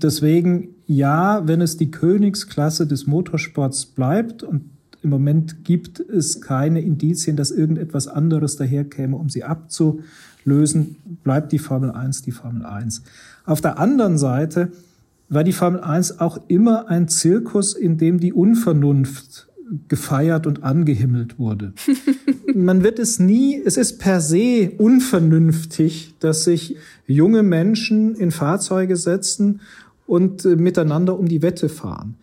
Deswegen, 0.00 0.68
ja, 0.86 1.46
wenn 1.46 1.60
es 1.60 1.76
die 1.76 1.90
Königsklasse 1.90 2.86
des 2.86 3.06
Motorsports 3.06 3.84
bleibt 3.84 4.42
und 4.42 4.70
im 5.02 5.10
Moment 5.10 5.62
gibt 5.64 6.00
es 6.00 6.40
keine 6.40 6.80
Indizien, 6.80 7.36
dass 7.36 7.50
irgendetwas 7.50 8.08
anderes 8.08 8.56
daherkäme, 8.56 9.14
um 9.16 9.28
sie 9.28 9.44
abzu 9.44 10.00
lösen, 10.46 10.96
bleibt 11.22 11.52
die 11.52 11.58
Formel 11.58 11.90
1 11.90 12.22
die 12.22 12.32
Formel 12.32 12.64
1. 12.64 13.02
Auf 13.44 13.60
der 13.60 13.78
anderen 13.78 14.16
Seite 14.16 14.72
war 15.28 15.44
die 15.44 15.52
Formel 15.52 15.80
1 15.80 16.20
auch 16.20 16.38
immer 16.48 16.88
ein 16.88 17.08
Zirkus, 17.08 17.74
in 17.74 17.98
dem 17.98 18.20
die 18.20 18.32
Unvernunft 18.32 19.48
gefeiert 19.88 20.46
und 20.46 20.62
angehimmelt 20.62 21.38
wurde. 21.38 21.72
Man 22.54 22.84
wird 22.84 22.98
es 22.98 23.18
nie, 23.18 23.60
es 23.64 23.76
ist 23.76 23.98
per 23.98 24.20
se 24.20 24.70
unvernünftig, 24.78 26.14
dass 26.20 26.44
sich 26.44 26.76
junge 27.06 27.42
Menschen 27.42 28.14
in 28.14 28.30
Fahrzeuge 28.30 28.96
setzen 28.96 29.60
und 30.06 30.44
äh, 30.44 30.54
miteinander 30.54 31.18
um 31.18 31.26
die 31.26 31.42
Wette 31.42 31.68
fahren. 31.68 32.14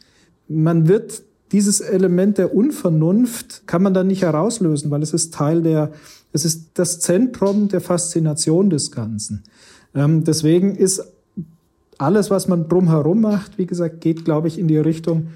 Man 0.47 0.88
wird 0.88 1.23
dieses 1.54 1.80
Element 1.80 2.38
der 2.38 2.54
Unvernunft 2.54 3.66
kann 3.68 3.82
man 3.82 3.94
dann 3.94 4.08
nicht 4.08 4.24
herauslösen, 4.24 4.92
weil 4.92 5.02
es 5.02 5.13
ist 5.13 5.34
Teil 5.34 5.62
der 5.62 5.92
es 6.34 6.46
ist 6.46 6.72
das 6.74 7.00
Zentrum 7.00 7.70
der 7.70 7.80
Faszination 7.80 8.70
des 8.70 8.92
Ganzen. 8.92 9.44
Ähm, 9.96 10.24
deswegen 10.24 10.76
ist 10.76 11.04
alles, 12.00 12.32
was 12.32 12.48
man 12.48 12.68
drumherum 12.68 13.22
macht, 13.22 13.58
wie 13.60 13.68
gesagt, 13.68 14.02
geht, 14.02 14.26
glaube 14.26 14.48
ich, 14.48 14.58
in 14.58 14.68
die 14.68 14.80
Richtung, 14.80 15.28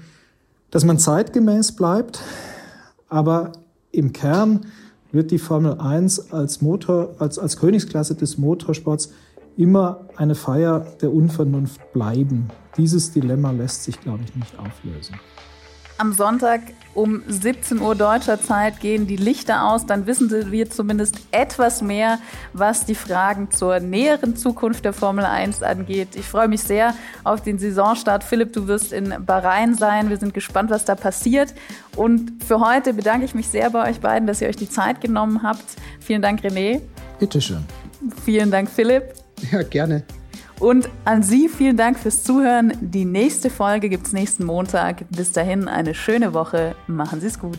dass 0.70 0.84
man 0.84 0.98
zeitgemäß 0.98 1.72
bleibt, 1.72 2.20
aber 3.08 3.52
im 3.92 4.12
Kern 4.12 4.66
wird 5.12 5.30
die 5.30 5.38
Formel 5.38 5.78
1 5.78 6.32
als 6.32 6.60
Motor, 6.60 7.14
als, 7.18 7.38
als 7.38 7.56
Königsklasse 7.56 8.16
des 8.16 8.36
Motorsports 8.36 9.10
immer 9.56 10.08
eine 10.16 10.34
Feier 10.34 10.84
der 11.00 11.12
Unvernunft 11.12 11.92
bleiben. 11.92 12.48
Dieses 12.76 13.12
Dilemma 13.12 13.52
lässt 13.52 13.84
sich, 13.84 14.00
glaube 14.00 14.24
ich, 14.24 14.34
nicht 14.36 14.58
auflösen. 14.58 15.14
Am 15.98 16.12
Sonntag 16.12 16.60
um 16.94 17.22
17 17.28 17.80
Uhr 17.80 17.94
deutscher 17.94 18.40
Zeit 18.40 18.80
gehen 18.80 19.06
die 19.06 19.16
Lichter 19.16 19.68
aus. 19.68 19.86
Dann 19.86 20.06
wissen 20.06 20.30
wir 20.50 20.68
zumindest 20.68 21.16
etwas 21.30 21.80
mehr, 21.80 22.18
was 22.52 22.86
die 22.86 22.96
Fragen 22.96 23.50
zur 23.50 23.78
näheren 23.78 24.36
Zukunft 24.36 24.84
der 24.84 24.92
Formel 24.92 25.24
1 25.24 25.62
angeht. 25.62 26.16
Ich 26.16 26.26
freue 26.26 26.48
mich 26.48 26.62
sehr 26.62 26.94
auf 27.22 27.42
den 27.42 27.58
Saisonstart. 27.58 28.24
Philipp, 28.24 28.52
du 28.52 28.66
wirst 28.66 28.92
in 28.92 29.14
Bahrain 29.24 29.74
sein. 29.74 30.10
Wir 30.10 30.16
sind 30.16 30.34
gespannt, 30.34 30.70
was 30.70 30.84
da 30.84 30.96
passiert. 30.96 31.54
Und 31.94 32.42
für 32.42 32.60
heute 32.60 32.94
bedanke 32.94 33.24
ich 33.24 33.34
mich 33.34 33.48
sehr 33.48 33.70
bei 33.70 33.88
euch 33.88 34.00
beiden, 34.00 34.26
dass 34.26 34.40
ihr 34.40 34.48
euch 34.48 34.56
die 34.56 34.68
Zeit 34.68 35.00
genommen 35.00 35.42
habt. 35.42 35.64
Vielen 36.00 36.22
Dank, 36.22 36.40
René. 36.40 36.80
Bitteschön. 37.20 37.64
Vielen 38.24 38.50
Dank, 38.50 38.68
Philipp. 38.70 39.14
Ja, 39.52 39.62
gerne. 39.62 40.02
Und 40.60 40.88
an 41.04 41.22
Sie 41.22 41.48
vielen 41.48 41.76
Dank 41.76 41.98
fürs 41.98 42.24
Zuhören. 42.24 42.72
Die 42.80 43.04
nächste 43.04 43.48
Folge 43.48 43.88
gibt 43.88 44.06
es 44.06 44.12
nächsten 44.12 44.44
Montag. 44.44 45.04
Bis 45.10 45.32
dahin 45.32 45.68
eine 45.68 45.94
schöne 45.94 46.34
Woche. 46.34 46.74
Machen 46.88 47.20
Sie 47.20 47.28
es 47.28 47.38
gut. 47.38 47.58